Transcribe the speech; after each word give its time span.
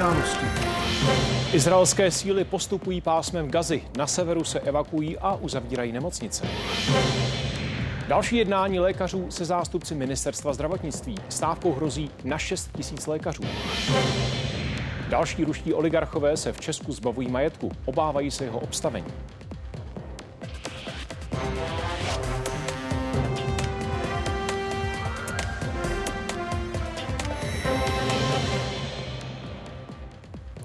události. 0.00 0.46
Izraelské 1.52 2.10
síly 2.10 2.44
postupují 2.44 3.00
pásmem 3.00 3.50
Gazy. 3.50 3.82
Na 3.96 4.06
severu 4.06 4.44
se 4.44 4.60
evakuují 4.60 5.18
a 5.18 5.34
uzavírají 5.34 5.92
nemocnice. 5.92 6.46
Další 8.08 8.36
jednání 8.36 8.80
lékařů 8.80 9.26
se 9.30 9.44
zástupci 9.44 9.94
ministerstva 9.94 10.52
zdravotnictví. 10.52 11.14
Stávkou 11.28 11.72
hrozí 11.72 12.10
na 12.24 12.38
6 12.38 12.70
tisíc 12.76 13.06
lékařů. 13.06 13.42
Další 15.08 15.44
ruští 15.44 15.74
oligarchové 15.74 16.36
se 16.36 16.52
v 16.52 16.60
Česku 16.60 16.92
zbavují 16.92 17.28
majetku. 17.28 17.72
Obávají 17.84 18.30
se 18.30 18.44
jeho 18.44 18.58
obstavení. 18.58 19.06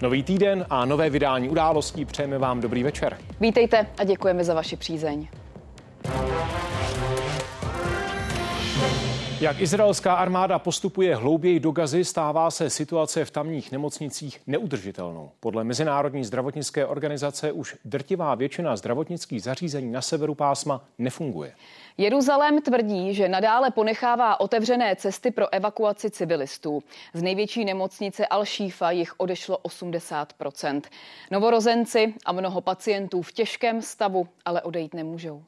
Nový 0.06 0.24
týden 0.24 0.66
a 0.70 0.86
nové 0.86 1.10
vydání 1.10 1.50
událostí 1.50 2.06
přejeme 2.06 2.38
vám 2.38 2.62
dobrý 2.62 2.84
večer. 2.84 3.18
Vítejte 3.40 3.88
a 3.98 4.04
děkujeme 4.04 4.44
za 4.44 4.54
vaši 4.54 4.78
přízeň. 4.78 5.28
Jak 9.42 9.60
izraelská 9.60 10.16
armáda 10.16 10.60
postupuje 10.60 11.16
hlouběji 11.16 11.60
do 11.60 11.72
Gazy, 11.72 12.06
stává 12.06 12.52
se 12.52 12.70
situace 12.70 13.26
v 13.26 13.32
tamních 13.32 13.72
nemocnicích 13.72 14.42
neudržitelnou. 14.48 15.32
Podle 15.40 15.64
Mezinárodní 15.64 16.24
zdravotnické 16.24 16.86
organizace 16.86 17.52
už 17.52 17.76
drtivá 17.86 18.36
většina 18.36 18.76
zdravotnických 18.76 19.44
zařízení 19.44 19.92
na 19.92 20.02
severu 20.02 20.36
pásma 20.36 20.86
nefunguje. 20.98 21.54
Jeruzalém 21.98 22.62
tvrdí, 22.62 23.14
že 23.14 23.30
nadále 23.30 23.72
ponechává 23.72 24.40
otevřené 24.40 24.96
cesty 24.96 25.32
pro 25.32 25.54
evakuaci 25.54 26.12
civilistů. 26.12 26.84
Z 27.14 27.22
největší 27.22 27.66
nemocnice 27.66 28.26
Al-Shifa 28.26 28.90
jich 28.90 29.14
odešlo 29.18 29.58
80% 29.64 30.82
Novorozenci 31.32 32.14
a 32.26 32.32
mnoho 32.32 32.62
pacientů 32.62 33.22
v 33.22 33.32
těžkém 33.32 33.82
stavu 33.82 34.28
ale 34.46 34.62
odejít 34.62 34.94
nemůžou. 34.94 35.44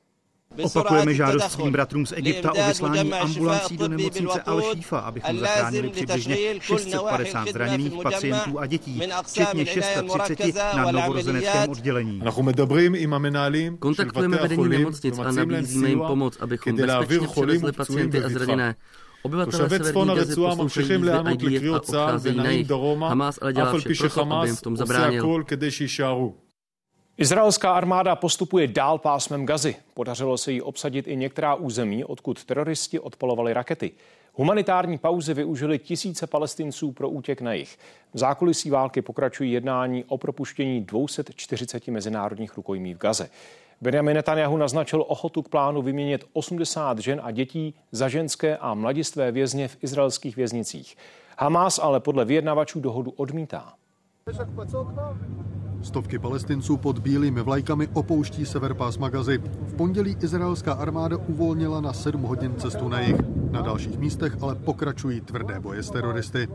Opakujeme 0.64 1.14
žádost 1.14 1.52
svým 1.52 1.72
bratrům 1.72 2.06
z 2.06 2.12
Egypta 2.12 2.52
o 2.52 2.68
vyslání 2.68 3.14
ambulancí 3.14 3.78
do 3.78 3.88
nemocnice 3.88 4.42
Al-Shifa, 4.46 4.98
abychom 4.98 5.40
zachránili 5.40 5.90
přibližně 5.90 6.38
650 6.60 7.48
zraněných 7.48 7.94
pacientů 8.04 8.60
a 8.60 8.66
dětí, 8.66 9.02
včetně 9.26 9.66
630 9.66 10.54
na 10.76 10.92
novorozeneckém 10.92 11.70
oddělení. 11.70 12.22
Kontaktujeme 13.80 14.38
vedení 14.38 14.70
nemocnic 14.70 15.20
a 15.20 15.32
nabízíme 15.32 15.90
jim 15.90 16.00
pomoc, 16.00 16.38
abychom 16.40 16.76
bezpečně 16.76 17.28
převezli 17.28 17.72
pacienty 17.72 18.24
a 18.24 18.30
zraněné. 18.30 18.76
Obyvatelé 19.24 19.70
severní 19.70 20.16
Gazy 20.16 20.36
poslouchají 20.36 20.88
výzvy 20.88 21.10
IDF 21.34 21.74
a 21.74 21.76
odcházejí 21.76 22.38
na 22.38 22.50
jich. 22.50 22.70
Hamas 23.00 23.40
ale 23.42 23.54
dělá 23.54 23.78
vše 23.78 23.90
proto, 23.98 24.34
aby 24.34 24.48
jim 24.48 24.56
v 24.56 24.62
tom 24.62 24.78
zabránil. 24.78 25.44
Izraelská 27.20 27.74
armáda 27.74 28.16
postupuje 28.16 28.68
dál 28.68 28.98
pásmem 28.98 29.46
Gazy. 29.46 29.76
Podařilo 29.94 30.38
se 30.38 30.52
jí 30.52 30.62
obsadit 30.62 31.08
i 31.08 31.16
některá 31.16 31.56
území, 31.56 32.06
odkud 32.06 32.44
teroristi 32.44 33.00
odpalovali 33.00 33.54
rakety. 33.54 33.92
Humanitární 34.34 34.98
pauzy 34.98 35.34
využili 35.34 35.80
tisíce 35.80 36.28
palestinců 36.28 36.92
pro 36.92 37.10
útěk 37.10 37.42
na 37.42 37.54
jich. 37.54 37.78
V 38.14 38.18
zákulisí 38.18 38.70
války 38.70 39.02
pokračují 39.02 39.52
jednání 39.52 40.04
o 40.08 40.18
propuštění 40.18 40.82
240 40.82 41.88
mezinárodních 41.88 42.58
rukojmí 42.58 42.94
v 42.94 42.98
Gaze. 42.98 43.30
Benjamin 43.82 44.16
Netanyahu 44.16 44.58
naznačil 44.58 45.06
ochotu 45.08 45.42
k 45.42 45.50
plánu 45.50 45.82
vyměnit 45.82 46.26
80 46.34 47.00
žen 47.00 47.22
a 47.24 47.32
dětí 47.32 47.74
za 47.92 48.10
ženské 48.10 48.58
a 48.58 48.74
mladistvé 48.74 49.32
vězně 49.32 49.68
v 49.68 49.78
izraelských 49.82 50.36
věznicích. 50.36 50.98
Hamas 51.38 51.80
ale 51.80 52.00
podle 52.00 52.26
vyjednavačů 52.26 52.80
dohodu 52.80 53.12
odmítá. 53.12 53.74
Stovky 55.88 56.20
palestinců 56.20 56.78
pod 56.78 57.00
bílými 57.00 57.42
vlajkami 57.42 57.88
opouští 57.94 58.46
sever 58.46 58.74
pásma 58.74 59.10
Gazy. 59.10 59.38
V 59.68 59.74
pondělí 59.74 60.18
izraelská 60.22 60.74
armáda 60.74 61.18
uvolnila 61.18 61.82
na 61.82 61.94
7 61.94 62.22
hodin 62.22 62.56
cestu 62.58 62.90
na 62.90 63.00
jih. 63.00 63.16
Na 63.52 63.62
dalších 63.62 63.98
místech 63.98 64.38
ale 64.42 64.56
pokračují 64.56 65.22
tvrdé 65.22 65.60
boje 65.60 65.84
s 65.84 65.90
teroristy. 65.90 66.48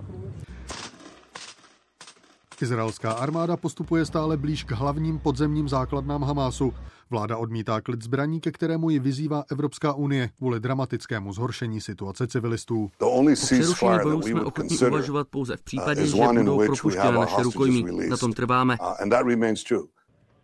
Izraelská 2.62 3.12
armáda 3.12 3.56
postupuje 3.56 4.06
stále 4.06 4.36
blíž 4.36 4.64
k 4.64 4.70
hlavním 4.70 5.18
podzemním 5.18 5.68
základnám 5.68 6.22
Hamásu. 6.22 6.74
Vláda 7.10 7.36
odmítá 7.36 7.80
klid 7.80 8.02
zbraní, 8.02 8.40
ke 8.40 8.52
kterému 8.52 8.90
ji 8.90 8.98
vyzývá 8.98 9.44
Evropská 9.50 9.92
unie 9.92 10.30
kvůli 10.38 10.60
dramatickému 10.60 11.32
zhoršení 11.32 11.80
situace 11.80 12.26
civilistů. 12.26 12.90
O 13.00 13.24
přerušení 13.34 13.98
bojů 14.02 14.22
jsme 14.22 14.40
ochotní 14.40 14.78
uvažovat 14.78 15.28
pouze 15.28 15.56
v 15.56 15.62
případě, 15.62 16.06
že 16.06 16.16
budou 16.16 16.66
propuštěna 16.66 17.10
naše 17.10 17.42
rukojmí. 17.42 18.08
Na 18.08 18.16
tom 18.16 18.32
trváme. 18.32 18.76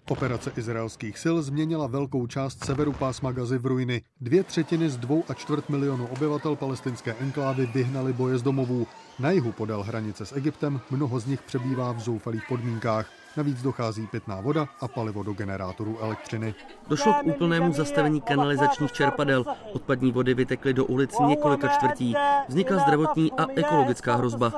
Operace 0.09 0.53
izraelských 0.57 1.19
sil 1.23 1.37
změnila 1.43 1.87
velkou 1.87 2.27
část 2.27 2.65
severu 2.65 2.93
pásma 2.93 3.33
Gazy 3.33 3.59
v 3.59 3.67
ruiny. 3.67 4.03
Dvě 4.21 4.45
třetiny 4.45 4.91
z 4.91 4.97
dvou 4.97 5.25
a 5.29 5.35
čtvrt 5.35 5.69
milionu 5.69 6.07
obyvatel 6.07 6.57
palestinské 6.57 7.15
enklávy 7.15 7.67
vyhnali 7.75 8.13
boje 8.13 8.39
z 8.39 8.43
domovů. 8.43 8.87
Na 9.19 9.31
jihu 9.31 9.53
podél 9.53 9.83
hranice 9.83 10.27
s 10.27 10.33
Egyptem 10.33 10.81
mnoho 10.91 11.21
z 11.21 11.27
nich 11.27 11.43
přebývá 11.43 11.93
v 11.93 12.01
zoufalých 12.01 12.43
podmínkách. 12.49 13.07
Navíc 13.37 13.63
dochází 13.63 14.07
pitná 14.07 14.41
voda 14.41 14.69
a 14.81 14.89
palivo 14.89 15.23
do 15.23 15.33
generátorů 15.33 15.99
elektřiny. 16.01 16.55
Došlo 16.89 17.13
k 17.13 17.27
úplnému 17.27 17.73
zastavení 17.73 18.21
kanalizačních 18.21 18.93
čerpadel. 18.93 19.45
Odpadní 19.73 20.13
vody 20.13 20.35
vytekly 20.35 20.75
do 20.75 20.85
ulic 20.85 21.19
několika 21.19 21.69
čtvrtí. 21.69 22.15
Vznikla 22.49 22.79
zdravotní 22.79 23.33
a 23.33 23.47
ekologická 23.57 24.17
hrozba. 24.17 24.53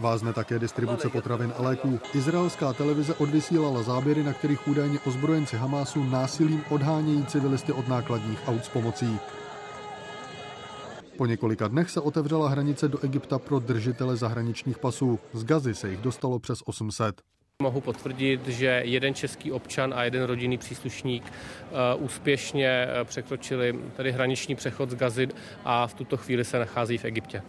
Vázne 0.00 0.32
také 0.32 0.58
distribuce 0.58 1.08
potravin 1.08 1.52
a 1.58 1.62
léků. 1.62 2.00
Izraelská 2.14 2.72
televize 2.72 3.14
odvysílala 3.14 3.82
záběry, 3.82 4.22
na 4.22 4.32
kterých 4.32 4.68
údajně 4.68 4.98
ozbrojenci 5.06 5.56
Hamásu 5.56 6.04
násilím 6.04 6.64
odhánějí 6.70 7.26
civilisty 7.26 7.72
od 7.72 7.88
nákladních 7.88 8.48
aut 8.48 8.64
s 8.64 8.68
pomocí. 8.68 9.18
Po 11.16 11.26
několika 11.26 11.68
dnech 11.68 11.90
se 11.90 12.00
otevřela 12.00 12.48
hranice 12.48 12.88
do 12.88 13.04
Egypta 13.04 13.38
pro 13.38 13.58
držitele 13.58 14.16
zahraničních 14.16 14.78
pasů. 14.78 15.18
Z 15.32 15.44
Gazy 15.44 15.74
se 15.74 15.90
jich 15.90 16.00
dostalo 16.00 16.38
přes 16.38 16.58
800. 16.64 17.20
Mohu 17.62 17.80
potvrdit, 17.80 18.48
že 18.48 18.82
jeden 18.84 19.14
český 19.14 19.52
občan 19.52 19.94
a 19.94 20.04
jeden 20.04 20.22
rodinný 20.22 20.58
příslušník 20.58 21.32
úspěšně 21.98 22.88
překročili 23.04 23.80
tady 23.96 24.12
hraniční 24.12 24.54
přechod 24.54 24.90
z 24.90 24.94
Gazy 24.94 25.28
a 25.64 25.86
v 25.86 25.94
tuto 25.94 26.16
chvíli 26.16 26.44
se 26.44 26.58
nachází 26.58 26.98
v 26.98 27.04
Egyptě. 27.04 27.42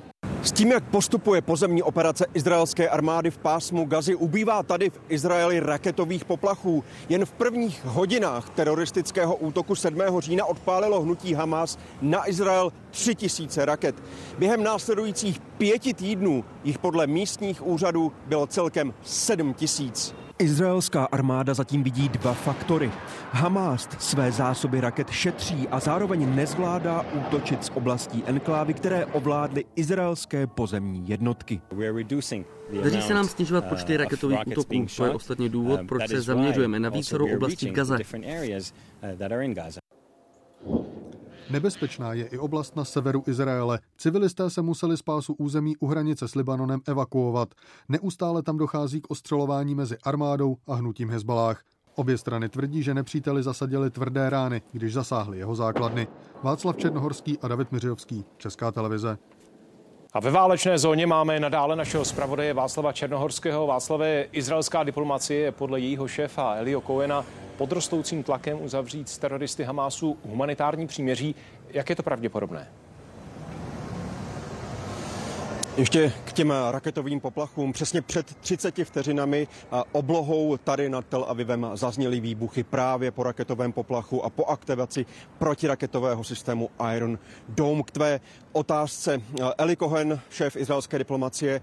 S 0.46 0.52
tím, 0.52 0.72
jak 0.72 0.84
postupuje 0.84 1.42
pozemní 1.42 1.84
operace 1.84 2.26
izraelské 2.34 2.90
armády 2.90 3.32
v 3.32 3.38
pásmu 3.38 3.86
Gazy, 3.86 4.16
ubývá 4.16 4.64
tady 4.64 4.90
v 4.90 5.00
Izraeli 5.10 5.60
raketových 5.60 6.26
poplachů. 6.26 6.84
Jen 7.10 7.26
v 7.26 7.32
prvních 7.32 7.86
hodinách 7.86 8.50
teroristického 8.50 9.36
útoku 9.36 9.76
7. 9.76 10.02
října 10.20 10.46
odpálilo 10.46 11.02
hnutí 11.02 11.34
Hamas 11.34 11.78
na 12.02 12.30
Izrael 12.30 12.74
3000 12.92 13.66
raket. 13.66 13.96
Během 14.40 14.64
následujících 14.64 15.40
pěti 15.40 15.94
týdnů 15.94 16.44
jich 16.64 16.80
podle 16.80 17.08
místních 17.08 17.68
úřadů 17.68 18.12
bylo 18.28 18.48
celkem 18.48 18.94
7000. 19.04 20.25
Izraelská 20.40 21.06
armáda 21.06 21.54
zatím 21.54 21.84
vidí 21.84 22.10
dva 22.10 22.34
faktory. 22.34 22.92
Hamas 23.32 23.90
své 24.00 24.32
zásoby 24.32 24.82
raket 24.82 25.10
šetří 25.10 25.68
a 25.68 25.80
zároveň 25.80 26.36
nezvládá 26.36 27.02
útočit 27.02 27.66
z 27.66 27.72
oblastí 27.76 28.24
enklávy, 28.26 28.74
které 28.74 29.06
ovládly 29.06 29.66
izraelské 29.76 30.48
pozemní 30.48 31.10
jednotky. 31.10 31.62
Daří 32.84 33.02
se 33.02 33.14
nám 33.14 33.28
snižovat 33.28 33.66
počty 33.66 33.98
raketových 33.98 34.40
útoků. 34.48 34.86
To 34.98 35.06
je 35.06 35.12
ostatně 35.12 35.50
důvod, 35.50 35.80
proč 35.88 36.08
se 36.10 36.22
zaměřujeme 36.22 36.80
na 36.80 36.90
více 36.90 37.18
oblastí 37.18 37.72
Gaza. 37.72 37.98
Nebezpečná 41.50 42.14
je 42.14 42.26
i 42.26 42.38
oblast 42.38 42.76
na 42.76 42.86
severu 42.86 43.24
Izraele. 43.28 43.80
Civilisté 43.98 44.50
se 44.50 44.62
museli 44.62 44.98
z 44.98 45.02
pásu 45.02 45.34
území 45.34 45.78
u 45.78 45.88
hranice 45.88 46.28
s 46.28 46.36
Libanonem 46.36 46.82
evakuovat. 46.88 47.50
Neustále 47.90 48.44
tam 48.44 48.58
dochází 48.58 49.02
k 49.02 49.12
ostřelování 49.12 49.76
mezi 49.76 49.98
armádou 50.04 50.58
a 50.68 50.76
hnutím 50.76 51.10
Hezbalách. 51.10 51.64
Obě 51.96 52.18
strany 52.18 52.50
tvrdí, 52.50 52.84
že 52.84 52.94
nepříteli 52.94 53.44
zasadili 53.44 53.92
tvrdé 53.92 54.30
rány, 54.30 54.62
když 54.72 54.94
zasáhli 54.94 55.38
jeho 55.38 55.56
základny. 55.56 56.08
Václav 56.44 56.78
Černohorský 56.78 57.40
a 57.42 57.48
David 57.48 57.72
Miřovský, 57.72 58.26
Česká 58.38 58.72
televize. 58.72 59.18
A 60.14 60.20
ve 60.20 60.32
válečné 60.32 60.78
zóně 60.78 61.08
máme 61.08 61.40
nadále 61.40 61.76
našeho 61.76 62.06
zpravodaje 62.06 62.54
Václava 62.54 62.92
Černohorského. 62.92 63.68
Václavé, 63.68 64.26
izraelská 64.32 64.84
diplomacie 64.84 65.40
je 65.40 65.52
podle 65.52 65.80
jejího 65.80 66.08
šéfa 66.08 66.56
Elio 66.56 66.82
Cohena 66.82 67.26
pod 67.58 67.72
rostoucím 67.72 68.24
tlakem 68.24 68.62
uzavřít 68.62 69.10
s 69.10 69.18
teroristy 69.18 69.64
Hamásu 69.64 70.18
humanitární 70.26 70.88
příměří. 70.88 71.36
Jak 71.70 71.90
je 71.90 71.96
to 71.96 72.04
pravděpodobné? 72.04 72.68
Ještě 75.78 76.14
k 76.26 76.34
těm 76.34 76.54
raketovým 76.72 77.20
poplachům. 77.20 77.74
Přesně 77.74 78.02
před 78.02 78.36
30 78.36 78.76
vteřinami 78.84 79.48
oblohou 79.92 80.58
tady 80.58 80.90
nad 80.90 81.06
Tel 81.06 81.26
Avivem 81.28 81.68
zazněly 81.74 82.20
výbuchy 82.20 82.64
právě 82.64 83.12
po 83.12 83.24
raketovém 83.24 83.72
poplachu 83.72 84.26
a 84.26 84.30
po 84.30 84.46
aktivaci 84.46 85.06
protiraketového 85.38 86.24
systému 86.24 86.70
Iron 86.96 87.20
Dome. 87.50 87.84
K 87.84 87.92
tvé 87.92 88.20
otázce 88.56 89.22
Eli 89.58 89.76
Cohen, 89.76 90.22
šéf 90.30 90.56
izraelské 90.56 90.98
diplomacie, 90.98 91.62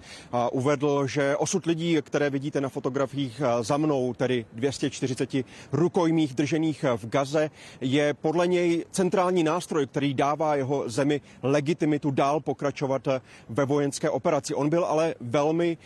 uvedl, 0.53 1.07
že 1.07 1.37
osud 1.37 1.67
lidí, 1.67 1.97
které 2.03 2.31
vidíte 2.31 2.61
na 2.61 2.69
fotografiích 2.69 3.43
za 3.61 3.77
mnou, 3.77 4.15
tedy 4.15 4.47
240 4.53 5.31
rukojmích 5.73 6.35
držených 6.35 6.85
v 6.97 7.07
Gaze, 7.07 7.51
je 7.81 8.15
podle 8.15 8.47
něj 8.47 8.85
centrální 8.91 9.43
nástroj, 9.43 9.87
který 9.87 10.15
dává 10.15 10.57
jeho 10.57 10.85
zemi 10.87 11.21
legitimitu 11.43 12.11
dál 12.11 12.41
pokračovat 12.41 13.09
ve 13.49 13.65
vojenské 13.65 13.83
vojenské 13.83 14.11
operaci. 14.11 14.55
On 14.55 14.69
byl 14.69 14.85
ale 14.85 15.15
velmi 15.21 15.79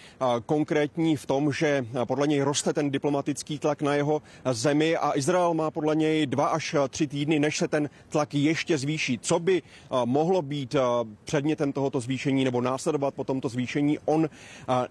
konkrétní 0.47 1.17
v 1.17 1.27
tom, 1.27 1.53
že 1.53 1.87
podle 2.05 2.27
něj 2.27 2.43
roste 2.43 2.73
ten 2.73 2.91
diplomatický 2.91 3.59
tlak 3.59 3.83
na 3.83 3.95
jeho 3.95 4.23
zemi 4.53 4.97
a 4.97 5.17
Izrael 5.17 5.55
má 5.55 5.71
podle 5.71 5.97
něj 5.97 6.27
dva 6.27 6.47
až 6.47 6.77
tři 6.89 7.07
týdny, 7.07 7.39
než 7.39 7.57
se 7.59 7.69
ten 7.69 7.91
tlak 8.09 8.35
ještě 8.35 8.79
zvýší. 8.79 9.19
Co 9.19 9.39
by 9.39 9.63
mohlo 10.05 10.43
být 10.43 10.77
předmětem 11.25 11.73
tohoto 11.73 12.01
zvýšení 12.01 12.45
nebo 12.45 12.61
následovat 12.61 13.15
po 13.15 13.25
tomto 13.25 13.49
zvýšení, 13.49 13.99
on 14.05 14.29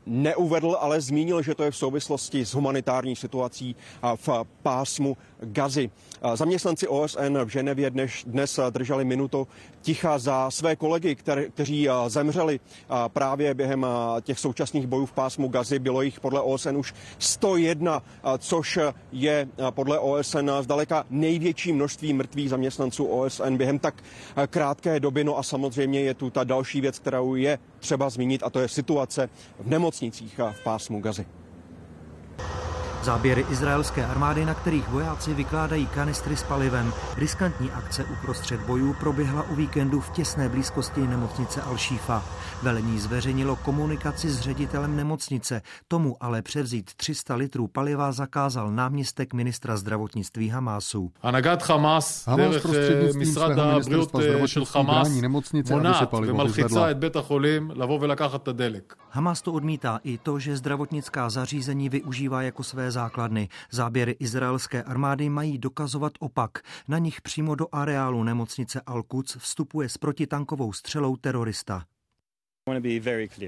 neuvedl, 0.05 0.77
ale 0.79 1.01
zmínil, 1.01 1.41
že 1.41 1.55
to 1.55 1.63
je 1.63 1.71
v 1.71 1.77
souvislosti 1.77 2.45
s 2.45 2.53
humanitární 2.53 3.15
situací 3.15 3.75
v 4.15 4.29
pásmu 4.63 5.17
Gazy. 5.39 5.89
Zaměstnanci 6.33 6.87
OSN 6.87 7.37
v 7.45 7.49
Ženevě 7.49 7.89
dnes, 7.89 8.11
dnes 8.25 8.59
drželi 8.69 9.05
minutu 9.05 9.47
ticha 9.81 10.19
za 10.19 10.51
své 10.51 10.75
kolegy, 10.75 11.15
které, 11.15 11.49
kteří 11.49 11.87
zemřeli 12.07 12.59
právě 13.07 13.53
během 13.53 13.85
těch 14.21 14.39
současných 14.39 14.87
bojů 14.87 15.05
v 15.05 15.11
pásmu 15.11 15.47
Gazy. 15.47 15.79
Bylo 15.79 16.01
jich 16.01 16.19
podle 16.19 16.41
OSN 16.41 16.77
už 16.77 16.93
101, 17.19 18.01
což 18.37 18.79
je 19.11 19.47
podle 19.69 19.99
OSN 19.99 20.49
zdaleka 20.61 21.05
největší 21.09 21.73
množství 21.73 22.13
mrtvých 22.13 22.49
zaměstnanců 22.49 23.05
OSN 23.05 23.55
během 23.55 23.79
tak 23.79 24.03
krátké 24.47 24.99
doby. 24.99 25.23
No 25.23 25.37
a 25.37 25.43
samozřejmě 25.43 25.94
je 26.01 26.13
tu 26.13 26.29
ta 26.29 26.43
další 26.43 26.81
věc, 26.81 26.99
kterou 26.99 27.35
je 27.35 27.59
třeba 27.79 28.09
zmínit, 28.09 28.43
a 28.43 28.49
to 28.49 28.59
je 28.59 28.67
situace 28.67 29.29
v 29.59 29.69
nemocnicích 29.69 30.39
v 30.51 30.63
pásmu 30.63 31.01
Gazy. 31.01 31.25
Záběry 33.03 33.45
izraelské 33.49 34.05
armády, 34.05 34.45
na 34.45 34.53
kterých 34.53 34.87
vojáci 34.87 35.33
vykládají 35.33 35.87
kanistry 35.87 36.37
s 36.37 36.43
palivem. 36.43 36.93
Riskantní 37.17 37.71
akce 37.71 38.03
uprostřed 38.03 38.61
bojů 38.61 38.93
proběhla 38.99 39.43
u 39.43 39.55
víkendu 39.55 39.99
v 39.99 40.09
těsné 40.09 40.49
blízkosti 40.49 41.07
nemocnice 41.07 41.61
Al-Shifa. 41.61 42.21
Velení 42.65 42.99
zveřejnilo 42.99 43.55
komunikaci 43.55 44.29
s 44.29 44.39
ředitelem 44.39 44.95
nemocnice. 44.95 45.61
Tomu 45.87 46.17
ale 46.19 46.41
převzít 46.41 46.93
300 46.93 47.35
litrů 47.35 47.67
paliva 47.67 48.11
zakázal 48.11 48.71
náměstek 48.71 49.33
ministra 49.33 49.77
zdravotnictví 49.77 50.49
Hamásu. 50.49 51.11
Hamas 51.23 52.25
prostřednictvím 52.61 53.25
svého 53.25 53.55
ministerstva 53.55 54.21
zdravotnictví 54.21 54.83
brání 54.83 55.21
nemocnice, 55.21 55.73
aby 55.73 55.93
se 55.93 56.05
palivo 56.05 56.43
vyzvedla. 56.43 56.87
Hamas 59.09 59.41
to 59.41 59.53
odmítá 59.53 59.99
i 60.03 60.17
to, 60.17 60.39
že 60.39 60.57
zdravotnická 60.57 61.29
zařízení 61.29 61.89
využívá 61.89 62.41
jako 62.41 62.63
své 62.63 62.91
základny. 62.91 63.49
Záběry 63.71 64.11
izraelské 64.19 64.83
armády 64.83 65.29
mají 65.29 65.57
dokazovat 65.57 66.11
opak. 66.19 66.59
Na 66.87 66.97
nich 66.97 67.21
přímo 67.21 67.55
do 67.55 67.67
areálu 67.71 68.23
nemocnice 68.23 68.81
Al-Quds 68.87 69.37
vstupuje 69.37 69.89
s 69.89 69.97
protitankovou 69.97 70.73
střelou 70.73 71.15
terorista. 71.15 71.83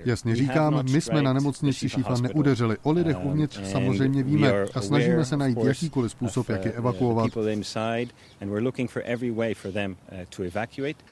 Jasně 0.05 0.35
říkám, 0.35 0.83
my 0.91 1.01
jsme 1.01 1.21
na 1.21 1.33
nemocnici 1.33 1.89
Šífa 1.89 2.15
neudeřili. 2.21 2.77
O 2.83 2.91
lidech 2.91 3.17
uvnitř 3.23 3.59
samozřejmě 3.71 4.23
víme 4.23 4.63
a 4.73 4.81
snažíme 4.81 5.25
se 5.25 5.37
najít 5.37 5.57
jakýkoliv 5.63 6.11
způsob, 6.11 6.49
jak 6.49 6.65
je 6.65 6.71
uh, 6.71 6.77
evakuovat. 6.77 7.31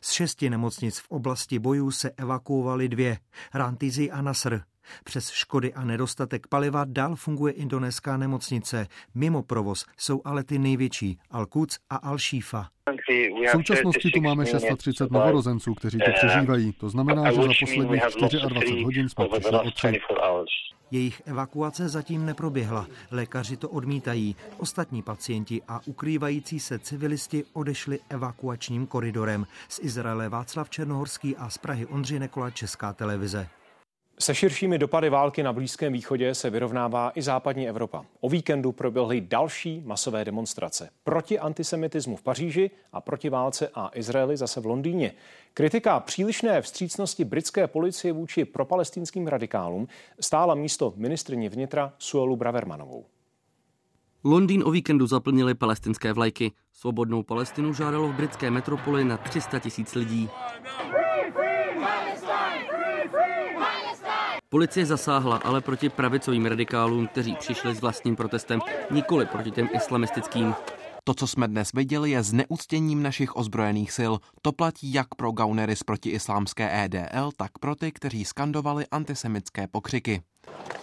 Z 0.01 0.11
šesti 0.11 0.49
nemocnic 0.49 0.99
v 0.99 1.11
oblasti 1.11 1.59
bojů 1.59 1.91
se 1.91 2.09
evakuovaly 2.09 2.89
dvě. 2.89 3.17
Rantizi 3.53 4.11
a 4.11 4.21
Nasr. 4.21 4.61
Přes 5.03 5.29
škody 5.29 5.73
a 5.73 5.83
nedostatek 5.83 6.47
paliva 6.47 6.85
dál 6.87 7.15
funguje 7.15 7.53
indonéská 7.53 8.17
nemocnice. 8.17 8.87
Mimo 9.15 9.43
provoz 9.43 9.85
jsou 9.97 10.21
ale 10.25 10.43
ty 10.43 10.59
největší 10.59 11.19
Al-Quds 11.31 11.77
a 11.89 12.11
Al-Shifa. 12.11 12.65
V 13.47 13.51
současnosti 13.51 14.11
tu 14.11 14.21
máme 14.21 14.45
630 14.45 15.11
novorozenců, 15.11 15.73
kteří 15.73 15.97
to 15.97 16.11
přežívají. 16.15 16.73
To 16.73 16.89
znamená, 16.89 17.31
že 17.31 17.41
za 17.41 17.49
posledních 17.59 18.01
24 18.01 18.83
hodin 18.83 19.09
jsme 19.09 19.25
přišli 19.27 19.59
o 19.59 19.71
tři. 19.71 19.99
Jejich 20.91 21.21
evakuace 21.25 21.89
zatím 21.89 22.25
neproběhla. 22.25 22.87
Lékaři 23.11 23.57
to 23.57 23.69
odmítají. 23.69 24.35
Ostatní 24.57 25.01
pacienti 25.01 25.61
a 25.67 25.81
ukrývající 25.85 26.59
se 26.59 26.79
civilisti 26.79 27.43
odešli 27.53 27.99
evakuačním 28.09 28.87
koridorem. 28.87 29.45
Z 29.69 29.79
Izraele 29.79 30.29
Václav 30.29 30.69
Černohorský 30.69 31.37
a 31.37 31.49
z 31.49 31.57
Prahy 31.57 31.85
Ondřej 31.85 32.19
Nekola 32.19 32.49
Česká 32.51 32.93
televize. 32.93 33.47
Se 34.19 34.35
širšími 34.35 34.77
dopady 34.77 35.09
války 35.09 35.43
na 35.43 35.53
Blízkém 35.53 35.93
východě 35.93 36.35
se 36.35 36.49
vyrovnává 36.49 37.11
i 37.15 37.21
západní 37.21 37.69
Evropa. 37.69 38.05
O 38.21 38.29
víkendu 38.29 38.71
proběhly 38.71 39.21
další 39.21 39.81
masové 39.85 40.25
demonstrace 40.25 40.89
proti 41.03 41.39
antisemitismu 41.39 42.15
v 42.15 42.21
Paříži 42.21 42.71
a 42.93 43.01
proti 43.01 43.29
válce 43.29 43.69
a 43.73 43.91
Izraeli 43.93 44.37
zase 44.37 44.61
v 44.61 44.65
Londýně. 44.65 45.11
Kritika 45.53 45.99
přílišné 45.99 46.61
vstřícnosti 46.61 47.25
britské 47.25 47.67
policie 47.67 48.13
vůči 48.13 48.45
propalestinským 48.45 49.27
radikálům 49.27 49.87
stála 50.19 50.55
místo 50.55 50.93
ministrně 50.95 51.49
vnitra 51.49 51.93
Suelu 51.97 52.35
Bravermanovou. 52.35 53.05
Londýn 54.23 54.63
o 54.65 54.71
víkendu 54.71 55.07
zaplnili 55.07 55.53
palestinské 55.53 56.13
vlajky. 56.13 56.51
Svobodnou 56.73 57.23
Palestinu 57.23 57.73
žádalo 57.73 58.07
v 58.07 58.15
britské 58.15 58.51
metropoli 58.51 59.03
na 59.03 59.17
300 59.17 59.59
tisíc 59.59 59.95
lidí. 59.95 60.29
Policie 64.55 64.85
zasáhla 64.85 65.37
ale 65.37 65.61
proti 65.61 65.89
pravicovým 65.89 66.45
radikálům, 66.45 67.07
kteří 67.07 67.35
přišli 67.35 67.75
s 67.75 67.81
vlastním 67.81 68.15
protestem, 68.15 68.59
nikoli 68.91 69.25
proti 69.25 69.51
těm 69.51 69.69
islamistickým. 69.73 70.55
To, 71.03 71.13
co 71.13 71.27
jsme 71.27 71.47
dnes 71.47 71.73
viděli, 71.73 72.11
je 72.11 72.23
zneuctěním 72.23 73.03
našich 73.03 73.35
ozbrojených 73.35 73.91
sil. 73.97 74.13
To 74.41 74.51
platí 74.51 74.93
jak 74.93 75.15
pro 75.15 75.31
gaunery 75.31 75.75
z 75.75 75.83
protiislámské 75.83 76.83
EDL, 76.83 77.31
tak 77.37 77.51
pro 77.59 77.75
ty, 77.75 77.91
kteří 77.91 78.25
skandovali 78.25 78.85
antisemické 78.91 79.67
pokřiky. 79.67 80.21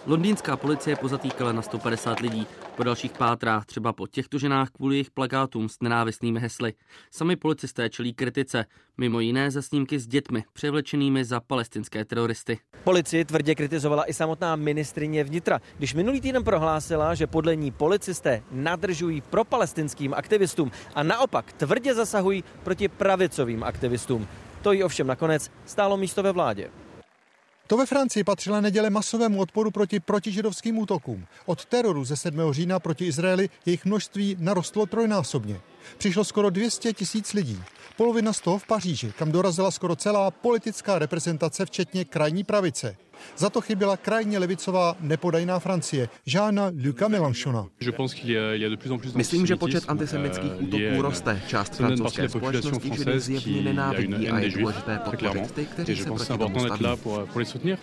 Londýnská 0.05 0.57
policie 0.57 0.95
pozatýkala 0.95 1.51
na 1.51 1.61
150 1.61 2.19
lidí. 2.19 2.47
Po 2.75 2.83
dalších 2.83 3.11
pátrách 3.11 3.65
třeba 3.65 3.93
po 3.93 4.07
těchto 4.07 4.37
ženách 4.37 4.69
kvůli 4.69 4.95
jejich 4.95 5.11
plakátům 5.11 5.69
s 5.69 5.77
nenávistnými 5.81 6.39
hesly. 6.39 6.73
Sami 7.11 7.35
policisté 7.35 7.89
čelí 7.89 8.13
kritice, 8.13 8.65
mimo 8.97 9.19
jiné 9.19 9.51
za 9.51 9.61
snímky 9.61 9.99
s 9.99 10.07
dětmi, 10.07 10.43
převlečenými 10.53 11.25
za 11.25 11.39
palestinské 11.39 12.05
teroristy. 12.05 12.59
Policii 12.83 13.25
tvrdě 13.25 13.55
kritizovala 13.55 14.09
i 14.09 14.13
samotná 14.13 14.55
ministrině 14.55 15.23
vnitra, 15.23 15.59
když 15.77 15.93
minulý 15.93 16.21
týden 16.21 16.43
prohlásila, 16.43 17.15
že 17.15 17.27
podle 17.27 17.55
ní 17.55 17.71
policisté 17.71 18.43
nadržují 18.51 19.21
pro 19.21 19.43
palestinským 19.43 20.13
aktivistům 20.13 20.71
a 20.95 21.03
naopak 21.03 21.53
tvrdě 21.53 21.93
zasahují 21.93 22.43
proti 22.63 22.87
pravicovým 22.87 23.63
aktivistům. 23.63 24.27
To 24.61 24.71
jí 24.71 24.83
ovšem 24.83 25.07
nakonec 25.07 25.51
stálo 25.65 25.97
místo 25.97 26.23
ve 26.23 26.31
vládě. 26.31 26.69
To 27.73 27.77
ve 27.77 27.85
Francii 27.85 28.23
patřila 28.23 28.61
neděle 28.61 28.89
masovému 28.89 29.39
odporu 29.39 29.71
proti 29.71 29.99
protižidovským 29.99 30.77
útokům. 30.77 31.25
Od 31.45 31.65
teroru 31.65 32.05
ze 32.05 32.15
7. 32.15 32.53
října 32.53 32.79
proti 32.79 33.05
Izraeli 33.05 33.49
jejich 33.65 33.85
množství 33.85 34.35
narostlo 34.39 34.85
trojnásobně. 34.85 35.61
Přišlo 35.97 36.23
skoro 36.23 36.49
200 36.49 36.93
tisíc 36.93 37.33
lidí. 37.33 37.59
Polovina 37.97 38.33
z 38.33 38.41
toho 38.41 38.57
v 38.59 38.67
Paříži, 38.67 39.13
kam 39.17 39.31
dorazila 39.31 39.71
skoro 39.71 39.95
celá 39.95 40.31
politická 40.31 40.99
reprezentace, 40.99 41.65
včetně 41.65 42.05
krajní 42.05 42.43
pravice. 42.43 42.95
Za 43.37 43.49
to 43.49 43.61
chyběla 43.61 43.97
krajně 43.97 44.37
levicová 44.37 44.95
nepodajná 44.99 45.59
Francie, 45.59 46.09
Žána 46.25 46.71
Luca 46.85 47.07
Mélenchona. 47.07 47.65
Myslím, 49.15 49.45
že 49.45 49.55
počet 49.55 49.83
antisemických 49.87 50.51
útoků 50.61 51.01
roste. 51.01 51.41
Část 51.47 51.75
francouzské 51.75 52.29
společnosti 52.29 52.91
Židy 52.95 53.19
zjevně 53.19 53.61
nenávidí 53.61 54.29
a 54.29 54.39
je 54.39 54.49
důležité 54.49 54.99
podpořit 55.05 55.51
ty, 55.51 55.65
kteří 55.65 55.97
se 55.97 56.03
proti 56.03 56.37
tomu 56.37 56.59
staví. 56.59 56.85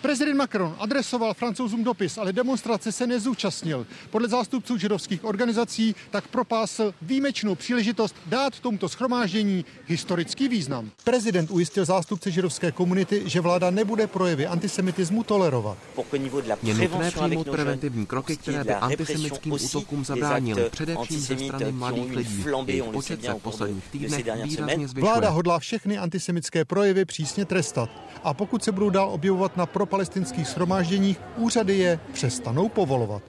Prezident 0.03 0.37
Macron 0.37 0.77
adresoval 0.79 1.35
francouzům 1.35 1.85
dopis, 1.85 2.19
ale 2.19 2.33
demonstrace 2.33 2.93
se 2.93 3.07
nezúčastnil. 3.07 3.87
Podle 4.11 4.29
zástupců 4.29 4.79
židovských 4.79 5.25
organizací 5.25 5.95
tak 6.11 6.29
propásl 6.29 6.95
výjimečnou 7.03 7.55
příležitost 7.55 7.90
příležitost 7.95 8.17
dát 8.27 8.61
tomuto 8.61 8.89
schromáždění 8.89 9.65
historický 9.87 10.49
význam. 10.49 10.91
Prezident 11.05 11.51
ujistil 11.51 11.85
zástupce 11.85 12.31
židovské 12.31 12.73
komunity, 12.73 13.23
že 13.27 13.41
vláda 13.41 13.71
nebude 13.71 14.07
projevy 14.07 14.47
antisemitismu 14.47 15.25
tolerovat. 15.25 15.79
Je 16.63 16.75
nutné 16.75 17.11
přijmout 17.11 17.49
preventivní 17.49 18.07
kroky, 18.07 18.37
které 18.37 18.65
by 18.65 18.75
antisemickým 18.75 19.53
útokům 19.53 20.05
zabránily, 20.05 20.71
především 20.71 21.21
ze 21.21 21.39
strany 21.39 21.73
mladých 21.73 22.17
lidí. 22.17 22.45
Jejich 22.67 22.85
počet 22.85 23.25
se 23.25 23.33
v 23.33 23.43
posledních 23.43 23.85
týdnech 23.89 24.25
výrazně 24.25 24.89
zvyšuje. 24.89 25.13
Vláda 25.13 25.31
hodlá 25.31 25.59
všechny 25.59 25.99
antisemické 25.99 26.65
projevy 26.65 27.05
přísně 27.05 27.45
trestat. 27.45 27.91
A 28.25 28.35
pokud 28.35 28.65
se 28.65 28.73
budou 28.73 28.91
dál 28.91 29.11
objevovat 29.11 29.57
na 29.57 29.67
propalestinských 29.67 30.47
shromážděních, 30.47 31.21
úřady 31.37 31.79
je 31.79 32.01
přestanou 32.13 32.69
povolovat. 32.69 33.23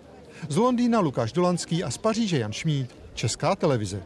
Z 0.49 0.57
Londýna 0.57 0.99
Lukáš 0.99 1.31
Dolanský 1.31 1.83
a 1.83 1.91
z 1.91 1.97
Paříže 1.97 2.39
Jan 2.39 2.53
Šmíd, 2.53 2.95
Česká 3.13 3.55
televize. 3.55 4.03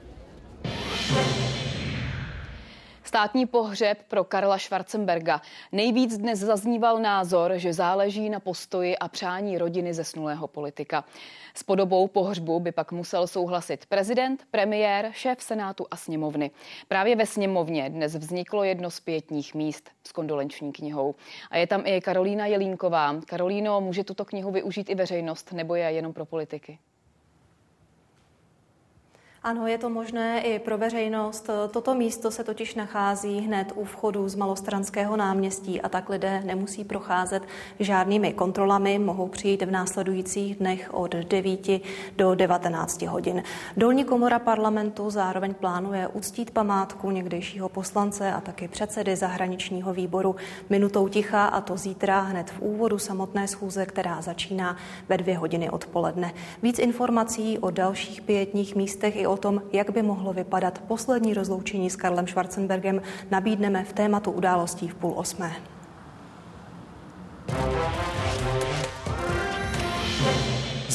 Státní 3.16 3.46
pohřeb 3.46 3.98
pro 4.08 4.24
Karla 4.24 4.58
Schwarzenberga. 4.58 5.42
Nejvíc 5.72 6.18
dnes 6.18 6.40
zazníval 6.40 7.00
názor, 7.00 7.54
že 7.56 7.74
záleží 7.74 8.30
na 8.30 8.40
postoji 8.40 8.98
a 8.98 9.08
přání 9.08 9.58
rodiny 9.58 9.94
zesnulého 9.94 10.48
politika. 10.48 11.06
S 11.54 11.64
podobou 11.64 12.08
pohřbu 12.08 12.60
by 12.60 12.72
pak 12.72 12.92
musel 12.92 13.28
souhlasit 13.28 13.86
prezident, 13.86 14.44
premiér, 14.52 15.10
šéf 15.12 15.42
Senátu 15.42 15.86
a 15.92 15.96
sněmovny. 15.96 16.52
Právě 16.88 17.16
ve 17.16 17.26
sněmovně 17.26 17.90
dnes 17.90 18.16
vzniklo 18.16 18.64
jedno 18.64 18.92
z 18.92 19.00
pětních 19.00 19.54
míst 19.54 19.90
s 20.08 20.12
kondolenční 20.12 20.72
knihou. 20.72 21.16
A 21.52 21.58
je 21.58 21.68
tam 21.68 21.82
i 21.86 22.02
Karolína 22.02 22.46
Jelínková. 22.46 23.16
Karolíno, 23.26 23.82
může 23.82 24.04
tuto 24.04 24.26
knihu 24.26 24.52
využít 24.52 24.90
i 24.90 24.96
veřejnost 24.96 25.54
nebo 25.54 25.76
je 25.76 25.92
jenom 25.92 26.14
pro 26.14 26.26
politiky? 26.26 26.80
Ano, 29.46 29.68
je 29.68 29.78
to 29.78 29.90
možné 29.90 30.42
i 30.42 30.60
pro 30.60 30.78
veřejnost. 30.78 31.50
Toto 31.72 31.96
místo 31.96 32.32
se 32.32 32.44
totiž 32.44 32.76
nachází 32.76 33.40
hned 33.40 33.72
u 33.76 33.86
vchodu 33.86 34.30
z 34.30 34.36
Malostranského 34.36 35.18
náměstí 35.18 35.82
a 35.82 35.90
tak 35.90 36.10
lidé 36.10 36.42
nemusí 36.46 36.84
procházet 36.84 37.44
žádnými 37.80 38.34
kontrolami, 38.34 39.00
mohou 39.00 39.28
přijít 39.28 39.62
v 39.62 39.72
následujících 39.72 40.56
dnech 40.56 40.90
od 40.94 41.16
9 41.16 41.82
do 42.16 42.36
19 42.36 43.02
hodin. 43.02 43.44
Dolní 43.78 44.04
komora 44.04 44.40
parlamentu 44.40 45.10
zároveň 45.10 45.54
plánuje 45.54 46.08
uctít 46.08 46.52
památku 46.52 47.12
někdejšího 47.12 47.70
poslance 47.70 48.32
a 48.32 48.42
taky 48.42 48.68
předsedy 48.68 49.16
zahraničního 49.16 49.94
výboru 49.94 50.36
minutou 50.70 51.08
ticha 51.08 51.46
a 51.46 51.62
to 51.62 51.78
zítra 51.78 52.22
hned 52.22 52.50
v 52.50 52.62
úvodu 52.62 53.00
samotné 53.00 53.48
schůze, 53.48 53.86
která 53.86 54.22
začíná 54.22 54.78
ve 55.10 55.18
dvě 55.18 55.38
hodiny 55.38 55.70
odpoledne. 55.70 56.34
Víc 56.64 56.80
informací 56.80 57.60
o 57.60 57.70
dalších 57.70 58.22
pětních 58.22 58.76
místech 58.76 59.16
i 59.16 59.28
o 59.28 59.35
o 59.36 59.38
tom, 59.38 59.62
jak 59.72 59.92
by 59.92 60.02
mohlo 60.02 60.34
vypadat 60.34 60.80
poslední 60.88 61.34
rozloučení 61.34 61.90
s 61.90 61.96
Karlem 61.96 62.28
Schwarzenbergem, 62.28 63.02
nabídneme 63.32 63.84
v 63.84 63.94
tématu 63.94 64.32
událostí 64.32 64.88
v 64.88 64.96
půl 64.96 65.14
osmé. 65.16 65.52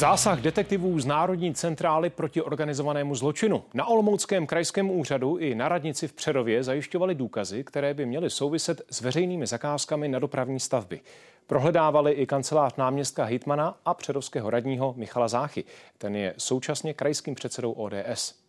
Zásah 0.01 0.41
detektivů 0.41 0.99
z 0.99 1.05
Národní 1.05 1.53
centrály 1.53 2.09
proti 2.09 2.41
organizovanému 2.41 3.15
zločinu. 3.15 3.63
Na 3.73 3.85
Olomouckém 3.85 4.47
krajském 4.47 4.89
úřadu 4.89 5.37
i 5.37 5.55
na 5.55 5.69
radnici 5.69 6.07
v 6.07 6.13
Přerově 6.13 6.63
zajišťovali 6.63 7.15
důkazy, 7.15 7.63
které 7.63 7.93
by 7.93 8.05
měly 8.05 8.29
souviset 8.29 8.81
s 8.89 9.01
veřejnými 9.01 9.47
zakázkami 9.47 10.07
na 10.07 10.19
dopravní 10.19 10.59
stavby. 10.59 10.99
Prohledávali 11.47 12.11
i 12.11 12.25
kancelář 12.25 12.75
náměstka 12.75 13.23
Hitmana 13.23 13.77
a 13.85 13.93
předovského 13.93 14.49
radního 14.49 14.93
Michala 14.97 15.27
Záchy. 15.27 15.63
Ten 15.97 16.15
je 16.15 16.33
současně 16.37 16.93
krajským 16.93 17.35
předsedou 17.35 17.71
ODS. 17.71 18.40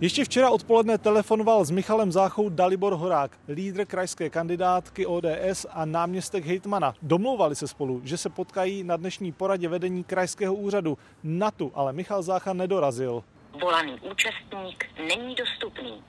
Ještě 0.00 0.24
včera 0.24 0.50
odpoledne 0.50 0.98
telefonoval 0.98 1.64
s 1.64 1.70
Michalem 1.70 2.12
Záchou 2.12 2.48
Dalibor 2.48 2.92
Horák, 2.92 3.38
lídr 3.48 3.84
krajské 3.84 4.30
kandidátky 4.30 5.06
ODS 5.06 5.66
a 5.70 5.84
náměstek 5.84 6.46
Hejtmana. 6.46 6.94
Domlouvali 7.02 7.54
se 7.54 7.68
spolu, 7.68 8.00
že 8.04 8.16
se 8.16 8.28
potkají 8.28 8.84
na 8.84 8.96
dnešní 8.96 9.32
poradě 9.32 9.68
vedení 9.68 10.04
krajského 10.04 10.54
úřadu. 10.54 10.98
Na 11.22 11.50
tu 11.50 11.72
ale 11.74 11.92
Michal 11.92 12.22
Zácha 12.22 12.52
nedorazil. 12.52 13.24
Volaný 13.62 13.92
účastník 14.10 14.84
není 14.98 15.34
dostupný. 15.34 16.02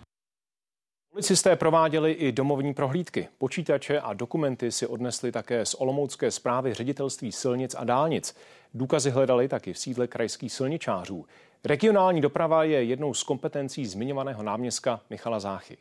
Policisté 1.12 1.56
prováděli 1.56 2.12
i 2.12 2.32
domovní 2.32 2.74
prohlídky. 2.74 3.28
Počítače 3.38 4.00
a 4.00 4.14
dokumenty 4.14 4.72
si 4.72 4.88
odnesli 4.88 5.32
také 5.32 5.66
z 5.66 5.74
Olomoucké 5.74 6.32
zprávy 6.32 6.74
ředitelství 6.74 7.32
silnic 7.32 7.76
a 7.76 7.84
dálnic. 7.84 8.36
Důkazy 8.74 9.10
hledali 9.10 9.48
taky 9.48 9.74
v 9.74 9.80
sídle 9.80 10.08
krajských 10.08 10.54
silničářů. 10.54 11.26
Regionální 11.64 12.22
doprava 12.22 12.64
je 12.64 12.84
jednou 12.84 13.14
z 13.14 13.24
kompetencí 13.24 13.86
zmiňovaného 13.86 14.44
náměstka 14.44 15.02
Michala 15.10 15.40
Záchy. 15.40 15.78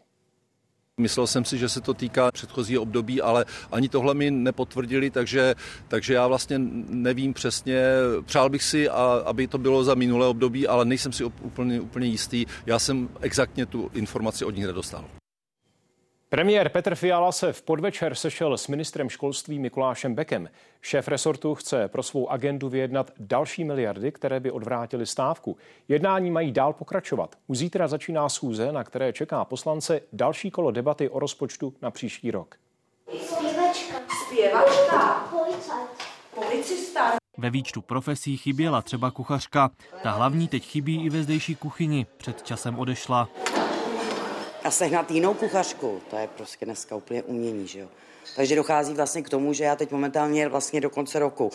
Myslel 0.98 1.26
jsem 1.26 1.44
si, 1.44 1.58
že 1.58 1.68
se 1.68 1.80
to 1.80 1.94
týká 1.94 2.30
předchozího 2.30 2.82
období, 2.82 3.22
ale 3.22 3.44
ani 3.72 3.88
tohle 3.88 4.14
mi 4.14 4.30
nepotvrdili, 4.30 5.10
takže, 5.10 5.54
takže 5.88 6.14
já 6.14 6.26
vlastně 6.26 6.58
nevím 6.88 7.34
přesně. 7.34 7.82
Přál 8.24 8.48
bych 8.50 8.62
si, 8.62 8.88
a, 8.88 9.22
aby 9.26 9.46
to 9.46 9.58
bylo 9.58 9.84
za 9.84 9.94
minulé 9.94 10.26
období, 10.26 10.68
ale 10.68 10.84
nejsem 10.84 11.12
si 11.12 11.24
úplně, 11.24 11.80
úplně 11.80 12.06
jistý. 12.06 12.46
Já 12.66 12.78
jsem 12.78 13.08
exaktně 13.20 13.66
tu 13.66 13.90
informaci 13.94 14.44
od 14.44 14.56
nich 14.56 14.66
nedostal. 14.66 15.04
Premiér 16.30 16.68
Petr 16.68 16.94
Fiala 16.94 17.32
se 17.32 17.52
v 17.52 17.62
podvečer 17.62 18.14
sešel 18.14 18.58
s 18.58 18.68
ministrem 18.68 19.08
školství 19.08 19.58
Mikulášem 19.58 20.14
Bekem. 20.14 20.48
Šéf 20.82 21.08
resortu 21.08 21.54
chce 21.54 21.88
pro 21.88 22.02
svou 22.02 22.28
agendu 22.28 22.68
vyjednat 22.68 23.10
další 23.18 23.64
miliardy, 23.64 24.12
které 24.12 24.40
by 24.40 24.50
odvrátily 24.50 25.06
stávku. 25.06 25.56
Jednání 25.88 26.30
mají 26.30 26.52
dál 26.52 26.72
pokračovat. 26.72 27.36
Už 27.46 27.58
zítra 27.58 27.88
začíná 27.88 28.28
schůze, 28.28 28.72
na 28.72 28.84
které 28.84 29.12
čeká 29.12 29.44
poslance 29.44 30.00
další 30.12 30.50
kolo 30.50 30.70
debaty 30.70 31.08
o 31.08 31.18
rozpočtu 31.18 31.74
na 31.82 31.90
příští 31.90 32.30
rok. 32.30 32.56
Zpěvačka. 33.22 33.94
Zpěvačka. 34.26 35.28
Policista. 36.34 37.12
Ve 37.38 37.50
výčtu 37.50 37.80
profesí 37.82 38.36
chyběla 38.36 38.82
třeba 38.82 39.10
kuchařka. 39.10 39.70
Ta 40.02 40.10
hlavní 40.10 40.48
teď 40.48 40.64
chybí 40.64 41.04
i 41.04 41.10
ve 41.10 41.22
zdejší 41.22 41.54
kuchyni. 41.56 42.06
Před 42.16 42.42
časem 42.42 42.78
odešla 42.78 43.28
a 44.64 44.70
sehnat 44.70 45.10
jinou 45.10 45.34
kuchařku, 45.34 46.00
to 46.10 46.16
je 46.16 46.28
prostě 46.36 46.64
dneska 46.64 46.96
úplně 46.96 47.22
umění, 47.22 47.66
že 47.66 47.78
jo. 47.78 47.88
Takže 48.36 48.56
dochází 48.56 48.94
vlastně 48.94 49.22
k 49.22 49.28
tomu, 49.28 49.52
že 49.52 49.64
já 49.64 49.76
teď 49.76 49.92
momentálně 49.92 50.48
vlastně 50.48 50.80
do 50.80 50.90
konce 50.90 51.18
roku 51.18 51.50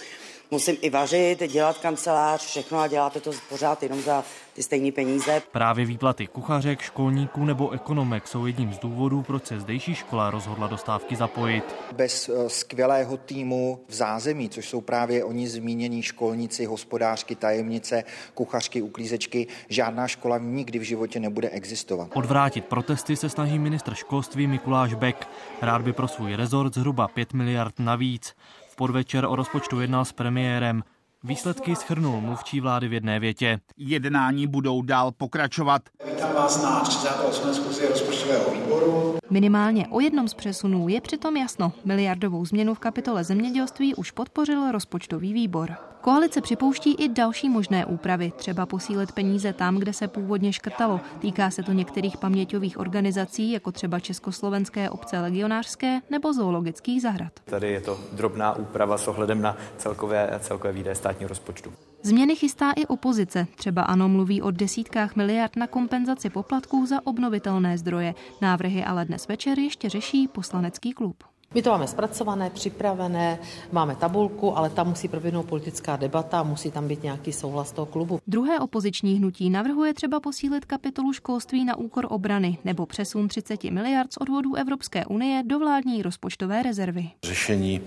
musím 0.54 0.78
i 0.82 0.90
vařit, 0.90 1.44
dělat 1.52 1.78
kancelář, 1.78 2.46
všechno 2.46 2.80
a 2.80 2.88
děláte 2.88 3.20
to 3.20 3.32
pořád 3.50 3.84
jenom 3.84 4.02
za 4.02 4.24
ty 4.54 4.64
stejné 4.64 4.92
peníze. 4.92 5.42
Právě 5.52 5.86
výplaty 5.86 6.28
kuchařek, 6.28 6.82
školníků 6.82 7.46
nebo 7.46 7.72
ekonomek 7.72 8.28
jsou 8.28 8.46
jedním 8.46 8.74
z 8.74 8.80
důvodů, 8.80 9.22
proč 9.22 9.46
se 9.46 9.60
zdejší 9.60 9.96
škola 9.96 10.32
rozhodla 10.32 10.68
do 10.68 10.78
stávky 10.78 11.16
zapojit. 11.16 11.76
Bez 11.96 12.30
eh, 12.30 12.50
skvělého 12.50 13.18
týmu 13.18 13.80
v 13.88 13.94
zázemí, 13.94 14.50
což 14.50 14.70
jsou 14.70 14.82
právě 14.82 15.24
oni 15.24 15.48
zmínění 15.48 16.02
školníci, 16.02 16.66
hospodářky, 16.66 17.36
tajemnice, 17.36 18.04
kuchařky, 18.34 18.82
uklízečky, 18.82 19.48
žádná 19.70 20.08
škola 20.08 20.38
nikdy 20.38 20.80
v 20.80 20.84
životě 20.84 21.20
nebude 21.20 21.50
existovat. 21.50 22.08
Odvrátit 22.14 22.66
protesty 22.66 23.16
se 23.16 23.30
snaží 23.30 23.60
ministr 23.60 23.94
školství 23.94 24.48
Mikuláš 24.48 24.94
Beck. 24.94 25.28
Rád 25.62 25.82
by 25.82 25.94
pro 25.94 26.08
svůj 26.08 26.36
rezort 26.36 26.74
zhruba 26.74 27.08
5 27.08 27.34
miliard 27.34 27.80
navíc. 27.80 28.36
V 28.74 28.76
podvečer 28.76 29.26
o 29.26 29.36
rozpočtu 29.36 29.80
jednal 29.82 30.06
s 30.06 30.12
premiérem. 30.12 30.84
Výsledky 31.24 31.76
schrnul 31.76 32.22
mluvčí 32.22 32.62
vlády 32.62 32.88
v 32.88 32.94
jedné 32.94 33.20
větě. 33.20 33.60
Jednání 33.78 34.48
budou 34.48 34.82
dál 34.82 35.12
pokračovat. 35.12 35.82
Vítám 36.06 36.34
vás 36.34 36.64
na 36.64 36.80
38. 36.80 37.54
schůzi 37.54 37.88
rozpočtového 37.88 38.52
výboru. 38.52 39.18
Minimálně 39.30 39.88
o 39.88 40.00
jednom 40.00 40.28
z 40.28 40.34
přesunů 40.34 40.88
je 40.88 41.02
přitom 41.02 41.38
jasno. 41.38 41.72
Miliardovou 41.86 42.46
změnu 42.46 42.74
v 42.74 42.80
kapitole 42.80 43.24
zemědělství 43.24 43.96
už 43.96 44.12
podpořil 44.12 44.72
rozpočtový 44.72 45.34
výbor. 45.34 45.93
Koalice 46.04 46.42
připouští 46.42 46.94
i 46.94 47.10
další 47.10 47.50
možné 47.50 47.86
úpravy, 47.86 48.34
třeba 48.36 48.66
posílit 48.66 49.12
peníze 49.12 49.54
tam, 49.54 49.78
kde 49.78 49.94
se 49.94 50.08
původně 50.08 50.54
škrtalo. 50.54 51.02
Týká 51.20 51.52
se 51.52 51.64
to 51.64 51.72
některých 51.72 52.18
paměťových 52.18 52.80
organizací, 52.80 53.52
jako 53.52 53.72
třeba 53.72 54.00
Československé 54.00 54.90
obce 54.90 55.20
legionářské 55.20 56.00
nebo 56.10 56.34
zoologických 56.34 57.02
zahrad. 57.02 57.32
Tady 57.46 57.72
je 57.72 57.82
to 57.82 58.00
drobná 58.12 58.56
úprava 58.56 58.98
s 58.98 59.08
ohledem 59.08 59.42
na 59.42 59.58
celkové, 59.78 60.40
celkové 60.40 60.74
výdaje 60.74 60.96
státního 60.96 61.30
rozpočtu. 61.30 61.74
Změny 62.02 62.36
chystá 62.36 62.72
i 62.72 62.86
opozice. 62.86 63.48
Třeba 63.56 63.82
ano 63.82 64.10
mluví 64.10 64.42
o 64.42 64.52
desítkách 64.52 65.16
miliard 65.16 65.56
na 65.56 65.68
kompenzaci 65.68 66.30
poplatků 66.30 66.86
za 66.86 67.08
obnovitelné 67.08 67.78
zdroje. 67.78 68.16
Návrhy 68.42 68.84
ale 68.84 69.06
dnes 69.06 69.28
večer 69.28 69.60
ještě 69.60 69.90
řeší 69.90 70.28
poslanecký 70.28 70.94
klub. 70.94 71.24
My 71.56 71.62
to 71.62 71.70
máme 71.70 71.88
zpracované, 71.88 72.50
připravené, 72.50 73.40
máme 73.72 73.96
tabulku, 73.96 74.58
ale 74.58 74.70
tam 74.70 74.88
musí 74.88 75.08
proběhnout 75.08 75.46
politická 75.46 75.96
debata, 75.96 76.44
musí 76.44 76.72
tam 76.72 76.88
být 76.88 77.04
nějaký 77.04 77.34
souhlas 77.34 77.72
toho 77.72 77.86
klubu. 77.86 78.20
Druhé 78.28 78.60
opoziční 78.60 79.16
hnutí 79.16 79.50
navrhuje 79.50 79.94
třeba 79.94 80.20
posílit 80.20 80.66
kapitolu 80.66 81.14
školství 81.14 81.66
na 81.66 81.76
úkor 81.76 82.08
obrany 82.10 82.58
nebo 82.64 82.86
přesun 82.86 83.28
30 83.28 83.64
miliard 83.64 84.14
z 84.14 84.18
odvodů 84.18 84.56
Evropské 84.56 85.06
unie 85.06 85.44
do 85.46 85.60
vládní 85.60 86.02
rozpočtové 86.02 86.64
rezervy. 86.64 87.10
Řešení 87.24 87.82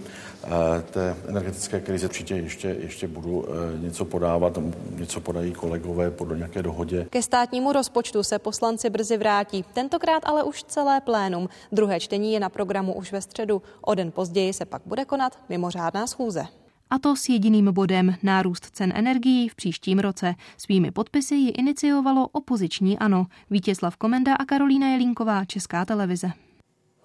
eh, 0.44 0.48
té 0.82 1.16
energetické 1.28 1.80
krize 1.80 2.06
určitě 2.06 2.34
ještě, 2.34 2.68
ještě 2.68 3.08
budu 3.08 3.44
eh, 3.48 3.78
něco 3.82 4.04
podávat, 4.04 4.58
něco 4.98 5.20
podají 5.20 5.52
kolegové 5.52 6.10
podle 6.10 6.36
nějaké 6.36 6.62
dohodě. 6.62 7.06
Ke 7.10 7.22
státnímu 7.22 7.72
rozpočtu 7.72 8.22
se 8.22 8.38
poslanci 8.38 8.90
brzy 8.90 9.16
vrátí, 9.16 9.64
tentokrát 9.74 10.22
ale 10.26 10.42
už 10.42 10.64
celé 10.64 11.00
plénum. 11.00 11.48
Druhé 11.72 12.00
čtení 12.00 12.32
je 12.32 12.40
na 12.40 12.48
programu 12.48 12.94
už 12.94 13.12
ve 13.12 13.20
středu. 13.20 13.55
O 13.80 13.94
den 13.94 14.12
později 14.12 14.52
se 14.52 14.64
pak 14.64 14.82
bude 14.86 15.04
konat 15.04 15.38
mimořádná 15.48 16.06
schůze. 16.06 16.46
A 16.90 16.98
to 16.98 17.16
s 17.16 17.28
jediným 17.28 17.72
bodem 17.72 18.14
nárůst 18.22 18.64
cen 18.70 18.92
energií 18.96 19.48
v 19.48 19.54
příštím 19.54 19.98
roce. 19.98 20.34
Svými 20.56 20.90
podpisy 20.90 21.34
ji 21.34 21.50
iniciovalo 21.50 22.28
opoziční 22.28 22.98
ANO. 22.98 23.26
Vítězslav 23.50 23.96
Komenda 23.96 24.34
a 24.34 24.44
Karolína 24.44 24.88
Jelínková, 24.88 25.44
Česká 25.44 25.84
televize. 25.84 26.45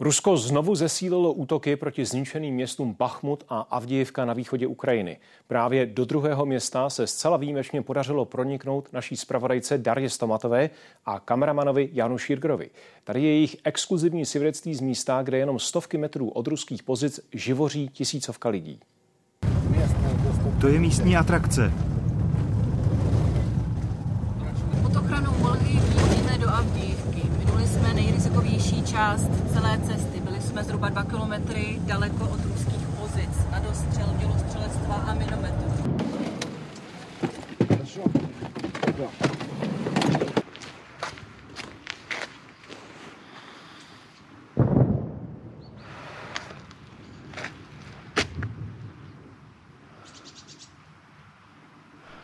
Rusko 0.02 0.38
znovu 0.38 0.76
zesílilo 0.76 1.34
útoky 1.34 1.76
proti 1.76 2.06
zničeným 2.06 2.56
městům 2.56 2.96
Bachmut 3.00 3.44
a 3.50 3.60
Avdijivka 3.60 4.26
na 4.26 4.34
východě 4.34 4.68
Ukrajiny. 4.68 5.18
Právě 5.48 5.86
do 5.86 6.06
druhého 6.06 6.46
města 6.46 6.90
se 6.90 7.08
zcela 7.08 7.38
výjimečně 7.38 7.82
podařilo 7.82 8.26
proniknout 8.26 8.94
naší 8.94 9.16
zpravodajce 9.16 9.78
Darje 9.78 10.10
Stomatové 10.10 10.70
a 11.06 11.20
kameramanovi 11.20 11.90
Janu 11.94 12.18
Šírgrovi. 12.18 12.70
Tady 13.04 13.24
je 13.24 13.30
jejich 13.30 13.56
exkluzivní 13.64 14.26
svědectví 14.26 14.76
z 14.76 14.82
místa, 14.82 15.22
kde 15.24 15.38
jenom 15.38 15.60
stovky 15.60 15.98
metrů 15.98 16.30
od 16.30 16.48
ruských 16.48 16.84
pozic 16.84 17.20
živoří 17.34 17.90
tisícovka 17.94 18.50
lidí. 18.50 18.80
To 20.62 20.68
je 20.68 20.80
místní 20.80 21.18
atrakce. 21.18 21.91
Pod 24.92 25.06
ochranou 25.06 25.32
Volhy 25.32 25.74
jezdíme 25.74 26.38
do 26.38 26.50
Avdijivky. 26.50 27.22
Minuli 27.38 27.68
jsme 27.68 27.94
nejrizikovější 27.94 28.84
část 28.84 29.30
celé 29.54 29.80
cesty. 29.88 30.20
Byli 30.20 30.42
jsme 30.42 30.64
zhruba 30.64 30.90
dva 30.90 31.04
kilometry 31.04 31.80
daleko 31.80 32.24
od 32.24 32.46
ruských 32.46 32.88
pozic 33.00 33.30
na 33.52 33.60
dostřel 33.60 34.08
dělostřelectva 34.20 34.96
a 34.96 35.14
minometů. 35.14 35.72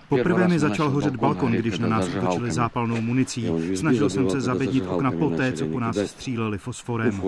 Poprvé 0.09 0.47
mi 0.47 0.59
začal 0.59 0.89
hořet 0.89 1.15
balkon, 1.15 1.51
když 1.51 1.79
na 1.79 1.87
nás 1.87 2.07
útočili 2.07 2.51
zápalnou 2.51 3.01
municí. 3.01 3.47
Snažil 3.75 4.09
jsem 4.09 4.29
se 4.29 4.41
zabedit 4.41 4.87
okna 4.87 5.11
poté, 5.11 5.51
co 5.51 5.65
po 5.65 5.79
nás 5.79 5.97
stříleli 5.97 6.57
fosforem. 6.57 7.21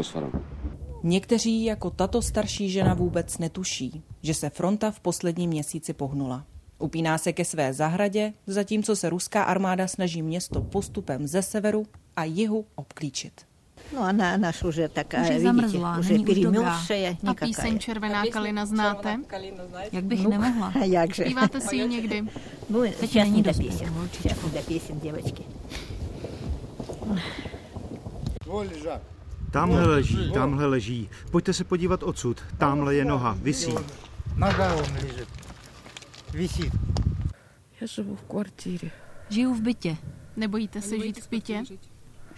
Někteří 1.03 1.65
jako 1.65 1.89
tato 1.89 2.21
starší 2.21 2.69
žena 2.69 2.93
vůbec 2.93 3.37
netuší, 3.37 4.03
že 4.21 4.33
se 4.33 4.49
fronta 4.49 4.91
v 4.91 4.99
posledním 4.99 5.49
měsíci 5.49 5.93
pohnula. 5.93 6.45
Upíná 6.79 7.17
se 7.17 7.33
ke 7.33 7.45
své 7.45 7.73
zahradě, 7.73 8.33
zatímco 8.47 8.95
se 8.95 9.09
ruská 9.09 9.43
armáda 9.43 9.87
snaží 9.87 10.21
město 10.21 10.61
postupem 10.61 11.27
ze 11.27 11.41
severu 11.41 11.85
a 12.15 12.23
jihu 12.23 12.65
obklíčit. 12.75 13.48
No 13.94 14.02
a 14.02 14.12
na, 14.12 14.36
naš 14.36 14.62
už 14.62 14.76
je 14.76 14.88
taká, 14.88 15.22
už 15.22 15.28
je 15.28 15.40
zamrzlá, 15.40 15.98
už 15.98 16.06
je 16.08 16.18
перемерзшая. 16.18 17.16
A 17.26 17.34
píseň 17.34 17.78
Červená 17.78 18.22
kalina 18.32 18.66
znáte? 18.66 19.18
Jak 19.92 20.04
bych 20.04 20.22
No, 20.24 20.30
nemohla. 20.30 20.72
a 20.80 20.84
jakže. 20.84 21.24
Zpíváte 21.24 21.60
si 21.60 21.76
ji 21.76 21.88
někdy? 21.88 22.22
Ну, 22.70 22.80
Teď 22.82 22.96
сейчас 22.98 23.14
není 23.24 23.36
не 23.36 23.42
до 23.42 23.50
dost, 23.50 23.62
песен. 23.68 23.88
holčičko. 23.88 24.28
Сейчас 24.28 24.42
не 24.42 24.50
до 24.50 24.66
песен, 24.66 25.00
девочки. 25.00 25.42
Tamhle 29.50 29.86
leží, 29.86 30.30
tamhle 30.34 30.66
leží. 30.66 31.08
Pojďte 31.30 31.52
se 31.52 31.64
podívat 31.64 32.02
odsud. 32.02 32.40
Tamhle 32.58 32.94
je 32.94 33.04
noha, 33.04 33.32
visí. 33.42 33.74
Нога 34.36 34.74
он 34.74 34.84
лежит. 35.02 35.28
Висит. 36.32 36.72
Já 37.80 37.86
živu 37.86 38.16
v 38.16 38.22
kvartíře. 38.22 38.90
Žiju 39.28 39.54
v 39.54 39.60
bytě. 39.60 39.96
Nebojíte 40.36 40.82
se 40.82 41.00
žít 41.00 41.18
v 41.24 41.30
bytě? 41.30 41.62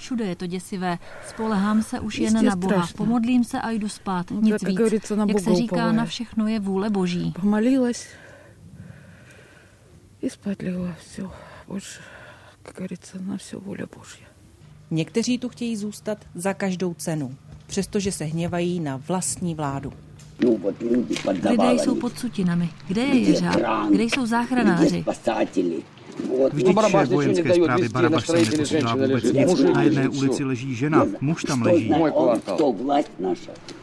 Všude 0.00 0.24
je 0.24 0.36
to 0.36 0.46
děsivé. 0.46 0.98
Spolehám 1.28 1.82
se 1.82 2.00
už 2.00 2.18
jen 2.18 2.32
Jistě 2.32 2.46
na 2.48 2.56
Boha. 2.56 2.72
strašné. 2.74 2.96
Pomodlím 2.96 3.44
se 3.44 3.60
a 3.60 3.70
jdu 3.70 3.88
spát. 3.88 4.30
No, 4.30 4.40
Nic 4.40 4.50
tak, 4.52 4.62
jak 4.62 4.68
víc. 4.70 4.78
говорится, 4.78 5.16
на 5.16 5.24
Jak 5.28 5.36
Бога 5.36 5.44
se 5.50 5.56
říká, 5.56 5.74
уповаю. 5.76 5.92
na 5.96 6.04
všechno 6.04 6.48
je 6.48 6.60
vůle 6.60 6.90
boží. 6.90 7.32
Помолилась 7.40 8.06
и 10.22 10.30
спать 10.30 10.62
легла. 10.62 10.94
Все. 11.00 11.22
Больше, 11.68 12.00
как 12.62 12.76
говорится, 12.76 13.18
на 13.26 13.36
все 13.36 13.56
воля 13.56 13.86
Божья. 13.98 14.26
Někteří 14.90 15.38
tu 15.38 15.48
chtějí 15.48 15.76
zůstat 15.76 16.18
za 16.34 16.54
každou 16.54 16.94
cenu, 16.94 17.34
přestože 17.66 18.12
se 18.12 18.24
hněvají 18.24 18.80
na 18.80 18.96
vlastní 19.08 19.54
vládu. 19.54 19.92
Lidé 21.50 21.72
jsou 21.72 21.94
pod 21.94 22.18
sutinami. 22.18 22.68
Kde 22.88 23.02
je 23.02 23.18
jeřáb? 23.18 23.90
Kde 23.90 24.02
jsou 24.02 24.26
záchranáři? 24.26 25.04
Vždyť 26.53 26.77
šéf 26.87 27.09
vojenské 27.09 27.53
zprávy 27.53 27.89
Barabaš 27.89 28.27
se 28.27 28.37
neposílá 28.37 28.95
vůbec 28.95 29.23
nic. 29.23 29.59
Na 29.73 29.83
jedné 29.83 30.09
ulici 30.09 30.43
leží 30.43 30.75
žena, 30.75 31.05
muž 31.21 31.43
tam 31.43 31.61
leží. 31.61 31.93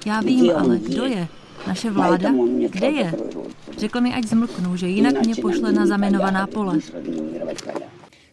Já 0.07 0.21
vím, 0.21 0.50
ale 0.57 0.78
kdo 0.78 1.04
je? 1.04 1.28
Naše 1.66 1.90
vláda? 1.90 2.30
Kde 2.71 2.87
je? 2.87 3.12
Řekl 3.78 4.00
mi, 4.00 4.14
ať 4.14 4.25
zmlknu, 4.25 4.76
že 4.76 4.88
jinak 4.88 5.26
mě 5.26 5.35
pošle 5.35 5.73
na 5.73 5.87
zaminovaná 5.87 6.47
pole. 6.47 6.78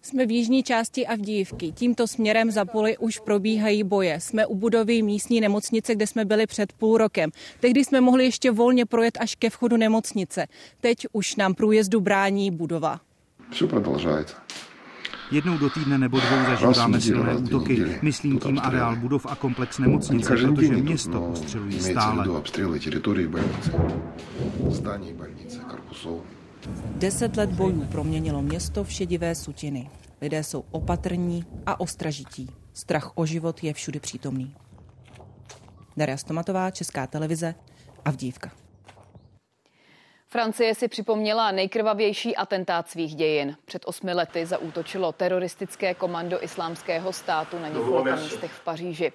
Jsme 0.02 0.26
v 0.26 0.32
jižní 0.32 0.64
části 0.64 1.08
Avdijivky. 1.08 1.72
Tímto 1.72 2.08
směrem 2.08 2.52
za 2.52 2.66
poli 2.66 2.98
už 2.98 3.20
probíhají 3.20 3.84
boje. 3.84 4.20
Jsme 4.20 4.46
u 4.46 4.56
budovy 4.56 5.02
místní 5.02 5.42
nemocnice, 5.42 5.96
kde 5.96 6.08
jsme 6.08 6.26
byli 6.26 6.48
před 6.48 6.74
půl 6.74 6.98
rokem. 6.98 7.32
Tehdy 7.60 7.86
jsme 7.86 8.02
mohli 8.02 8.24
ještě 8.24 8.52
volně 8.52 8.86
projet 8.86 9.18
až 9.22 9.36
ke 9.36 9.50
vchodu 9.50 9.78
nemocnice. 9.78 10.48
Teď 10.82 11.08
už 11.14 11.36
nám 11.36 11.54
průjezdu 11.54 12.02
brání 12.02 12.52
budova. 12.52 13.00
Все 13.51 13.67
продолжается. 13.67 14.37
Jednou 15.31 15.59
do 15.59 15.71
týdne 15.71 15.99
nebo 15.99 16.21
dvou 16.21 16.37
zažíváme 16.47 17.01
silné 17.01 17.35
útoky. 17.35 17.99
Myslím 18.03 18.39
tím 18.39 18.59
areál 18.63 18.97
budov 18.97 19.27
a 19.27 19.35
komplex 19.37 19.79
Не 19.79 19.87
nemocnice, 19.87 20.29
каждый 20.29 20.55
protože 20.55 20.69
день 20.69 20.79
идут, 20.79 20.89
město 20.89 21.11
но 21.11 21.33
ostřelují 21.33 21.77
имеется 21.77 22.01
в 22.01 22.03
stále. 22.03 22.23
виду 22.23 22.37
обстрелы 22.37 22.79
территории 22.79 23.27
больницы, 23.27 23.73
зданий 24.71 25.13
больницы, 25.13 25.59
корпусов. 25.71 26.23
Deset 26.97 27.37
let 27.37 27.51
bojů 27.51 27.85
proměnilo 27.85 28.43
město 28.43 28.85
v 28.85 28.93
šedivé 28.93 29.35
sutiny. 29.35 29.91
Lidé 30.21 30.43
jsou 30.45 30.65
opatrní 30.71 31.45
a 31.67 31.81
ostražití. 31.81 32.51
Strach 32.73 33.13
o 33.15 33.27
život 33.27 33.65
je 33.65 33.75
všude 33.75 34.01
přítomný. 34.01 34.55
Daria 35.97 36.17
Stomatová, 36.17 36.71
Česká 36.71 37.07
televize, 37.07 37.55
Avdívka. 38.05 38.51
Francie 40.28 40.76
si 40.76 40.88
připomněla 40.88 41.52
nejkrvavější 41.52 42.36
atentát 42.36 42.90
svých 42.90 43.16
dějin. 43.16 43.58
Před 43.66 43.82
osmi 43.86 44.14
lety 44.14 44.46
zaútočilo 44.46 45.12
teroristické 45.12 45.94
komando 45.94 46.44
islámského 46.44 47.14
státu 47.14 47.60
na 47.60 47.68
několika 47.68 48.16
místech 48.16 48.52
v 48.52 48.64
Paříži. 48.64 49.14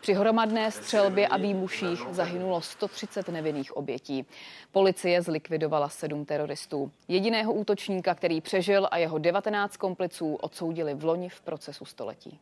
Při 0.00 0.14
hromadné 0.14 0.70
střelbě 0.70 1.28
a 1.28 1.36
výbuších 1.36 2.00
zahynulo 2.10 2.60
130 2.60 3.28
nevinných 3.28 3.76
obětí. 3.76 4.26
Policie 4.72 5.22
zlikvidovala 5.22 5.88
sedm 5.88 6.24
teroristů. 6.24 6.90
Jediného 7.08 7.52
útočníka, 7.52 8.14
který 8.14 8.40
přežil 8.40 8.88
a 8.90 8.98
jeho 8.98 9.18
19 9.18 9.76
kompliců 9.76 10.34
odsoudili 10.34 10.94
v 10.94 11.04
loni 11.04 11.28
v 11.28 11.40
procesu 11.40 11.84
století. 11.84 12.38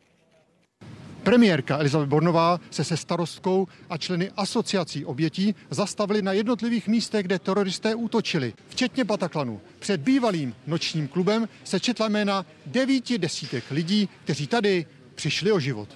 Premiérka 1.23 1.77
Elizabeth 1.77 2.09
Bornová 2.09 2.59
se 2.71 2.83
se 2.83 2.97
starostkou 2.97 3.67
a 3.89 3.97
členy 3.97 4.31
asociací 4.37 5.05
obětí 5.05 5.55
zastavili 5.69 6.21
na 6.21 6.33
jednotlivých 6.33 6.87
místech, 6.87 7.25
kde 7.25 7.39
teroristé 7.39 7.95
útočili, 7.95 8.53
včetně 8.69 9.03
Bataklanu. 9.03 9.61
Před 9.79 10.01
bývalým 10.01 10.55
nočním 10.67 11.07
klubem 11.07 11.47
se 11.63 11.79
četla 11.79 12.09
jména 12.09 12.45
devíti 12.65 13.17
desítek 13.17 13.63
lidí, 13.71 14.09
kteří 14.23 14.47
tady 14.47 14.85
přišli 15.15 15.51
o 15.51 15.59
život. 15.59 15.89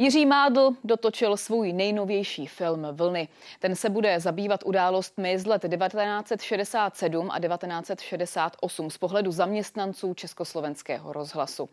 Jiří 0.00 0.26
Mádl 0.26 0.70
dotočil 0.84 1.36
svůj 1.36 1.72
nejnovější 1.72 2.46
film 2.46 2.86
Vlny. 2.92 3.28
Ten 3.58 3.76
se 3.76 3.90
bude 3.90 4.20
zabývat 4.20 4.60
událostmi 4.64 5.38
z 5.38 5.46
let 5.46 5.62
1967 5.62 7.30
a 7.30 7.40
1968 7.40 8.90
z 8.90 8.98
pohledu 8.98 9.32
zaměstnanců 9.32 10.14
Československého 10.14 11.12
rozhlasu. 11.12 11.68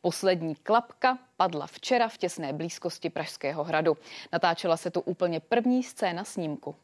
Poslední 0.00 0.54
klapka 0.54 1.18
padla 1.36 1.66
včera 1.66 2.08
v 2.08 2.18
těsné 2.18 2.52
blízkosti 2.52 3.10
Pražského 3.10 3.64
hradu. 3.64 3.96
Natáčela 4.32 4.76
se 4.76 4.90
tu 4.90 5.00
úplně 5.00 5.40
první 5.40 5.82
scéna 5.82 6.24
snímku. 6.24 6.74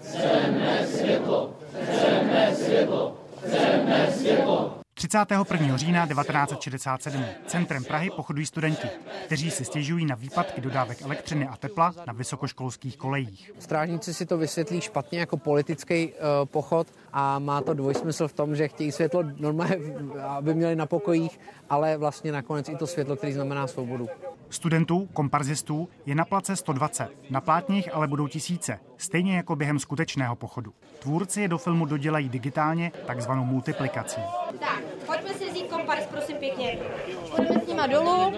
Chceme 0.00 0.86
světlo, 0.86 1.56
chceme 1.82 2.54
světlo, 2.54 3.18
chceme 3.44 4.12
světlo. 4.12 4.79
31. 5.00 5.76
října 5.76 6.06
1967 6.06 7.24
centrem 7.46 7.84
Prahy 7.84 8.10
pochodují 8.10 8.46
studenti, 8.46 8.88
kteří 9.26 9.50
si 9.50 9.64
stěžují 9.64 10.06
na 10.06 10.14
výpadky 10.14 10.60
dodávek 10.60 11.02
elektřiny 11.02 11.48
a 11.48 11.56
tepla 11.56 11.94
na 12.06 12.12
vysokoškolských 12.12 12.96
kolejích. 12.96 13.52
Strážníci 13.58 14.14
si 14.14 14.26
to 14.26 14.38
vysvětlí 14.38 14.80
špatně 14.80 15.20
jako 15.20 15.36
politický 15.36 16.08
uh, 16.08 16.14
pochod 16.44 16.86
a 17.12 17.38
má 17.38 17.60
to 17.60 17.74
dvojsmysl 17.74 18.28
v 18.28 18.32
tom, 18.32 18.56
že 18.56 18.68
chtějí 18.68 18.92
světlo 18.92 19.22
normálně, 19.36 19.76
aby 20.22 20.54
měli 20.54 20.76
na 20.76 20.86
pokojích, 20.86 21.40
ale 21.70 21.96
vlastně 21.96 22.32
nakonec 22.32 22.68
i 22.68 22.76
to 22.76 22.86
světlo, 22.86 23.16
který 23.16 23.32
znamená 23.32 23.66
svobodu. 23.66 24.08
Studentů, 24.50 25.08
komparzistů 25.12 25.88
je 26.06 26.14
na 26.14 26.24
place 26.24 26.56
120, 26.56 27.08
na 27.30 27.40
plátních 27.40 27.94
ale 27.94 28.06
budou 28.08 28.28
tisíce, 28.28 28.80
stejně 28.96 29.36
jako 29.36 29.56
během 29.56 29.78
skutečného 29.78 30.36
pochodu. 30.36 30.72
Tvůrci 30.98 31.40
je 31.40 31.48
do 31.48 31.58
filmu 31.58 31.86
dodělají 31.86 32.28
digitálně, 32.28 32.92
takzvanou 33.06 33.44
multiplikací. 33.44 34.20
Tak, 34.60 34.82
pojďme 35.06 35.34
si 35.34 35.50
vzít 35.50 35.68
komparz, 35.68 36.06
prosím 36.06 36.36
pěkně. 36.36 36.78
Půjdeme 37.36 37.60
s 37.60 37.68
nima 37.68 37.86
dolů, 37.86 38.32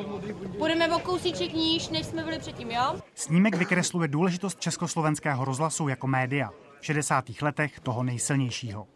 půjdeme 0.59 0.97
o 0.97 0.99
kousíček 0.99 1.53
níž, 1.53 1.89
než 1.89 2.07
jsme 2.07 2.25
byli 2.25 2.39
předtím, 2.39 2.71
jo? 2.71 2.97
Snímek 3.15 3.55
vykresluje 3.55 4.09
důležitost 4.09 4.61
československého 4.61 5.45
rozhlasu 5.45 5.89
jako 5.89 6.07
média. 6.07 6.51
V 6.81 6.87
60. 6.87 7.25
letech 7.43 7.81
toho 7.81 8.03
nejsilnějšího. 8.03 8.87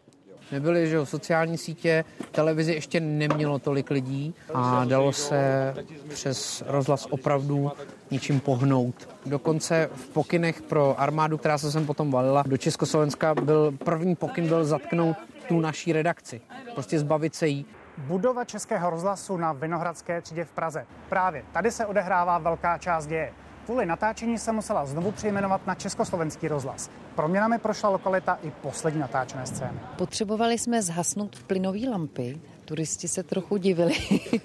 Nebyly 0.51 0.87
že 0.89 1.05
sociální 1.05 1.57
sítě, 1.57 2.05
televizi 2.31 2.73
ještě 2.73 2.99
nemělo 2.99 3.59
tolik 3.59 3.89
lidí 3.89 4.35
a 4.53 4.85
dalo 4.85 5.13
se 5.13 5.73
přes 6.09 6.63
rozhlas 6.67 7.07
opravdu 7.09 7.71
ničím 8.11 8.39
pohnout. 8.39 9.09
Dokonce 9.25 9.89
v 9.95 10.09
pokynech 10.09 10.61
pro 10.61 10.99
armádu, 10.99 11.37
která 11.37 11.57
se 11.57 11.71
sem 11.71 11.85
potom 11.85 12.11
valila 12.11 12.43
do 12.47 12.57
Československa, 12.57 13.35
byl 13.35 13.71
první 13.71 14.15
pokyn 14.15 14.47
byl 14.47 14.65
zatknout 14.65 15.17
tu 15.47 15.59
naší 15.59 15.93
redakci. 15.93 16.41
Prostě 16.73 16.99
zbavit 16.99 17.35
se 17.35 17.47
jí. 17.47 17.65
Budova 17.97 18.45
Českého 18.45 18.89
rozhlasu 18.89 19.37
na 19.37 19.53
Vinohradské 19.53 20.21
třídě 20.21 20.45
v 20.45 20.51
Praze. 20.51 20.85
Právě 21.09 21.43
tady 21.53 21.71
se 21.71 21.85
odehrává 21.85 22.37
velká 22.37 22.77
část 22.77 23.07
děje. 23.07 23.33
Kvůli 23.67 23.85
natáčení 23.85 24.37
se 24.37 24.51
musela 24.51 24.85
znovu 24.85 25.11
přejmenovat 25.11 25.67
na 25.67 25.75
Československý 25.75 26.47
rozhlas. 26.47 26.89
Proměnami 27.15 27.57
prošla 27.57 27.89
lokalita 27.89 28.39
i 28.43 28.51
poslední 28.51 28.99
natáčené 28.99 29.45
scény. 29.45 29.79
Potřebovali 29.97 30.57
jsme 30.57 30.81
zhasnout 30.81 31.43
plynové 31.43 31.89
lampy, 31.89 32.41
turisti 32.65 33.07
se 33.07 33.23
trochu 33.23 33.57
divili 33.57 33.93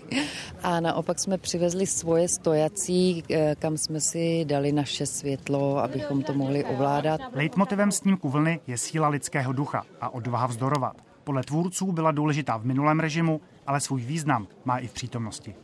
a 0.63 0.81
naopak 0.81 1.19
jsme 1.19 1.39
přivezli 1.39 1.87
svoje 1.87 2.29
stojací, 2.29 3.25
eh, 3.31 3.55
kam 3.59 3.79
jsme 3.79 4.01
si 4.01 4.45
dali 4.45 4.73
naše 4.73 5.07
světlo, 5.07 5.79
abychom 5.79 6.23
to 6.23 6.35
mohli 6.35 6.65
ovládat. 6.65 7.21
Leitmotivem 7.33 7.93
snímku 7.93 8.29
vlny 8.29 8.61
je 8.67 8.79
síla 8.79 9.09
lidského 9.09 9.53
ducha 9.53 9.83
a 10.01 10.15
odvaha 10.15 10.47
vzdorovat. 10.47 10.97
Podle 11.25 11.43
tvůrců 11.43 11.93
byla 11.93 12.11
důležitá 12.11 12.57
v 12.57 12.65
minulém 12.65 13.01
režimu, 13.01 13.41
ale 13.67 13.81
svůj 13.81 14.01
význam 14.01 14.47
má 14.65 14.79
i 14.79 14.87
v 14.87 14.93
přítomnosti. 14.93 15.55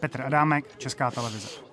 Petr 0.00 0.22
Adámek, 0.22 0.78
Česká 0.78 1.10
televize. 1.10 1.65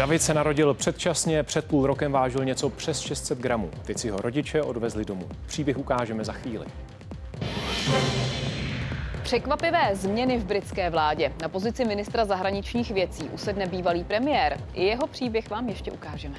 David 0.00 0.22
se 0.22 0.34
narodil 0.34 0.74
předčasně, 0.74 1.42
před 1.42 1.64
půl 1.64 1.86
rokem 1.86 2.12
vážil 2.12 2.44
něco 2.44 2.70
přes 2.70 3.00
600 3.00 3.38
gramů. 3.38 3.70
Teď 3.84 3.98
si 3.98 4.10
ho 4.10 4.18
rodiče 4.18 4.62
odvezli 4.62 5.04
domů. 5.04 5.28
Příběh 5.46 5.78
ukážeme 5.78 6.24
za 6.24 6.32
chvíli. 6.32 6.66
Překvapivé 9.22 9.90
změny 9.92 10.38
v 10.38 10.44
britské 10.44 10.90
vládě. 10.90 11.32
Na 11.42 11.48
pozici 11.48 11.84
ministra 11.84 12.24
zahraničních 12.24 12.90
věcí 12.90 13.28
usedne 13.32 13.66
bývalý 13.66 14.04
premiér. 14.04 14.60
I 14.74 14.84
jeho 14.84 15.06
příběh 15.06 15.50
vám 15.50 15.68
ještě 15.68 15.92
ukážeme. 15.92 16.36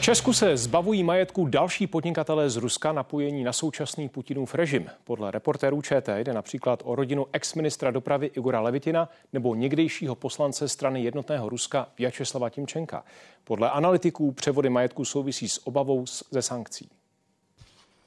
V 0.00 0.02
Česku 0.02 0.32
se 0.32 0.56
zbavují 0.56 1.02
majetku 1.02 1.46
další 1.46 1.86
podnikatelé 1.86 2.50
z 2.50 2.56
Ruska 2.56 2.92
napojení 2.92 3.44
na 3.44 3.52
současný 3.52 4.08
Putinův 4.08 4.54
režim. 4.54 4.90
Podle 5.04 5.30
reportérů 5.30 5.82
ČT 5.82 6.18
jde 6.18 6.32
například 6.32 6.82
o 6.84 6.94
rodinu 6.94 7.26
ex-ministra 7.32 7.90
dopravy 7.90 8.26
Igora 8.26 8.60
Levitina 8.60 9.08
nebo 9.32 9.54
někdejšího 9.54 10.14
poslance 10.14 10.68
strany 10.68 11.02
jednotného 11.02 11.48
Ruska 11.48 11.88
Vyacheslava 11.98 12.50
Timčenka. 12.50 13.04
Podle 13.44 13.70
analytiků 13.70 14.32
převody 14.32 14.70
majetku 14.70 15.04
souvisí 15.04 15.48
s 15.48 15.66
obavou 15.66 16.04
ze 16.30 16.42
sankcí. 16.42 16.90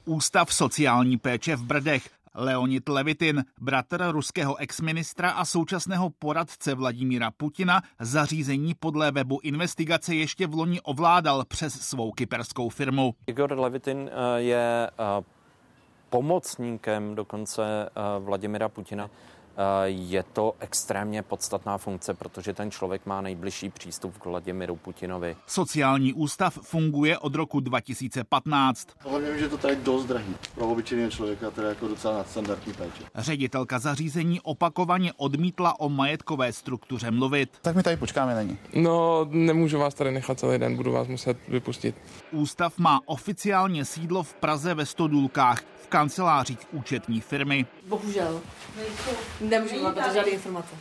Ústav 0.04 0.54
sociální 0.54 1.16
péče 1.16 1.56
v 1.56 1.62
Brdech 1.62 2.10
Leonid 2.34 2.88
Levitin, 2.88 3.44
bratr 3.60 4.04
ruského 4.10 4.56
exministra 4.56 5.30
a 5.30 5.44
současného 5.44 6.10
poradce 6.18 6.74
Vladimíra 6.74 7.30
Putina, 7.30 7.82
zařízení 8.00 8.74
podle 8.74 9.10
webu 9.10 9.40
investigace 9.42 10.14
ještě 10.14 10.46
v 10.46 10.54
loni 10.54 10.80
ovládal 10.80 11.44
přes 11.44 11.74
svou 11.74 12.12
kyperskou 12.12 12.68
firmu. 12.68 13.14
Igor 13.26 13.58
Levitin 13.58 14.10
eh, 14.12 14.40
je 14.40 14.90
eh, 14.90 15.24
pomocníkem 16.10 17.14
dokonce 17.14 17.62
eh, 17.64 17.90
Vladimira 18.18 18.68
Putina 18.68 19.10
je 19.84 20.22
to 20.22 20.54
extrémně 20.60 21.22
podstatná 21.22 21.78
funkce, 21.78 22.14
protože 22.14 22.52
ten 22.52 22.70
člověk 22.70 23.06
má 23.06 23.20
nejbližší 23.20 23.70
přístup 23.70 24.18
k 24.18 24.24
Vladimiru 24.24 24.76
Putinovi. 24.76 25.36
Sociální 25.46 26.12
ústav 26.12 26.58
funguje 26.62 27.18
od 27.18 27.34
roku 27.34 27.60
2015. 27.60 28.88
Hlavně 28.98 29.30
vím, 29.30 29.38
že 29.38 29.48
to 29.48 29.58
tady 29.58 29.76
dost 29.76 30.04
drahý 30.04 30.36
pro 30.54 30.68
obyčejného 30.68 31.10
člověka, 31.10 31.50
to 31.50 31.62
je 31.62 31.68
jako 31.68 31.88
docela 31.88 32.18
nadstandardní 32.18 32.72
péče. 32.72 33.04
Ředitelka 33.14 33.78
zařízení 33.78 34.40
opakovaně 34.40 35.12
odmítla 35.16 35.80
o 35.80 35.88
majetkové 35.88 36.52
struktuře 36.52 37.10
mluvit. 37.10 37.50
Tak 37.62 37.76
my 37.76 37.82
tady 37.82 37.96
počkáme 37.96 38.34
na 38.34 38.42
ní. 38.42 38.58
No, 38.74 39.26
nemůžu 39.30 39.78
vás 39.78 39.94
tady 39.94 40.12
nechat 40.12 40.38
celý 40.38 40.58
den, 40.58 40.76
budu 40.76 40.92
vás 40.92 41.08
muset 41.08 41.38
vypustit. 41.48 41.94
Ústav 42.30 42.78
má 42.78 43.00
oficiálně 43.06 43.84
sídlo 43.84 44.22
v 44.22 44.34
Praze 44.34 44.74
ve 44.74 44.86
Stodůlkách 44.86 45.60
v 45.82 45.86
kancelářích 45.86 46.58
účetní 46.72 47.20
firmy. 47.20 47.66
Bohužel. 47.88 48.40
Nemůžu 49.48 49.82
vám 49.82 49.94
dát 49.94 50.12
žádné 50.12 50.30
informace. 50.32 50.74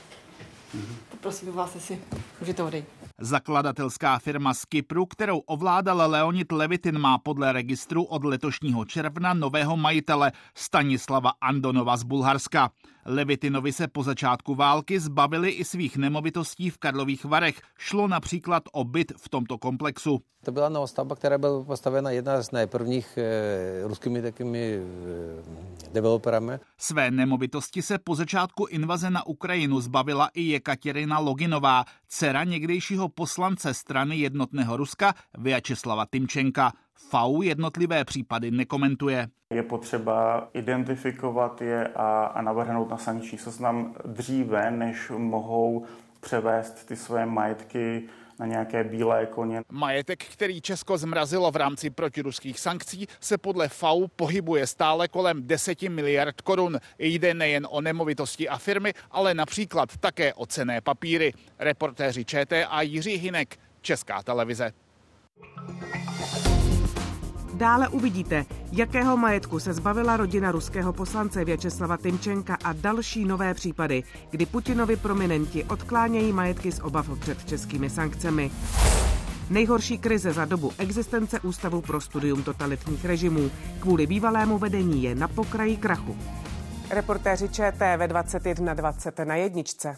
Prosím 1.22 1.52
vás, 1.52 1.76
jestli 1.76 2.00
můžete 2.40 2.64
odejít. 2.64 2.86
Zakladatelská 3.22 4.20
firma 4.20 4.54
z 4.54 4.66
Kypru, 4.66 5.06
kterou 5.06 5.40
ovládal 5.40 6.12
Leonid 6.12 6.52
Levitin, 6.52 7.00
má 7.00 7.18
podle 7.18 7.54
registru 7.54 8.04
od 8.04 8.24
letošního 8.24 8.86
června 8.86 9.34
nového 9.34 9.78
majitele 9.78 10.32
Stanislava 10.56 11.32
Andonova 11.42 11.98
z 11.98 12.04
Bulharska. 12.04 12.70
Levitinovi 13.06 13.74
se 13.74 13.88
po 13.88 14.04
začátku 14.04 14.56
války 14.56 15.00
zbavili 15.00 15.50
i 15.50 15.66
svých 15.66 15.98
nemovitostí 15.98 16.70
v 16.70 16.78
Karlových 16.78 17.26
Varech. 17.26 17.62
Šlo 17.78 18.08
například 18.08 18.64
o 18.72 18.84
byt 18.84 19.12
v 19.18 19.30
tomto 19.30 19.58
komplexu. 19.58 20.22
To 20.46 20.52
byla 20.52 20.70
novostavba, 20.70 21.16
která 21.16 21.38
byla 21.38 21.64
postavena 21.64 22.12
jedna 22.12 22.42
z 22.42 22.52
nejprvních 22.52 23.18
e, 23.18 23.88
ruskými 23.88 24.22
takými 24.22 24.74
e, 24.74 24.82
developerami. 25.94 26.60
Své 26.78 27.12
nemovitosti 27.12 27.82
se 27.82 27.98
po 27.98 28.16
začátku 28.16 28.66
invaze 28.66 29.10
na 29.10 29.28
Ukrajinu 29.28 29.82
zbavila 29.82 30.30
i 30.34 30.42
Jekaterina 30.42 31.20
Loginová, 31.20 31.86
dcera 32.08 32.44
někdejšího 32.44 33.10
poslance 33.10 33.74
strany 33.74 34.18
jednotného 34.18 34.78
Ruska 34.78 35.16
Vyacheslava 35.38 36.06
Timčenka. 36.12 36.74
FAU 37.10 37.42
jednotlivé 37.42 38.06
případy 38.06 38.52
nekomentuje. 38.52 39.28
Je 39.54 39.64
potřeba 39.64 40.50
identifikovat 40.54 41.62
je 41.62 41.88
a, 41.88 42.26
a 42.26 42.42
navrhnout 42.42 42.90
na 42.90 42.98
sankční 42.98 43.38
seznam 43.38 43.96
dříve, 44.06 44.72
než 44.72 45.12
mohou 45.18 45.86
převést 46.20 46.86
ty 46.86 46.96
své 46.96 47.26
majetky 47.26 48.04
na 48.40 48.46
nějaké 48.46 48.84
bílé 48.84 49.26
koně. 49.26 49.62
Majetek, 49.72 50.24
který 50.24 50.62
Česko 50.62 50.98
zmrazilo 50.98 51.52
v 51.52 51.56
rámci 51.56 51.90
protiruských 51.90 52.60
sankcí, 52.60 53.08
se 53.20 53.38
podle 53.38 53.70
FAU 53.70 54.08
pohybuje 54.08 54.68
stále 54.68 55.08
kolem 55.08 55.48
10 55.48 55.82
miliard 55.82 56.42
korun. 56.42 56.78
Jde 57.00 57.34
nejen 57.34 57.68
o 57.70 57.82
nemovitosti 57.82 58.50
a 58.50 58.58
firmy, 58.58 58.94
ale 59.12 59.34
například 59.34 59.98
také 59.98 60.34
o 60.34 60.46
cené 60.46 60.82
papíry. 60.82 61.34
Reportéři 61.60 62.26
ČT 62.26 62.66
a 62.70 62.82
Jiří 62.82 63.16
Hinek, 63.16 63.60
Česká 63.82 64.24
televize. 64.24 64.74
Dále 67.64 67.88
uvidíte, 67.88 68.46
jakého 68.72 69.18
majetku 69.18 69.60
se 69.60 69.74
zbavila 69.74 70.18
rodina 70.18 70.52
ruského 70.52 70.94
poslance 70.94 71.46
Věčeslava 71.46 71.98
Tymčenka 71.98 72.58
a 72.64 72.74
další 72.74 73.26
nové 73.26 73.54
případy, 73.54 74.04
kdy 74.30 74.46
Putinovi 74.46 74.96
prominenti 74.96 75.64
odklánějí 75.64 76.34
majetky 76.34 76.72
z 76.72 76.80
obav 76.80 77.10
před 77.20 77.46
českými 77.46 77.90
sankcemi. 77.90 78.52
Nejhorší 79.50 79.98
krize 79.98 80.34
za 80.34 80.46
dobu 80.46 80.72
existence 80.78 81.40
Ústavu 81.40 81.82
pro 81.82 82.02
studium 82.02 82.44
totalitních 82.44 83.06
režimů 83.06 83.52
kvůli 83.80 84.08
bývalému 84.08 84.58
vedení 84.58 85.04
je 85.04 85.16
na 85.16 85.28
pokraji 85.28 85.78
krachu. 85.78 86.18
Reportéři 86.90 87.50
ČT 87.50 87.98
ve 87.98 88.08
21.20 88.08 89.26
na 89.26 89.36
jedničce. 89.36 89.98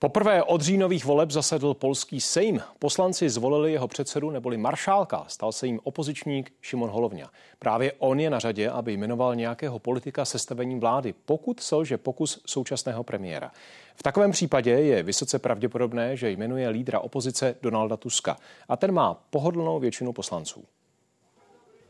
Poprvé 0.00 0.42
od 0.42 0.60
říjnových 0.60 1.04
voleb 1.04 1.30
zasedl 1.30 1.74
polský 1.74 2.20
Sejm. 2.20 2.60
Poslanci 2.78 3.30
zvolili 3.30 3.72
jeho 3.72 3.88
předsedu 3.88 4.30
neboli 4.30 4.56
maršálka. 4.56 5.24
Stal 5.28 5.52
se 5.52 5.66
jim 5.66 5.80
opozičník 5.82 6.52
Šimon 6.62 6.90
Holovňa. 6.90 7.30
Právě 7.58 7.92
on 7.98 8.20
je 8.20 8.30
na 8.30 8.38
řadě, 8.38 8.70
aby 8.70 8.92
jmenoval 8.92 9.34
nějakého 9.34 9.78
politika 9.78 10.24
sestavením 10.24 10.80
vlády, 10.80 11.14
pokud 11.24 11.60
selže 11.60 11.98
pokus 11.98 12.40
současného 12.46 13.04
premiéra. 13.04 13.50
V 13.94 14.02
takovém 14.02 14.30
případě 14.30 14.70
je 14.70 15.02
vysoce 15.02 15.38
pravděpodobné, 15.38 16.16
že 16.16 16.30
jmenuje 16.30 16.68
lídra 16.68 17.00
opozice 17.00 17.54
Donalda 17.62 17.96
Tuska 17.96 18.36
a 18.68 18.76
ten 18.76 18.92
má 18.92 19.14
pohodlnou 19.30 19.80
většinu 19.80 20.12
poslanců. 20.12 20.64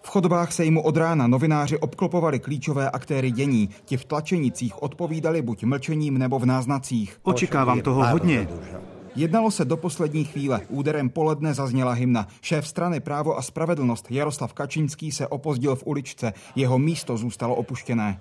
V 0.02 0.08
chodbách 0.08 0.52
Sejmu 0.52 0.82
od 0.82 0.96
rána 0.96 1.26
novináři 1.26 1.78
obklopovali 1.78 2.38
klíčové 2.38 2.90
aktéry 2.90 3.30
dění. 3.30 3.68
Ti 3.84 3.96
v 3.96 4.04
tlačenicích 4.04 4.82
odpovídali 4.82 5.42
buď 5.42 5.64
mlčením 5.64 6.18
nebo 6.18 6.38
v 6.38 6.46
náznacích. 6.46 7.18
Očekávám 7.22 7.80
toho 7.80 8.06
hodně. 8.06 8.48
Jednalo 9.16 9.50
se 9.50 9.64
do 9.64 9.76
poslední 9.76 10.24
chvíle. 10.24 10.60
Úderem 10.68 11.10
poledne 11.10 11.54
zazněla 11.54 11.92
hymna. 11.92 12.28
Šéf 12.40 12.68
strany 12.68 13.00
Právo 13.00 13.38
a 13.38 13.42
spravedlnost 13.42 14.10
Jaroslav 14.10 14.52
Kačinský 14.52 15.12
se 15.12 15.26
opozdil 15.26 15.76
v 15.76 15.86
uličce. 15.86 16.32
Jeho 16.56 16.78
místo 16.78 17.16
zůstalo 17.16 17.54
opuštěné. 17.54 18.20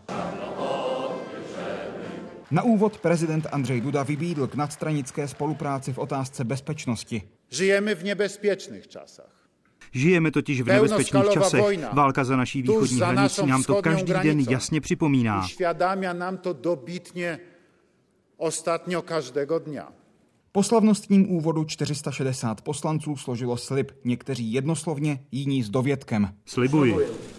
Na 2.52 2.63
úvod 2.63 2.98
prezident 2.98 3.48
Andřej 3.52 3.82
Duda 3.82 4.04
vybídl 4.04 4.48
k 4.48 4.56
nadstranické 4.56 5.28
spolupráci 5.28 5.94
v 5.94 5.98
otázce 5.98 6.44
bezpečnosti. 6.44 7.22
Žijeme 7.50 7.96
v 7.96 8.04
nebezpečných 8.04 8.88
časech. 8.88 9.47
Žijeme 9.91 10.32
totiž 10.32 10.62
v 10.62 10.65
nebezpečných 10.67 11.30
časech. 11.34 11.63
Válka 11.93 12.23
za 12.23 12.36
naší 12.36 12.62
východní 12.62 12.97
hranicí 12.97 13.45
nám 13.45 13.63
to 13.63 13.82
každý 13.82 14.13
den 14.23 14.39
jasně 14.39 14.82
připomíná. 14.82 15.45
Uświadamia 15.45 16.13
nám 16.13 16.38
to 16.38 16.54
dobitně 16.54 17.39
ostatnio 18.38 19.02
každého 19.02 19.60
dnia. 19.60 19.88
Po 20.52 20.63
slavnostním 20.63 21.32
úvodu 21.32 21.63
460 21.63 22.62
poslanců 22.62 23.17
složilo 23.17 23.58
slib, 23.58 23.91
někteří 24.04 24.54
jednoslovně, 24.54 25.19
jiní 25.32 25.63
s 25.63 25.69
dovědkem. 25.69 26.34
Slibuji. 26.45 26.93
Slibuji, 26.93 27.37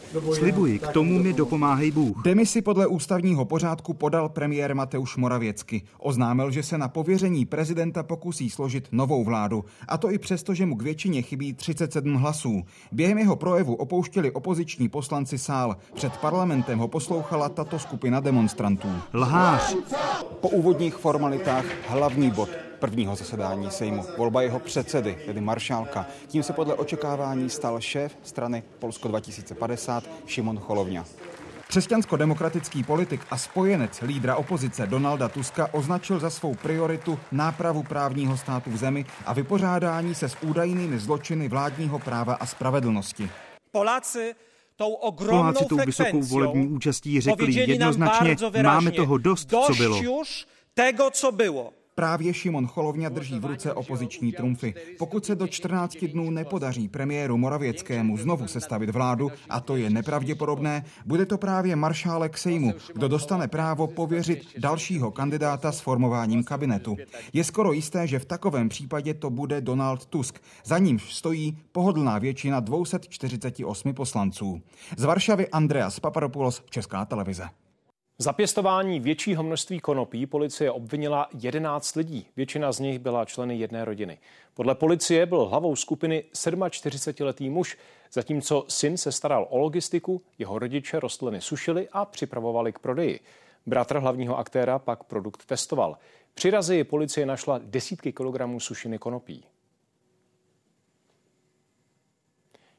k 0.78 0.88
tomu 0.92 1.22
mi 1.22 1.32
dopomáhej 1.32 1.90
Bůh. 1.90 2.22
Demisi 2.24 2.62
podle 2.62 2.86
ústavního 2.86 3.44
pořádku 3.44 3.94
podal 3.94 4.28
premiér 4.28 4.74
Mateuš 4.74 5.16
Moravěcky. 5.16 5.82
Oznámil, 5.98 6.50
že 6.50 6.62
se 6.62 6.78
na 6.78 6.88
pověření 6.88 7.46
prezidenta 7.46 8.02
pokusí 8.02 8.50
složit 8.50 8.88
novou 8.92 9.24
vládu. 9.24 9.64
A 9.88 9.98
to 9.98 10.10
i 10.10 10.18
přesto, 10.18 10.54
že 10.54 10.66
mu 10.66 10.76
k 10.76 10.82
většině 10.82 11.22
chybí 11.22 11.52
37 11.52 12.14
hlasů. 12.14 12.62
Během 12.92 13.18
jeho 13.18 13.36
projevu 13.36 13.74
opouštěli 13.74 14.30
opoziční 14.30 14.88
poslanci 14.88 15.38
sál. 15.38 15.76
Před 15.94 16.16
parlamentem 16.16 16.78
ho 16.78 16.88
poslouchala 16.88 17.48
tato 17.48 17.78
skupina 17.78 18.20
demonstrantů. 18.20 18.88
Lhář. 19.14 19.76
Po 20.40 20.48
úvodních 20.48 20.94
formalitách 20.94 21.64
hlavní 21.88 22.30
bod 22.30 22.67
prvního 22.78 23.16
zasedání 23.16 23.70
Sejmu. 23.70 24.04
Volba 24.16 24.42
jeho 24.42 24.58
předsedy, 24.58 25.18
tedy 25.26 25.40
maršálka. 25.40 26.06
Tím 26.26 26.42
se 26.42 26.52
podle 26.52 26.74
očekávání 26.74 27.50
stal 27.50 27.80
šéf 27.80 28.18
strany 28.22 28.62
Polsko 28.78 29.08
2050 29.08 30.04
Šimon 30.26 30.58
Cholovňa. 30.58 31.04
Křesťansko-demokratický 31.68 32.84
politik 32.84 33.20
a 33.30 33.38
spojenec 33.38 34.00
lídra 34.02 34.36
opozice 34.36 34.86
Donalda 34.86 35.28
Tuska 35.28 35.74
označil 35.74 36.18
za 36.18 36.30
svou 36.30 36.54
prioritu 36.54 37.18
nápravu 37.32 37.82
právního 37.82 38.36
státu 38.36 38.70
v 38.70 38.76
zemi 38.76 39.06
a 39.26 39.32
vypořádání 39.32 40.14
se 40.14 40.28
s 40.28 40.36
údajnými 40.42 40.98
zločiny 40.98 41.48
vládního 41.48 41.98
práva 41.98 42.34
a 42.34 42.46
spravedlnosti. 42.46 43.30
Poláci 43.70 44.34
tou 44.76 44.92
ogromnou 44.92 45.40
Poláci 45.40 45.64
tou 45.64 45.76
vysokou 45.76 46.22
volební 46.22 46.68
účastí 46.68 47.20
řekli 47.20 47.52
jednoznačně, 47.52 48.36
máme 48.62 48.90
toho 48.90 49.18
dost, 49.18 49.50
co 49.50 49.74
bylo. 49.74 50.22
Tego, 50.74 51.10
co 51.10 51.32
bylo. 51.32 51.72
Právě 51.98 52.34
Šimon 52.34 52.66
Cholovňa 52.66 53.08
drží 53.08 53.38
v 53.38 53.44
ruce 53.44 53.72
opoziční 53.72 54.32
trumfy. 54.32 54.74
Pokud 54.98 55.24
se 55.24 55.34
do 55.34 55.46
14 55.46 56.04
dnů 56.04 56.30
nepodaří 56.30 56.88
premiéru 56.88 57.36
Moravěckému 57.36 58.16
znovu 58.16 58.46
sestavit 58.46 58.90
vládu, 58.90 59.32
a 59.50 59.60
to 59.60 59.76
je 59.76 59.90
nepravděpodobné, 59.90 60.84
bude 61.06 61.26
to 61.26 61.38
právě 61.38 61.76
maršálek 61.76 62.38
Sejmu, 62.38 62.74
kdo 62.94 63.08
dostane 63.08 63.48
právo 63.48 63.86
pověřit 63.86 64.42
dalšího 64.58 65.10
kandidáta 65.10 65.72
s 65.72 65.80
formováním 65.80 66.44
kabinetu. 66.44 66.96
Je 67.32 67.44
skoro 67.44 67.72
jisté, 67.72 68.06
že 68.06 68.18
v 68.18 68.24
takovém 68.24 68.68
případě 68.68 69.14
to 69.14 69.30
bude 69.30 69.60
Donald 69.60 70.06
Tusk. 70.06 70.38
Za 70.64 70.78
ním 70.78 70.98
stojí 70.98 71.58
pohodlná 71.72 72.18
většina 72.18 72.60
248 72.60 73.94
poslanců. 73.94 74.62
Z 74.96 75.04
Varšavy 75.04 75.48
Andreas 75.48 76.00
Papadopoulos, 76.00 76.62
Česká 76.70 77.04
televize. 77.04 77.44
Za 78.20 78.32
pěstování 78.32 79.00
většího 79.00 79.42
množství 79.42 79.80
konopí 79.80 80.26
policie 80.26 80.70
obvinila 80.70 81.28
11 81.40 81.96
lidí. 81.96 82.26
Většina 82.36 82.72
z 82.72 82.80
nich 82.80 82.98
byla 82.98 83.24
členy 83.24 83.58
jedné 83.58 83.84
rodiny. 83.84 84.18
Podle 84.54 84.74
policie 84.74 85.26
byl 85.26 85.44
hlavou 85.44 85.76
skupiny 85.76 86.24
47-letý 86.32 87.50
muž, 87.50 87.78
zatímco 88.12 88.64
syn 88.68 88.96
se 88.96 89.12
staral 89.12 89.46
o 89.50 89.58
logistiku, 89.58 90.22
jeho 90.38 90.58
rodiče 90.58 91.00
rostliny 91.00 91.40
sušili 91.40 91.88
a 91.92 92.04
připravovali 92.04 92.72
k 92.72 92.78
prodeji. 92.78 93.20
Bratr 93.66 93.98
hlavního 93.98 94.38
aktéra 94.38 94.78
pak 94.78 95.04
produkt 95.04 95.44
testoval. 95.44 95.98
Při 96.34 96.50
razi 96.50 96.84
policie 96.84 97.26
našla 97.26 97.60
desítky 97.64 98.12
kilogramů 98.12 98.60
sušiny 98.60 98.98
konopí. 98.98 99.44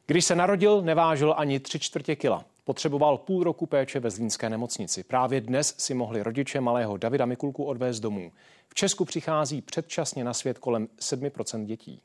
Když 0.05 0.25
se 0.25 0.35
narodil, 0.35 0.81
nevážil 0.81 1.33
ani 1.37 1.59
tři 1.59 1.79
čtvrtě 1.79 2.15
kila. 2.15 2.45
Potřeboval 2.69 3.17
půl 3.17 3.43
roku 3.43 3.65
péče 3.65 3.99
ve 3.99 4.09
Zlínské 4.09 4.49
nemocnici. 4.49 5.03
Právě 5.03 5.41
dnes 5.41 5.75
si 5.77 5.93
mohli 5.93 6.23
rodiče 6.23 6.61
malého 6.61 6.97
Davida 6.97 7.25
Mikulku 7.25 7.63
odvést 7.63 7.99
domů. 7.99 8.31
V 8.67 8.75
Česku 8.75 9.05
přichází 9.05 9.61
předčasně 9.61 10.23
na 10.23 10.33
svět 10.33 10.59
kolem 10.59 10.87
7% 10.99 11.65
dětí. 11.65 12.01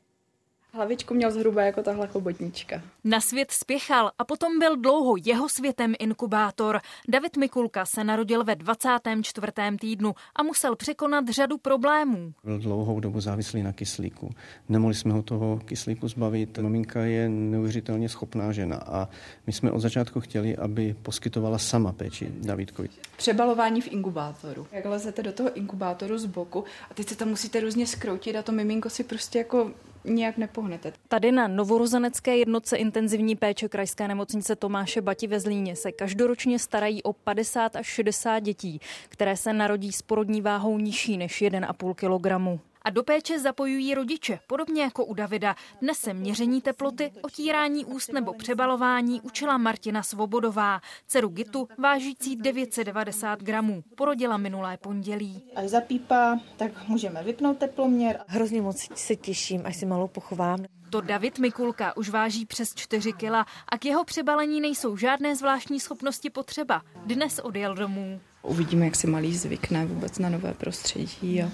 Hlavičku 0.75 1.13
měl 1.13 1.31
zhruba 1.31 1.61
jako 1.61 1.83
tahle 1.83 2.07
chobotnička. 2.07 2.81
Na 3.03 3.21
svět 3.21 3.51
spěchal 3.51 4.11
a 4.19 4.25
potom 4.25 4.59
byl 4.59 4.77
dlouho 4.77 5.15
jeho 5.25 5.49
světem 5.49 5.93
inkubátor. 5.99 6.79
David 7.07 7.37
Mikulka 7.37 7.85
se 7.85 8.03
narodil 8.03 8.43
ve 8.43 8.55
24. 8.55 9.47
týdnu 9.79 10.13
a 10.35 10.43
musel 10.43 10.75
překonat 10.75 11.29
řadu 11.29 11.57
problémů. 11.57 12.33
Byl 12.43 12.59
dlouhou 12.59 12.99
dobu 12.99 13.21
závislý 13.21 13.63
na 13.63 13.73
kyslíku. 13.73 14.29
Nemohli 14.69 14.95
jsme 14.95 15.13
ho 15.13 15.21
toho 15.21 15.59
kyslíku 15.65 16.07
zbavit. 16.07 16.57
Maminka 16.57 16.99
je 16.99 17.29
neuvěřitelně 17.29 18.09
schopná 18.09 18.51
žena 18.51 18.77
a 18.77 19.09
my 19.47 19.53
jsme 19.53 19.71
od 19.71 19.79
začátku 19.79 20.19
chtěli, 20.21 20.57
aby 20.57 20.95
poskytovala 21.01 21.57
sama 21.57 21.91
péči 21.91 22.31
Davidkovi. 22.31 22.89
Přebalování 23.17 23.81
v 23.81 23.91
inkubátoru. 23.91 24.67
Jak 24.71 24.85
lezete 24.85 25.23
do 25.23 25.33
toho 25.33 25.53
inkubátoru 25.53 26.17
z 26.17 26.25
boku 26.25 26.63
a 26.91 26.93
teď 26.93 27.09
se 27.09 27.15
tam 27.15 27.27
musíte 27.27 27.59
různě 27.59 27.87
skroutit 27.87 28.35
a 28.35 28.43
to 28.43 28.51
miminko 28.51 28.89
si 28.89 29.03
prostě 29.03 29.37
jako 29.37 29.71
nějak 30.05 30.37
nepohnete. 30.37 30.93
Tady 31.07 31.31
na 31.31 31.47
novorozenecké 31.47 32.37
jednotce 32.37 32.77
intenzivní 32.77 33.35
péče 33.35 33.69
Krajské 33.69 34.07
nemocnice 34.07 34.55
Tomáše 34.55 35.01
Bati 35.01 35.27
ve 35.27 35.39
Zlíně 35.39 35.75
se 35.75 35.91
každoročně 35.91 36.59
starají 36.59 37.03
o 37.03 37.13
50 37.13 37.75
až 37.75 37.85
60 37.87 38.39
dětí, 38.39 38.79
které 39.09 39.37
se 39.37 39.53
narodí 39.53 39.91
s 39.91 40.01
porodní 40.01 40.41
váhou 40.41 40.77
nižší 40.77 41.17
než 41.17 41.41
1,5 41.41 41.95
kilogramu. 41.95 42.59
A 42.85 42.89
do 42.89 43.03
péče 43.03 43.39
zapojují 43.39 43.95
rodiče, 43.95 44.39
podobně 44.47 44.83
jako 44.83 45.05
u 45.05 45.13
Davida. 45.13 45.55
Dnes 45.81 45.97
se 45.97 46.13
měření 46.13 46.61
teploty, 46.61 47.11
otírání 47.21 47.85
úst 47.85 48.13
nebo 48.13 48.33
přebalování 48.33 49.21
učila 49.21 49.57
Martina 49.57 50.03
Svobodová, 50.03 50.81
dceru 51.07 51.29
Gitu, 51.29 51.67
vážící 51.77 52.35
990 52.35 53.43
gramů. 53.43 53.83
Porodila 53.95 54.37
minulé 54.37 54.77
pondělí. 54.77 55.41
Až 55.55 55.69
zapípá, 55.69 56.39
tak 56.57 56.87
můžeme 56.87 57.23
vypnout 57.23 57.57
teploměr. 57.57 58.19
Hrozně 58.27 58.61
moc 58.61 58.87
se 58.95 59.15
těším, 59.15 59.61
až 59.65 59.75
si 59.75 59.85
malou 59.85 60.07
pochovám. 60.07 60.65
To 60.89 61.01
David 61.01 61.39
Mikulka 61.39 61.97
už 61.97 62.09
váží 62.09 62.45
přes 62.45 62.75
4 62.75 63.13
kila 63.13 63.45
a 63.69 63.77
k 63.77 63.85
jeho 63.85 64.03
přebalení 64.03 64.61
nejsou 64.61 64.97
žádné 64.97 65.35
zvláštní 65.35 65.79
schopnosti 65.79 66.29
potřeba. 66.29 66.81
Dnes 67.05 67.39
odjel 67.39 67.75
domů. 67.75 68.21
Uvidíme, 68.41 68.85
jak 68.85 68.95
si 68.95 69.07
malý 69.07 69.37
zvykne 69.37 69.85
vůbec 69.85 70.19
na 70.19 70.29
nové 70.29 70.53
prostředí 70.53 71.43
a 71.43 71.51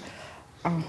a 0.64 0.82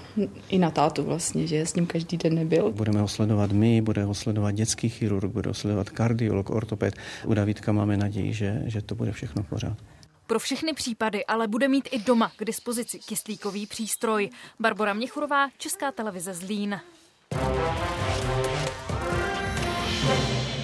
i 0.48 0.58
na 0.58 0.70
tátu 0.70 1.02
vlastně, 1.02 1.46
že 1.46 1.66
s 1.66 1.74
ním 1.74 1.86
každý 1.86 2.16
den 2.16 2.34
nebyl. 2.34 2.72
Budeme 2.72 3.00
ho 3.00 3.08
sledovat 3.08 3.52
my, 3.52 3.82
bude 3.82 4.04
ho 4.04 4.14
sledovat 4.14 4.50
dětský 4.50 4.88
chirurg, 4.88 5.32
bude 5.32 5.50
ho 5.50 5.54
sledovat 5.54 5.90
kardiolog, 5.90 6.50
ortoped. 6.50 6.94
U 7.26 7.34
Davidka 7.34 7.72
máme 7.72 7.96
naději, 7.96 8.32
že, 8.32 8.62
že 8.66 8.82
to 8.82 8.94
bude 8.94 9.12
všechno 9.12 9.42
pořád. 9.42 9.76
Pro 10.26 10.38
všechny 10.38 10.72
případy 10.72 11.26
ale 11.26 11.48
bude 11.48 11.68
mít 11.68 11.88
i 11.92 11.98
doma 11.98 12.32
k 12.36 12.44
dispozici 12.44 12.98
kyslíkový 12.98 13.66
přístroj. 13.66 14.30
Barbara 14.60 14.94
Měchurová, 14.94 15.48
Česká 15.58 15.92
televize 15.92 16.34
Zlín. 16.34 16.80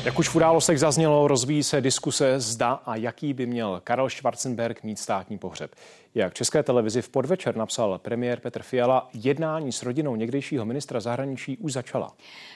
Jak 0.04 0.18
už 0.18 0.28
v 0.28 0.36
událostech 0.36 0.78
zaznělo, 0.78 1.28
rozvíjí 1.28 1.62
se 1.62 1.80
diskuse 1.80 2.40
zda 2.40 2.72
a 2.72 2.96
jaký 2.96 3.32
by 3.32 3.46
měl 3.46 3.80
Karel 3.84 4.10
Schwarzenberg 4.10 4.82
mít 4.82 4.98
státní 4.98 5.38
pohřeb. 5.38 5.74
Jak 6.14 6.34
České 6.34 6.62
televizi 6.62 7.02
v 7.02 7.08
podvečer 7.08 7.56
napsal 7.56 7.98
premiér 7.98 8.40
Petr 8.40 8.62
Fiala, 8.62 9.10
jednání 9.14 9.72
s 9.72 9.82
rodinou 9.82 10.16
někdejšího 10.16 10.64
ministra 10.64 11.00
zahraničí 11.00 11.58
už 11.58 11.72
začala. 11.72 12.12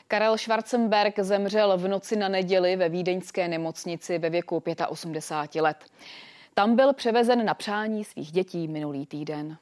Karel 0.09 0.39
Schwarzenberg 0.39 1.19
zemřel 1.19 1.79
v 1.79 1.89
noci 1.89 2.17
na 2.17 2.29
neděli 2.29 2.77
ve 2.77 2.89
vídeňské 2.89 3.49
nemocnici 3.49 4.19
ve 4.19 4.31
věku 4.31 4.63
85 4.89 5.63
let. 5.63 5.77
Tam 6.55 6.77
byl 6.77 6.93
převezen 6.93 7.45
na 7.45 7.55
přání 7.55 8.05
svých 8.05 8.33
dětí 8.33 8.69
minulý 8.69 9.07
týden. 9.07 9.57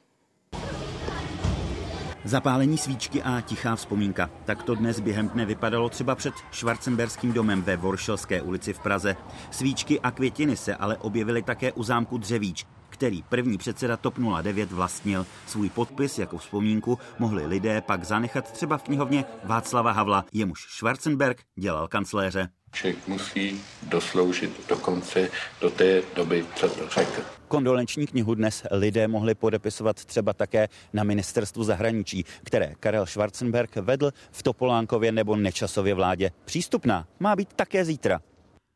Zapálení 2.23 2.77
svíčky 2.77 3.23
a 3.23 3.41
tichá 3.41 3.75
vzpomínka. 3.75 4.29
Tak 4.45 4.63
to 4.63 4.75
dnes 4.75 4.99
během 4.99 5.29
dne 5.29 5.45
vypadalo 5.45 5.89
třeba 5.89 6.15
před 6.15 6.33
Švarcemberským 6.51 7.33
domem 7.33 7.61
ve 7.61 7.77
Voršelské 7.77 8.41
ulici 8.41 8.73
v 8.73 8.79
Praze. 8.79 9.15
Svíčky 9.51 9.99
a 9.99 10.11
květiny 10.11 10.55
se 10.55 10.75
ale 10.75 10.97
objevily 10.97 11.43
také 11.43 11.71
u 11.71 11.83
zámku 11.83 12.17
Dřevíč, 12.17 12.65
který 12.93 13.23
první 13.23 13.57
předseda 13.57 13.97
TOP 13.97 14.17
09 14.41 14.71
vlastnil. 14.71 15.25
Svůj 15.47 15.69
podpis 15.69 16.19
jako 16.19 16.37
vzpomínku 16.37 16.99
mohli 17.19 17.45
lidé 17.45 17.81
pak 17.81 18.03
zanechat 18.03 18.51
třeba 18.51 18.77
v 18.77 18.83
knihovně 18.83 19.25
Václava 19.43 19.91
Havla, 19.91 20.25
jemuž 20.33 20.59
Schwarzenberg 20.69 21.41
dělal 21.55 21.87
kancléře. 21.87 22.49
Člověk 22.71 23.07
musí 23.07 23.61
dosloužit 23.83 24.67
dokonce 24.69 25.29
do 25.61 25.69
té 25.69 26.01
doby, 26.15 26.45
co 26.55 26.69
to 26.69 26.89
řekl. 26.89 27.21
Kondolenční 27.47 28.07
knihu 28.07 28.35
dnes 28.35 28.63
lidé 28.71 29.07
mohli 29.07 29.35
podepisovat 29.35 30.05
třeba 30.05 30.33
také 30.33 30.67
na 30.93 31.03
ministerstvu 31.03 31.63
zahraničí, 31.63 32.25
které 32.43 32.73
Karel 32.79 33.05
Schwarzenberg 33.05 33.75
vedl 33.75 34.11
v 34.31 34.43
Topolánkově 34.43 35.11
nebo 35.11 35.35
Nečasově 35.35 35.93
vládě. 35.93 36.31
Přístupná 36.45 37.07
má 37.19 37.35
být 37.35 37.53
také 37.53 37.85
zítra. 37.85 38.21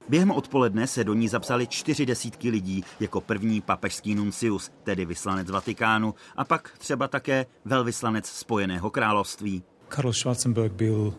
Během 0.10 0.32
odpoledne 0.32 0.88
se 0.88 1.04
do 1.04 1.14
ní 1.14 1.28
zapsali 1.28 1.68
čtyři 1.68 2.06
desítky 2.06 2.50
lidí 2.50 2.84
jako 3.00 3.22
první 3.22 3.62
papežský 3.62 4.16
nuncius, 4.16 4.72
tedy 4.84 5.06
vyslanec 5.06 5.50
Vatikánu, 5.50 6.16
a 6.36 6.46
pak 6.46 6.74
třeba 6.78 7.08
také 7.08 7.46
velvyslanec 7.66 8.26
Spojeného 8.26 8.90
království. 8.90 9.64
Karl 9.88 10.14
Schwarzenberg 10.14 10.74
byl 10.74 11.14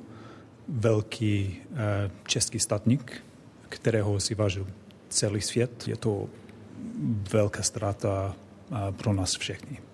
velký 0.68 1.56
eh, 1.72 2.10
český 2.26 2.60
statník, 2.60 3.24
kterého 3.68 4.20
si 4.20 4.34
vážil 4.34 4.66
celý 5.08 5.40
svět. 5.40 5.88
Je 5.88 5.96
to 5.96 6.28
velká 7.32 7.62
ztráta 7.62 8.36
eh, 8.72 8.92
pro 8.92 9.12
nás 9.12 9.36
všechny. 9.36 9.87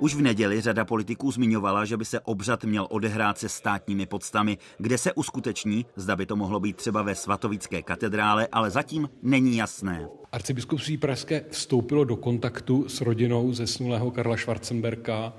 Už 0.00 0.14
v 0.14 0.20
neděli 0.20 0.60
řada 0.60 0.84
politiků 0.84 1.30
zmiňovala, 1.30 1.84
že 1.84 1.96
by 1.96 2.04
se 2.04 2.20
obřad 2.20 2.64
měl 2.64 2.86
odehrát 2.90 3.38
se 3.38 3.48
státními 3.48 4.06
podstami, 4.06 4.58
kde 4.78 4.98
se 4.98 5.12
uskuteční, 5.12 5.86
zda 5.96 6.16
by 6.16 6.26
to 6.26 6.36
mohlo 6.36 6.60
být 6.60 6.76
třeba 6.76 7.02
ve 7.02 7.14
svatovické 7.14 7.82
katedrále, 7.82 8.48
ale 8.52 8.70
zatím 8.70 9.08
není 9.22 9.56
jasné. 9.56 10.08
Arcibiskupství 10.32 10.96
Pražské 10.96 11.44
vstoupilo 11.50 12.04
do 12.04 12.16
kontaktu 12.16 12.88
s 12.88 13.00
rodinou 13.00 13.52
zesnulého 13.52 14.10
Karla 14.10 14.36
Schwarzenberka 14.36 15.32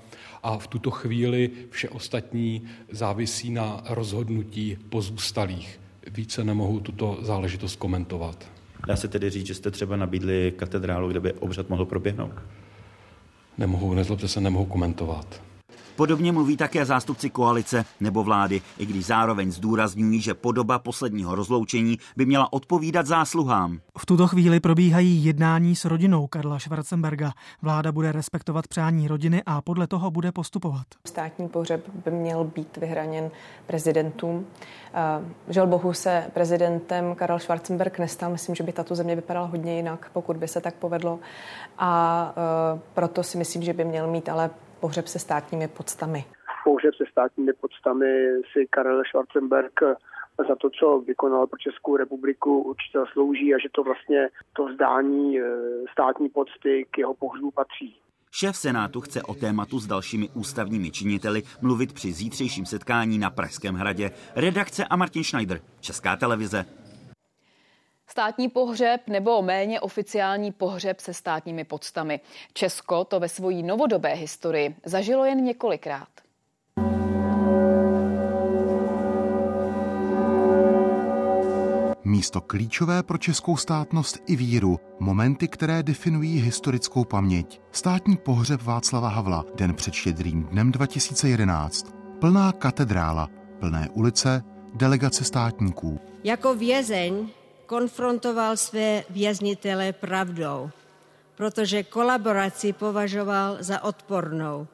a 0.44 0.58
v 0.58 0.68
tuto 0.68 0.92
chvíli 0.92 1.50
vše 1.70 1.90
ostatní 1.90 2.62
závisí 2.92 3.50
na 3.50 3.84
rozhodnutí 3.90 4.78
pozůstalých. 4.90 5.80
Více 6.12 6.44
nemohu 6.44 6.80
tuto 6.80 7.18
záležitost 7.22 7.76
komentovat. 7.76 8.50
Dá 8.88 8.96
se 8.96 9.08
tedy 9.08 9.30
říct, 9.30 9.48
že 9.48 9.54
jste 9.54 9.72
třeba 9.72 9.96
nabídli 9.96 10.54
katedrálu, 10.56 11.08
kde 11.08 11.20
by 11.20 11.34
obřad 11.34 11.70
mohl 11.70 11.86
proběhnout? 11.86 12.34
Nemohu, 13.58 13.94
nezlobte 13.94 14.28
se, 14.28 14.42
nemohu 14.42 14.66
komentovat. 14.66 15.47
Podobně 15.98 16.32
mluví 16.32 16.58
také 16.58 16.86
zástupci 16.86 17.30
koalice 17.30 17.86
nebo 18.00 18.24
vlády, 18.24 18.62
i 18.78 18.86
když 18.86 19.06
zároveň 19.06 19.52
zdůrazňují, 19.52 20.22
že 20.22 20.34
podoba 20.34 20.80
posledního 20.80 21.36
rozloučení 21.36 21.98
by 22.18 22.26
měla 22.26 22.54
odpovídat 22.54 23.06
zásluhám. 23.06 23.80
V 23.98 24.06
tuto 24.06 24.28
chvíli 24.28 24.60
probíhají 24.60 25.26
jednání 25.26 25.76
s 25.76 25.86
rodinou 25.86 26.28
Karla 26.28 26.60
Schwarzenberga. 26.60 27.32
Vláda 27.62 27.92
bude 27.92 28.12
respektovat 28.12 28.68
přání 28.68 29.08
rodiny 29.08 29.44
a 29.46 29.62
podle 29.62 29.88
toho 29.88 30.12
bude 30.12 30.32
postupovat. 30.32 30.86
Státní 31.08 31.48
pohřeb 31.48 31.90
by 32.06 32.12
měl 32.12 32.44
být 32.44 32.78
vyhraněn 32.78 33.32
prezidentům. 33.68 34.46
Žel 35.50 35.68
bohu 35.68 35.94
se 35.94 36.26
prezidentem 36.34 37.16
Karel 37.16 37.40
Schwarzenberg 37.40 38.00
nestal. 38.00 38.32
Myslím, 38.32 38.56
že 38.56 38.64
by 38.64 38.72
tato 38.72 38.96
země 38.96 39.16
vypadala 39.16 39.48
hodně 39.48 39.76
jinak, 39.76 40.10
pokud 40.14 40.38
by 40.38 40.48
se 40.48 40.62
tak 40.62 40.76
povedlo. 40.76 41.20
A 41.78 42.34
proto 42.94 43.24
si 43.24 43.38
myslím, 43.38 43.64
že 43.64 43.74
by 43.74 43.86
měl 43.86 44.08
mít 44.08 44.30
ale 44.30 44.50
pohřeb 44.80 45.08
se 45.08 45.20
státními 45.20 45.68
podstami. 45.68 46.26
Pohřeb 46.64 46.96
se 46.96 47.04
státními 47.12 47.54
podstami 47.54 48.06
si 48.54 48.68
Karel 48.70 49.04
Schwarzenberg 49.08 49.80
za 50.50 50.56
to, 50.56 50.70
co 50.70 51.00
vykonal 51.00 51.48
pro 51.48 51.58
Českou 51.58 51.98
republiku, 51.98 52.62
určitě 52.62 53.00
slouží 53.14 53.56
a 53.56 53.58
že 53.58 53.70
to 53.72 53.84
vlastně 53.84 54.30
to 54.54 54.74
zdání 54.74 55.40
eh, 55.40 55.44
státní 55.92 56.30
pocty 56.30 56.86
k 56.92 56.98
jeho 56.98 57.14
pohřbu 57.14 57.52
patří. 57.52 57.96
Šéf 58.32 58.58
Senátu 58.58 59.02
chce 59.02 59.24
o 59.24 59.34
tématu 59.34 59.80
s 59.80 59.88
dalšími 59.88 60.30
ústavními 60.34 60.92
činiteli 60.92 61.44
mluvit 61.62 61.94
při 61.94 62.14
zítřejším 62.14 62.66
setkání 62.66 63.18
na 63.18 63.30
Pražském 63.30 63.76
hradě. 63.76 64.12
Redakce 64.36 64.86
a 64.86 64.96
Martin 64.96 65.24
Schneider, 65.24 65.60
Česká 65.80 66.16
televize. 66.16 66.66
Státní 68.10 68.50
pohřeb 68.50 69.02
nebo 69.08 69.42
méně 69.42 69.80
oficiální 69.80 70.52
pohřeb 70.52 71.00
se 71.00 71.14
státními 71.14 71.64
podstami. 71.64 72.20
Česko 72.54 73.04
to 73.04 73.20
ve 73.20 73.30
svojí 73.30 73.64
novodobé 73.64 74.14
historii 74.14 74.76
zažilo 74.86 75.26
jen 75.26 75.44
několikrát. 75.44 76.08
Místo 82.04 82.42
klíčové 82.42 83.04
pro 83.04 83.18
českou 83.18 83.58
státnost 83.58 84.18
i 84.28 84.36
víru, 84.36 84.80
momenty, 85.00 85.48
které 85.48 85.84
definují 85.84 86.42
historickou 86.42 87.06
paměť. 87.06 87.62
Státní 87.72 88.18
pohřeb 88.18 88.62
Václava 88.62 89.10
Havla, 89.10 89.46
den 89.56 89.74
před 89.74 89.94
štědrým 89.94 90.44
dnem 90.44 90.72
2011. 90.72 91.86
Plná 92.20 92.52
katedrála, 92.52 93.30
plné 93.60 93.90
ulice, 93.94 94.44
delegace 94.74 95.24
státníků. 95.24 96.00
Jako 96.24 96.56
vězeň 96.56 97.30
konfrontoval 97.68 98.58
své 98.58 99.04
věznitele 99.10 99.94
pravdou, 99.94 100.70
protože 101.36 101.84
kolaboraci 101.84 102.74
považoval 102.74 103.58
za 103.60 103.84
odpornou. 103.84 104.68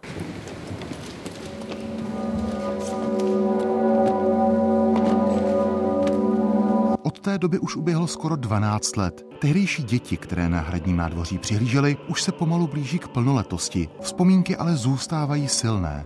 Od 7.04 7.20
té 7.20 7.38
doby 7.38 7.60
už 7.60 7.76
uběhlo 7.76 8.08
skoro 8.08 8.36
12 8.36 8.98
let. 8.98 9.26
Tehdejší 9.40 9.84
děti, 9.84 10.18
které 10.18 10.50
na 10.50 10.60
hradním 10.60 10.98
nádvoří 10.98 11.38
přihlížely, 11.38 11.98
už 12.08 12.24
se 12.24 12.32
pomalu 12.32 12.68
blíží 12.68 13.00
k 13.00 13.08
plnoletosti. 13.08 13.90
Vzpomínky 14.02 14.58
ale 14.58 14.76
zůstávají 14.76 15.48
silné. 15.48 16.06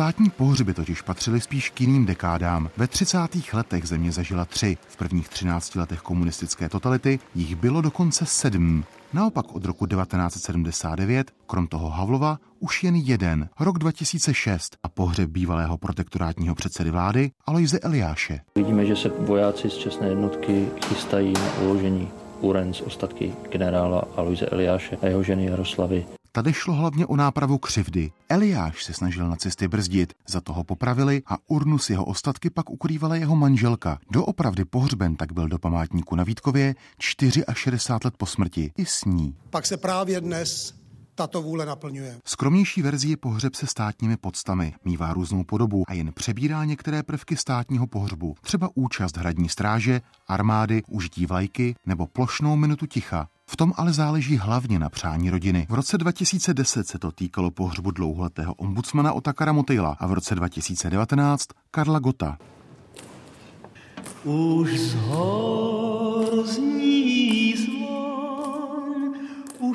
Státní 0.00 0.30
pohřby 0.30 0.74
totiž 0.74 1.02
patřily 1.02 1.40
spíš 1.40 1.70
k 1.70 1.80
jiným 1.80 2.06
dekádám. 2.06 2.70
Ve 2.76 2.86
30. 2.86 3.18
letech 3.52 3.84
země 3.84 4.12
zažila 4.12 4.44
tři, 4.44 4.76
v 4.88 4.96
prvních 4.96 5.28
13 5.28 5.74
letech 5.74 6.00
komunistické 6.00 6.68
totality 6.68 7.18
jich 7.34 7.56
bylo 7.56 7.80
dokonce 7.80 8.26
sedm. 8.26 8.84
Naopak 9.12 9.54
od 9.54 9.64
roku 9.64 9.86
1979, 9.86 11.30
krom 11.46 11.66
toho 11.66 11.88
Havlova, 11.88 12.38
už 12.60 12.84
jen 12.84 12.96
jeden, 12.96 13.48
rok 13.60 13.78
2006 13.78 14.76
a 14.82 14.88
pohřeb 14.88 15.30
bývalého 15.30 15.78
protektorátního 15.78 16.54
předsedy 16.54 16.90
vlády 16.90 17.30
Alojze 17.46 17.78
Eliáše. 17.78 18.40
Vidíme, 18.56 18.86
že 18.86 18.96
se 18.96 19.08
vojáci 19.08 19.70
z 19.70 19.74
čestné 19.74 20.08
jednotky 20.08 20.68
chystají 20.86 21.32
na 21.32 21.58
uložení 21.62 22.08
uren 22.40 22.74
z 22.74 22.80
ostatky 22.80 23.32
generála 23.50 24.04
Alojze 24.16 24.46
Eliáše 24.46 24.96
a 25.02 25.06
jeho 25.06 25.22
ženy 25.22 25.46
Jaroslavy. 25.46 26.06
Tady 26.32 26.52
šlo 26.52 26.74
hlavně 26.74 27.06
o 27.06 27.16
nápravu 27.16 27.58
křivdy. 27.58 28.12
Eliáš 28.28 28.84
se 28.84 28.92
snažil 28.92 29.28
na 29.28 29.36
cesty 29.36 29.68
brzdit, 29.68 30.14
za 30.28 30.40
toho 30.40 30.64
popravili 30.64 31.22
a 31.26 31.36
urnu 31.46 31.78
s 31.78 31.90
jeho 31.90 32.04
ostatky 32.04 32.50
pak 32.50 32.70
ukrývala 32.70 33.16
jeho 33.16 33.36
manželka. 33.36 33.98
Doopravdy 34.10 34.64
pohřben 34.64 35.16
tak 35.16 35.32
byl 35.32 35.48
do 35.48 35.58
památníku 35.58 36.16
na 36.16 36.24
Vítkově 36.24 36.74
64 37.00 37.92
let 38.04 38.14
po 38.16 38.26
smrti. 38.26 38.72
I 38.76 38.86
s 38.86 39.04
ní. 39.04 39.36
Pak 39.50 39.66
se 39.66 39.76
právě 39.76 40.20
dnes 40.20 40.79
tato 41.20 41.42
vůle 41.42 41.66
naplňuje. 41.66 42.20
Skromnější 42.24 42.82
verzi 42.82 43.08
je 43.08 43.16
pohřeb 43.16 43.54
se 43.54 43.66
státními 43.66 44.16
podstami. 44.16 44.74
Mívá 44.84 45.12
různou 45.12 45.44
podobu 45.44 45.84
a 45.88 45.94
jen 45.94 46.12
přebírá 46.12 46.64
některé 46.64 47.02
prvky 47.02 47.36
státního 47.36 47.86
pohřbu. 47.86 48.34
Třeba 48.40 48.68
účast 48.74 49.16
hradní 49.16 49.48
stráže, 49.48 50.00
armády, 50.28 50.82
užití 50.88 51.26
vlajky 51.26 51.74
nebo 51.86 52.06
plošnou 52.06 52.56
minutu 52.56 52.86
ticha. 52.86 53.28
V 53.46 53.56
tom 53.56 53.72
ale 53.76 53.92
záleží 53.92 54.36
hlavně 54.36 54.78
na 54.78 54.88
přání 54.88 55.30
rodiny. 55.30 55.66
V 55.70 55.74
roce 55.74 55.98
2010 55.98 56.86
se 56.88 56.98
to 56.98 57.12
týkalo 57.12 57.50
pohřbu 57.50 57.90
dlouholetého 57.90 58.54
ombudsmana 58.54 59.12
Otakara 59.12 59.52
Motejla 59.52 59.96
a 60.00 60.06
v 60.06 60.12
roce 60.12 60.34
2019 60.34 61.46
Karla 61.70 61.98
Gota. 61.98 62.38
Už 64.24 64.80
z 64.80 64.94
hor 64.94 66.46
zní 66.46 66.99
zvon, 66.99 66.99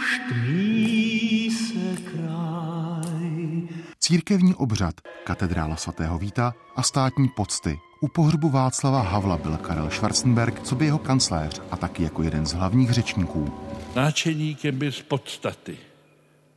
už 0.05 0.21
tmí 0.29 1.49
se 1.51 2.01
kraj. 2.01 3.67
Církevní 3.99 4.55
obřad, 4.55 4.95
katedrála 5.23 5.75
svatého 5.75 6.19
Víta 6.19 6.53
a 6.75 6.83
státní 6.83 7.29
pocty 7.35 7.79
u 8.01 8.07
pohřbu 8.07 8.49
Václava 8.49 9.01
Havla 9.01 9.37
byl 9.37 9.57
Karel 9.57 9.89
Schwarzenberg, 9.89 10.61
co 10.61 10.75
by 10.75 10.85
jeho 10.85 10.99
kancléř 10.99 11.61
a 11.71 11.77
taky 11.77 12.03
jako 12.03 12.23
jeden 12.23 12.45
z 12.45 12.53
hlavních 12.53 12.91
řečníků. 12.91 13.53
Náčelníkem 13.95 14.79
bez 14.79 15.01
podstaty 15.01 15.77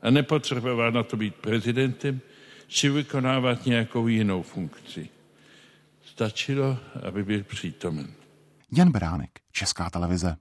a 0.02 0.11
nepotřeboval 0.11 0.92
na 0.92 1.02
to 1.02 1.16
být 1.16 1.34
prezidentem 1.34 2.20
či 2.66 2.88
vykonávat 2.88 3.66
nějakou 3.66 4.06
jinou 4.06 4.42
funkci. 4.42 5.08
Stačilo, 6.04 6.78
aby 7.08 7.24
byl 7.24 7.44
přítomen. 7.44 8.08
Jan 8.72 8.90
Beránek, 8.90 9.30
Česká 9.52 9.90
televize. 9.90 10.37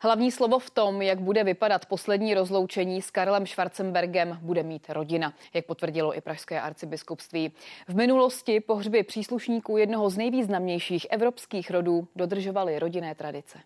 Hlavní 0.00 0.30
slovo 0.30 0.58
v 0.58 0.70
tom, 0.70 1.02
jak 1.02 1.20
bude 1.20 1.44
vypadat 1.44 1.86
poslední 1.86 2.34
rozloučení 2.34 3.02
s 3.02 3.10
Karlem 3.10 3.46
Schwarzenbergem, 3.46 4.38
bude 4.42 4.62
mít 4.62 4.90
rodina, 4.90 5.34
jak 5.54 5.66
potvrdilo 5.66 6.16
i 6.16 6.20
Pražské 6.20 6.60
arcibiskupství. 6.60 7.52
V 7.88 7.94
minulosti 7.94 8.60
pohřby 8.60 9.02
příslušníků 9.02 9.76
jednoho 9.76 10.10
z 10.10 10.16
nejvýznamnějších 10.16 11.06
evropských 11.10 11.70
rodů 11.70 12.08
dodržovaly 12.16 12.78
rodinné 12.78 13.14
tradice. 13.14 13.58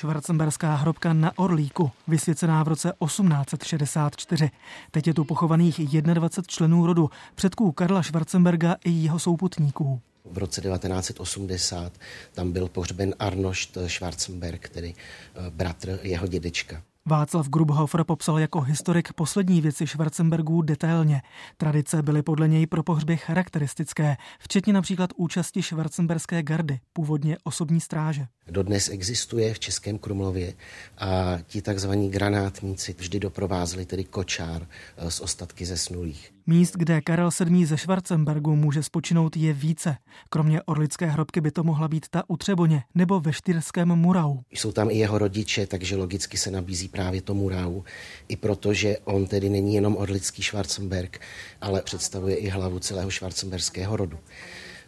Schwarzenberská 0.00 0.74
hrobka 0.74 1.12
na 1.12 1.38
Orlíku, 1.38 1.90
vysvěcená 2.08 2.62
v 2.62 2.68
roce 2.68 2.92
1864. 3.04 4.50
Teď 4.90 5.06
je 5.06 5.14
tu 5.14 5.24
pochovaných 5.24 5.78
21 5.78 6.42
členů 6.46 6.86
rodu, 6.86 7.10
předků 7.34 7.72
Karla 7.72 8.02
Schwarzenberga 8.02 8.76
i 8.84 8.90
jeho 8.90 9.18
souputníků. 9.18 10.00
V 10.24 10.38
roce 10.38 10.60
1980 10.60 11.92
tam 12.32 12.52
byl 12.52 12.68
pohřben 12.68 13.14
Arnošt 13.18 13.78
Schwarzenberg, 13.86 14.68
tedy 14.68 14.94
eh, 14.94 15.50
bratr 15.50 15.98
jeho 16.02 16.26
dědečka. 16.26 16.82
Václav 17.06 17.48
Grubhofer 17.48 18.04
popsal 18.04 18.38
jako 18.38 18.60
historik 18.60 19.12
poslední 19.12 19.60
věci 19.60 19.86
Schwarzenbergů 19.86 20.62
detailně. 20.62 21.22
Tradice 21.56 22.02
byly 22.02 22.22
podle 22.22 22.48
něj 22.48 22.66
pro 22.66 22.82
pohřby 22.82 23.16
charakteristické, 23.16 24.16
včetně 24.38 24.72
například 24.72 25.10
účasti 25.16 25.62
Schwarzenberské 25.62 26.42
gardy, 26.42 26.80
původně 26.92 27.36
osobní 27.44 27.80
stráže. 27.80 28.26
Dodnes 28.50 28.88
existuje 28.88 29.54
v 29.54 29.58
Českém 29.58 29.98
Krumlově 29.98 30.54
a 30.98 31.38
ti 31.46 31.62
takzvaní 31.62 32.10
granátníci 32.10 32.94
vždy 32.98 33.20
doprovázeli 33.20 33.86
tedy 33.86 34.04
kočár 34.04 34.66
eh, 34.96 35.10
z 35.10 35.20
ostatky 35.20 35.66
zesnulých. 35.66 36.32
Míst, 36.50 36.76
kde 36.76 37.00
Karel 37.00 37.30
VII 37.44 37.66
ze 37.66 37.78
Schwarzenbergu 37.78 38.56
může 38.56 38.82
spočinout, 38.82 39.36
je 39.36 39.52
více. 39.52 39.96
Kromě 40.30 40.62
orlické 40.62 41.06
hrobky 41.06 41.40
by 41.40 41.50
to 41.50 41.64
mohla 41.64 41.88
být 41.88 42.08
ta 42.08 42.22
u 42.28 42.36
Třeboně 42.36 42.82
nebo 42.94 43.20
ve 43.20 43.32
Štýrském 43.32 43.88
Murau. 43.88 44.36
Jsou 44.50 44.72
tam 44.72 44.90
i 44.90 44.94
jeho 44.94 45.18
rodiče, 45.18 45.66
takže 45.66 45.96
logicky 45.96 46.38
se 46.38 46.50
nabízí 46.50 46.88
právě 46.88 47.22
to 47.22 47.34
Murau. 47.34 47.82
I 48.28 48.36
protože 48.36 48.96
on 49.04 49.26
tedy 49.26 49.48
není 49.48 49.74
jenom 49.74 49.96
orlický 49.96 50.42
Schwarzenberg, 50.42 51.20
ale 51.60 51.82
představuje 51.82 52.36
i 52.36 52.48
hlavu 52.48 52.78
celého 52.78 53.10
švarcemberského 53.10 53.96
rodu. 53.96 54.18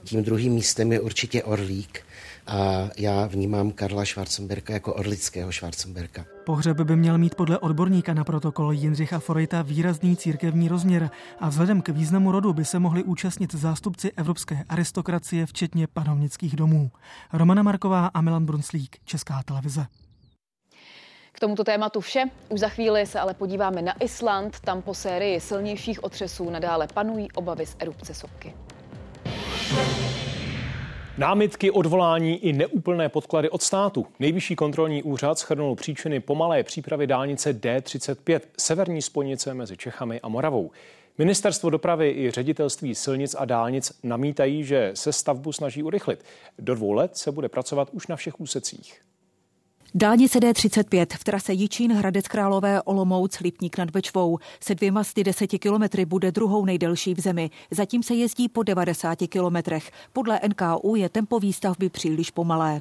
Tím 0.04 0.22
druhým 0.22 0.52
místem 0.52 0.92
je 0.92 1.00
určitě 1.00 1.42
Orlík, 1.42 2.04
a 2.47 2.88
já 2.99 3.26
vnímám 3.26 3.70
Karla 3.70 4.05
Schwarzenberka 4.05 4.72
jako 4.72 4.95
orlického 4.95 5.53
Schwarzenberka. 5.53 6.24
Pohřeb 6.47 6.80
by 6.80 6.97
měl 6.97 7.18
mít 7.18 7.34
podle 7.34 7.59
odborníka 7.59 8.14
na 8.14 8.24
protokol 8.24 8.72
Jindřicha 8.72 9.18
Forejta 9.18 9.62
výrazný 9.62 10.16
církevní 10.16 10.68
rozměr 10.68 11.11
a 11.40 11.49
vzhledem 11.49 11.82
k 11.82 11.88
významu 11.88 12.32
rodu 12.32 12.53
by 12.53 12.64
se 12.64 12.78
mohli 12.78 13.03
účastnit 13.03 13.55
zástupci 13.55 14.12
evropské 14.16 14.64
aristokracie, 14.68 15.47
včetně 15.47 15.86
panovnických 15.86 16.57
domů. 16.57 16.90
Romana 17.32 17.62
Marková 17.62 18.07
a 18.07 18.20
Milan 18.20 18.47
Brunslík, 18.47 18.97
Česká 19.05 19.43
televize. 19.45 19.86
K 21.32 21.40
tomuto 21.40 21.64
tématu 21.64 22.01
vše. 22.01 22.24
Už 22.49 22.61
za 22.61 22.68
chvíli 22.68 23.07
se 23.07 23.20
ale 23.20 23.34
podíváme 23.34 23.82
na 23.82 24.03
Island. 24.03 24.61
Tam 24.61 24.82
po 24.82 24.95
sérii 24.95 25.40
silnějších 25.40 26.05
otřesů 26.05 26.51
nadále 26.51 26.86
panují 26.95 27.32
obavy 27.32 27.66
z 27.66 27.76
erupce 27.78 28.14
sopky. 28.14 28.55
Námitky, 31.18 31.70
odvolání 31.70 32.44
i 32.44 32.52
neúplné 32.52 33.08
podklady 33.08 33.50
od 33.50 33.62
státu. 33.62 34.06
Nejvyšší 34.18 34.56
kontrolní 34.56 35.02
úřad 35.02 35.38
schrnul 35.38 35.76
příčiny 35.76 36.20
pomalé 36.20 36.62
přípravy 36.62 37.06
dálnice 37.06 37.52
D35, 37.52 38.40
severní 38.58 39.02
spojnice 39.02 39.54
mezi 39.54 39.76
Čechami 39.76 40.20
a 40.20 40.28
Moravou. 40.28 40.70
Ministerstvo 41.18 41.70
dopravy 41.70 42.10
i 42.10 42.30
ředitelství 42.30 42.94
silnic 42.94 43.36
a 43.38 43.44
dálnic 43.44 43.92
namítají, 44.02 44.64
že 44.64 44.90
se 44.94 45.12
stavbu 45.12 45.52
snaží 45.52 45.82
urychlit. 45.82 46.24
Do 46.58 46.74
dvou 46.74 46.92
let 46.92 47.16
se 47.16 47.32
bude 47.32 47.48
pracovat 47.48 47.88
už 47.92 48.06
na 48.06 48.16
všech 48.16 48.40
úsecích. 48.40 49.02
Dálnice 49.95 50.38
D35 50.38 51.07
v 51.18 51.24
trase 51.24 51.53
Jičín 51.53 51.93
Hradec 51.93 52.28
Králové 52.28 52.82
Olomouc 52.82 53.40
Lipník 53.40 53.78
nad 53.78 53.90
Bečvou 53.90 54.38
se 54.61 54.74
dvěma 54.74 55.05
z 55.05 55.14
deseti 55.14 55.59
kilometry 55.59 56.05
bude 56.05 56.32
druhou 56.32 56.64
nejdelší 56.64 57.14
v 57.14 57.20
zemi. 57.20 57.51
Zatím 57.70 58.03
se 58.03 58.14
jezdí 58.14 58.49
po 58.49 58.62
90 58.62 59.18
kilometrech. 59.28 59.90
Podle 60.12 60.40
NKU 60.49 60.95
je 60.97 61.09
tempo 61.09 61.38
výstavby 61.38 61.88
příliš 61.88 62.30
pomalé. 62.30 62.80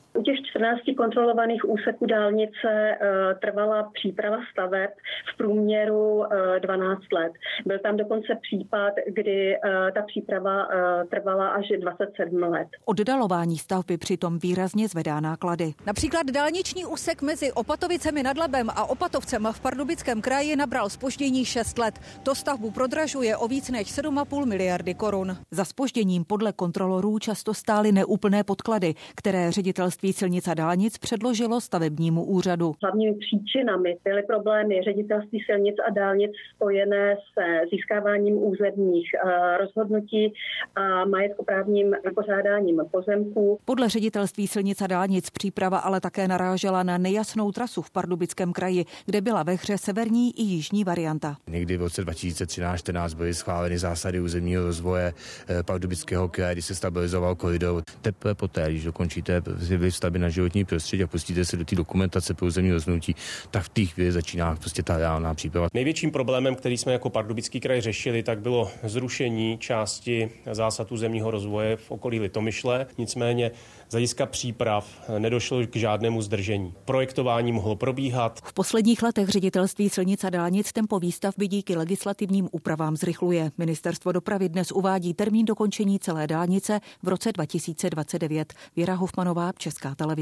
14 0.62 0.80
kontrolovaných 0.98 1.70
úseků 1.70 2.06
dálnice 2.06 2.68
eh, 2.68 2.98
trvala 3.42 3.92
příprava 3.94 4.38
staveb 4.52 4.90
v 5.34 5.38
průměru 5.38 6.24
12 6.60 7.02
eh, 7.02 7.16
let. 7.16 7.32
Byl 7.66 7.80
tam 7.80 7.98
dokonce 7.98 8.38
případ, 8.42 8.94
kdy 9.08 9.56
eh, 9.56 9.60
ta 9.96 10.02
příprava 10.02 10.68
trvala 11.10 11.48
až 11.48 11.66
27 11.80 12.44
let. 12.44 12.68
Oddalování 12.86 13.58
stavby 13.58 13.98
přitom 13.98 14.40
výrazně 14.40 14.88
zvedá 14.88 15.20
náklady. 15.20 15.74
Například 15.86 16.28
dálniční 16.32 16.86
úsek 16.86 17.22
mezi 17.22 17.52
Opatovicemi 17.52 18.24
nad 18.24 18.38
Labem 18.38 18.70
a 18.70 18.86
Opatovcem 18.86 19.48
v 19.52 19.62
Pardubickém 19.62 20.22
kraji 20.22 20.56
nabral 20.56 20.90
spoždění 20.90 21.46
6 21.46 21.78
let. 21.78 22.00
To 22.24 22.36
stavbu 22.36 22.72
prodražuje 22.72 23.38
o 23.38 23.48
víc 23.48 23.70
než 23.70 23.88
7,5 23.88 24.46
miliardy 24.46 24.94
korun. 24.94 25.38
Za 25.52 25.66
spožděním 25.66 26.26
podle 26.26 26.54
kontrolorů 26.54 27.20
často 27.20 27.54
stály 27.54 27.92
neúplné 27.92 28.44
podklady, 28.44 28.94
které 29.16 29.52
ředitelství 29.52 30.14
silnic 30.14 30.51
a 30.52 30.54
dálnic 30.54 30.98
předložilo 30.98 31.62
stavebnímu 31.62 32.26
úřadu. 32.26 32.74
Hlavními 32.82 33.16
příčinami 33.16 33.98
byly 34.04 34.24
problémy 34.24 34.82
ředitelství 34.84 35.40
silnic 35.46 35.76
a 35.88 35.90
dálnic 35.94 36.32
spojené 36.56 37.16
se 37.34 37.62
získáváním 37.72 38.44
územních 38.44 39.10
eh, 39.14 39.58
rozhodnutí 39.58 40.34
a 40.76 41.06
majetkoprávním 41.06 41.96
vypořádáním 42.06 42.82
pozemků. 42.92 43.60
Podle 43.66 43.90
ředitelství 43.90 44.48
silnic 44.48 44.82
a 44.82 44.88
dálnic 44.88 45.30
příprava 45.30 45.78
ale 45.78 46.02
také 46.02 46.28
narážela 46.28 46.84
na 46.84 46.98
nejasnou 46.98 47.52
trasu 47.52 47.82
v 47.82 47.92
Pardubickém 47.92 48.54
kraji, 48.54 48.86
kde 49.06 49.22
byla 49.22 49.44
ve 49.44 49.54
hře 49.54 49.78
severní 49.78 50.40
i 50.40 50.44
jižní 50.44 50.84
varianta. 50.84 51.38
Někdy 51.48 51.78
v 51.78 51.82
roce 51.82 52.04
2013-14 52.04 53.16
byly 53.16 53.34
schváleny 53.34 53.78
zásady 53.78 54.20
územního 54.20 54.64
rozvoje 54.64 55.14
eh, 55.48 55.64
Pardubického 55.64 56.30
kraje, 56.30 56.54
kdy 56.54 56.62
se 56.62 56.76
stabilizoval 56.76 57.36
koridor. 57.36 57.84
Teprve 58.02 58.36
poté, 58.36 58.70
když 58.70 58.84
dokončíte 58.84 59.42
vliv 59.78 59.96
stavby 59.96 60.20
na 60.20 60.30
životní 60.32 60.66
prostředí 60.66 61.04
a 61.04 61.08
pustíte 61.08 61.46
se 61.46 61.58
do 61.58 61.66
té 61.66 61.76
dokumentace 61.76 62.34
pro 62.34 62.48
územní 62.48 62.72
rozhodnutí, 62.72 63.16
tak 63.52 63.64
v 63.64 63.70
té 63.70 63.86
chvíli 63.86 64.12
začíná 64.12 64.56
prostě 64.56 64.84
ta 64.84 64.98
reálná 64.98 65.34
příprava. 65.34 65.68
Největším 65.74 66.12
problémem, 66.12 66.56
který 66.56 66.78
jsme 66.78 66.94
jako 66.94 67.10
Pardubický 67.10 67.60
kraj 67.60 67.82
řešili, 67.82 68.24
tak 68.24 68.40
bylo 68.40 68.72
zrušení 68.84 69.58
části 69.58 70.30
zásad 70.52 70.92
územního 70.92 71.32
rozvoje 71.32 71.78
v 71.78 71.92
okolí 71.92 72.20
Litomyšle. 72.20 72.88
Nicméně 72.98 73.52
z 73.90 73.92
hlediska 73.92 74.26
příprav 74.26 75.10
nedošlo 75.20 75.68
k 75.68 75.76
žádnému 75.76 76.22
zdržení. 76.22 76.74
Projektování 76.86 77.52
mohlo 77.52 77.76
probíhat. 77.76 78.40
V 78.44 78.54
posledních 78.54 79.04
letech 79.04 79.30
ředitelství 79.30 79.90
silnic 79.90 80.24
a 80.24 80.30
dálnic 80.30 80.72
tempo 80.72 81.00
výstavby 81.00 81.48
díky 81.48 81.76
legislativním 81.76 82.50
úpravám 82.52 82.98
zrychluje. 82.98 83.52
Ministerstvo 83.58 84.12
dopravy 84.12 84.50
dnes 84.50 84.72
uvádí 84.72 85.14
termín 85.14 85.46
dokončení 85.46 86.00
celé 86.00 86.28
dálnice 86.28 86.80
v 87.04 87.08
roce 87.08 87.32
2029. 87.32 88.54
Věra 88.76 88.94
Hofmanová, 88.94 89.52
Česká 89.58 89.96
televize. 89.96 90.21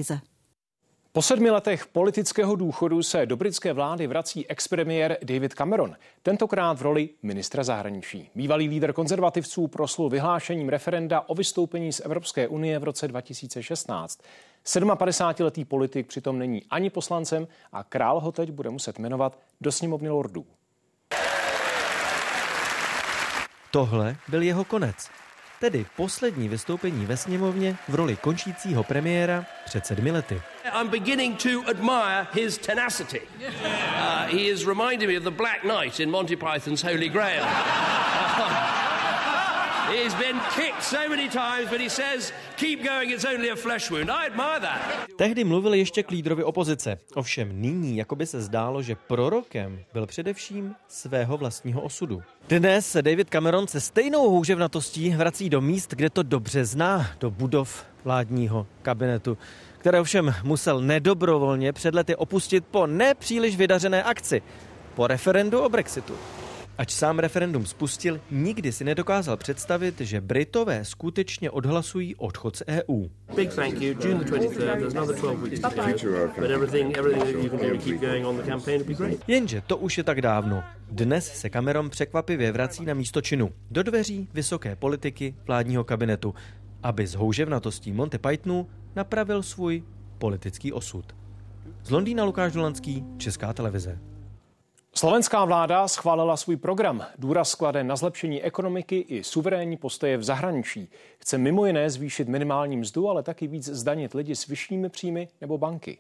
Po 1.12 1.22
sedmi 1.22 1.50
letech 1.50 1.88
politického 1.88 2.56
důchodu 2.56 3.04
se 3.04 3.26
do 3.26 3.38
britské 3.38 3.74
vlády 3.74 4.08
vrací 4.08 4.48
expremiér 4.48 5.18
David 5.24 5.54
Cameron, 5.54 5.96
tentokrát 6.24 6.74
v 6.74 6.82
roli 6.82 7.10
ministra 7.24 7.64
zahraničí. 7.64 8.30
Bývalý 8.36 8.68
lídr 8.68 8.94
konzervativců 8.94 9.68
proslul 9.68 10.10
vyhlášením 10.10 10.70
referenda 10.70 11.22
o 11.28 11.36
vystoupení 11.36 11.94
z 11.94 12.00
Evropské 12.00 12.48
unie 12.48 12.80
v 12.80 12.84
roce 12.84 13.08
2016. 13.08 14.22
57-letý 14.66 15.66
politik 15.66 16.08
přitom 16.08 16.40
není 16.40 16.64
ani 16.70 16.90
poslancem 16.90 17.48
a 17.72 17.84
král 17.84 18.20
ho 18.20 18.32
teď 18.32 18.52
bude 18.52 18.70
muset 18.70 19.00
jmenovat 19.00 19.40
do 19.62 19.72
sněmovny 19.72 20.10
lordů. 20.10 20.46
Tohle 23.72 24.16
byl 24.28 24.42
jeho 24.42 24.66
konec. 24.66 25.10
Tedy 25.60 25.86
poslední 25.96 26.50
vystoupení 26.50 27.06
ve 27.06 27.18
sněmovně 27.18 27.76
v 27.90 27.96
roli 27.96 28.16
končícího 28.16 28.84
premiéra 28.84 29.46
před 29.66 29.86
sedmi 29.86 30.12
lety. 30.12 30.42
I'm 30.80 30.88
beginning 30.88 31.44
to 31.44 31.50
admire 31.70 32.28
his 32.34 32.58
tenacity. 32.58 33.22
Uh, 33.22 34.28
he 34.28 34.42
is 34.42 34.66
reminding 34.66 35.12
me 35.12 35.18
of 35.18 35.24
the 35.24 35.32
Black 35.32 35.62
Knight 35.62 36.00
in 36.00 36.12
Monty 36.12 36.36
Python's 36.36 36.84
Holy 36.84 37.10
Grail. 37.10 37.46
He's 39.90 40.14
been 40.16 40.40
kicked 40.56 40.84
so 40.84 41.10
many 41.10 41.30
times, 41.30 41.70
but 41.70 41.82
he 41.82 41.90
says, 41.90 42.34
keep 42.58 42.84
going, 42.84 43.12
it's 43.12 43.26
only 43.26 43.52
a 43.52 43.56
flesh 43.56 43.92
wound. 43.92 44.10
I 44.10 44.26
admire 44.26 44.60
that. 44.60 44.82
Tehdy 45.18 45.44
mluvil 45.44 45.74
ještě 45.74 46.04
k 46.04 46.12
lídrovi 46.12 46.44
opozice. 46.44 46.98
Ovšem 47.16 47.62
nyní, 47.62 47.98
jako 47.98 48.16
by 48.16 48.26
se 48.26 48.42
zdálo, 48.42 48.82
že 48.82 48.96
prorokem 48.96 49.80
byl 49.94 50.06
především 50.06 50.76
svého 50.88 51.38
vlastního 51.38 51.82
osudu. 51.82 52.24
Dnes 52.48 52.92
se 52.92 53.02
David 53.02 53.30
Cameron 53.30 53.68
se 53.68 53.82
stejnou 53.82 54.30
houževnatostí 54.30 55.10
vrací 55.10 55.50
do 55.50 55.62
míst, 55.62 55.94
kde 55.94 56.10
to 56.10 56.24
dobře 56.24 56.66
zná, 56.66 57.12
do 57.20 57.32
budov 57.32 57.86
vládního 58.04 58.68
kabinetu 58.82 59.38
které 59.80 60.00
ovšem 60.00 60.36
musel 60.44 60.82
nedobrovolně 60.82 61.74
před 61.74 61.96
lety 61.96 62.16
opustit 62.16 62.66
po 62.72 62.88
nepříliš 62.88 63.58
vydařené 63.58 64.04
akci, 64.04 64.42
po 64.96 65.08
referendu 65.08 65.60
o 65.60 65.70
Brexitu. 65.70 66.14
Ač 66.80 66.92
sám 66.92 67.20
referendum 67.20 67.66
spustil, 67.66 68.22
nikdy 68.32 68.72
si 68.72 68.84
nedokázal 68.84 69.38
představit, 69.38 70.02
že 70.02 70.22
Britové 70.22 70.86
skutečně 70.86 71.52
odhlasují 71.52 72.16
odchod 72.16 72.56
z 72.56 72.64
EU. 72.68 73.08
Big 73.36 73.54
thank 73.54 73.82
you. 73.82 73.96
June 74.04 74.24
the 74.24 74.32
23rd, 74.32 74.78
there's 74.80 74.96
another 74.96 75.16
12 75.16 75.42
weeks 75.42 75.60
to 75.60 75.70
go. 75.70 76.42
But 76.42 76.52
everything, 76.52 76.98
everything 76.98 77.24
that 77.24 77.44
you 77.44 77.50
can 77.50 77.60
do 77.60 77.78
to 77.78 77.84
keep 77.84 78.02
going 78.02 78.26
on 78.26 78.38
the 78.38 78.44
campaign 78.44 78.78
would 78.78 78.88
be 78.88 78.94
great. 78.94 79.20
Jenže 79.28 79.62
to 79.62 79.78
už 79.78 79.98
je 79.98 80.04
tak 80.04 80.22
dávno. 80.22 80.64
Dnes 80.92 81.34
se 81.34 81.50
Cameron 81.50 81.90
překvapivě 81.90 82.52
vrací 82.52 82.86
na 82.86 82.94
místo 82.94 83.22
činu. 83.22 83.50
Do 83.72 83.84
dveří 83.84 84.28
vysoké 84.34 84.76
politiky 84.76 85.36
vládního 85.48 85.84
kabinetu, 85.84 86.36
aby 86.84 87.08
s 87.08 87.16
houževnatostí 87.16 87.92
Monty 87.92 88.18
Pythonu 88.18 88.68
napravil 88.96 89.44
svůj 89.44 89.84
politický 90.18 90.74
osud. 90.74 91.16
Z 91.84 91.90
Londýna 91.90 92.24
Lukáš 92.24 92.54
Dolanský, 92.54 93.06
Česká 93.18 93.54
televize. 93.54 94.00
Slovenská 94.94 95.46
vláda 95.46 95.88
schválila 95.88 96.38
svůj 96.38 96.58
program. 96.58 97.06
Důraz 97.18 97.50
sklade 97.50 97.84
na 97.84 97.96
zlepšení 97.96 98.44
ekonomiky 98.44 99.00
i 99.00 99.24
suverénní 99.24 99.78
postoje 99.78 100.18
v 100.18 100.24
zahraničí. 100.24 100.90
Chce 101.20 101.38
mimo 101.38 101.66
jiné 101.66 101.90
zvýšit 101.90 102.28
minimální 102.28 102.78
mzdu, 102.78 103.10
ale 103.10 103.24
taky 103.24 103.48
víc 103.48 103.70
zdanit 103.70 104.14
lidi 104.14 104.36
s 104.36 104.48
vyššími 104.48 104.90
příjmy 104.90 105.28
nebo 105.42 105.58
banky. 105.58 105.98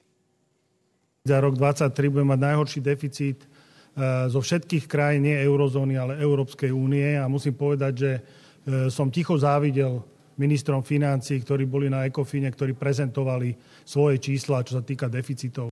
Za 1.25 1.41
rok 1.41 1.55
2023 1.55 2.09
bude 2.09 2.23
mať 2.23 2.39
najhorší 2.39 2.79
deficit 2.81 3.37
eh, 3.45 4.29
zo 4.29 4.41
všetkých 4.41 4.87
krajín, 4.87 5.23
nie 5.23 5.37
eurozóny, 5.37 5.97
ale 5.97 6.17
Európskej 6.17 6.71
únie. 6.71 7.19
A 7.19 7.27
musím 7.27 7.53
povedať, 7.53 7.93
že 7.97 8.11
eh, 8.17 8.89
som 8.89 9.13
ticho 9.13 9.37
závidel 9.37 10.01
ministrom 10.39 10.81
financí, 10.81 11.37
ktorí 11.43 11.67
boli 11.69 11.91
na 11.91 12.07
ECOFINE, 12.07 12.49
ktorí 12.49 12.73
prezentovali 12.73 13.53
svoje 13.85 14.17
čísla, 14.17 14.63
čo 14.63 14.79
sa 14.79 14.83
týka 14.83 15.11
deficitov. 15.11 15.68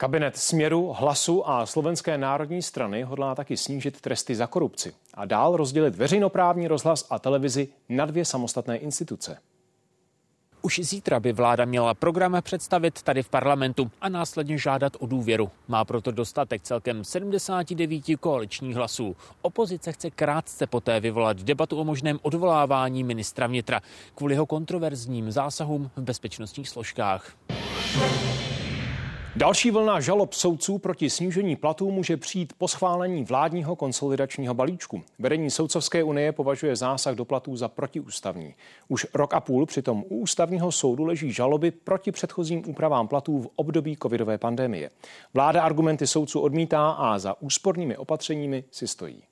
Kabinet 0.00 0.36
Směru, 0.36 0.92
Hlasu 0.98 1.48
a 1.48 1.66
Slovenské 1.66 2.18
národní 2.18 2.62
strany 2.62 3.02
hodlá 3.02 3.34
taky 3.34 3.56
snížit 3.56 4.00
tresty 4.00 4.34
za 4.34 4.46
korupci 4.46 4.92
a 5.14 5.24
dál 5.24 5.56
rozdělit 5.56 5.94
veřejnoprávní 5.94 6.68
rozhlas 6.68 7.06
a 7.10 7.18
televizi 7.18 7.68
na 7.88 8.06
dvě 8.06 8.24
samostatné 8.24 8.76
instituce. 8.76 9.38
Už 10.62 10.80
zítra 10.82 11.20
by 11.20 11.32
vláda 11.32 11.64
měla 11.64 11.94
program 11.94 12.36
představit 12.42 13.02
tady 13.02 13.22
v 13.22 13.28
parlamentu 13.28 13.90
a 14.00 14.08
následně 14.08 14.58
žádat 14.58 14.96
o 15.00 15.06
důvěru. 15.06 15.50
Má 15.68 15.84
proto 15.84 16.10
dostatek 16.10 16.62
celkem 16.62 17.04
79 17.04 18.02
koaličních 18.20 18.76
hlasů. 18.76 19.16
Opozice 19.42 19.92
chce 19.92 20.10
krátce 20.10 20.66
poté 20.66 21.00
vyvolat 21.00 21.36
debatu 21.36 21.80
o 21.80 21.84
možném 21.84 22.18
odvolávání 22.22 23.04
ministra 23.04 23.46
vnitra 23.46 23.80
kvůli 24.14 24.34
jeho 24.34 24.46
kontroverzním 24.46 25.30
zásahům 25.30 25.90
v 25.96 26.02
bezpečnostních 26.02 26.68
složkách. 26.68 27.36
Další 29.36 29.70
vlna 29.70 30.00
žalob 30.00 30.32
soudců 30.32 30.78
proti 30.78 31.10
snížení 31.10 31.56
platů 31.56 31.90
může 31.90 32.16
přijít 32.16 32.52
po 32.58 32.68
schválení 32.68 33.24
vládního 33.24 33.76
konsolidačního 33.76 34.54
balíčku. 34.54 35.02
Vedení 35.18 35.50
Soudcovské 35.50 36.02
unie 36.02 36.32
považuje 36.32 36.76
zásah 36.76 37.14
do 37.14 37.24
platů 37.24 37.56
za 37.56 37.68
protiústavní. 37.68 38.54
Už 38.88 39.06
rok 39.14 39.34
a 39.34 39.40
půl 39.40 39.66
přitom 39.66 40.04
u 40.08 40.16
ústavního 40.16 40.72
soudu 40.72 41.04
leží 41.04 41.32
žaloby 41.32 41.70
proti 41.70 42.12
předchozím 42.12 42.62
úpravám 42.66 43.08
platů 43.08 43.42
v 43.42 43.48
období 43.56 43.96
covidové 44.02 44.38
pandemie. 44.38 44.90
Vláda 45.34 45.62
argumenty 45.62 46.06
soudců 46.06 46.40
odmítá 46.40 46.90
a 46.90 47.18
za 47.18 47.42
úspornými 47.42 47.96
opatřeními 47.96 48.64
si 48.70 48.88
stojí. 48.88 49.22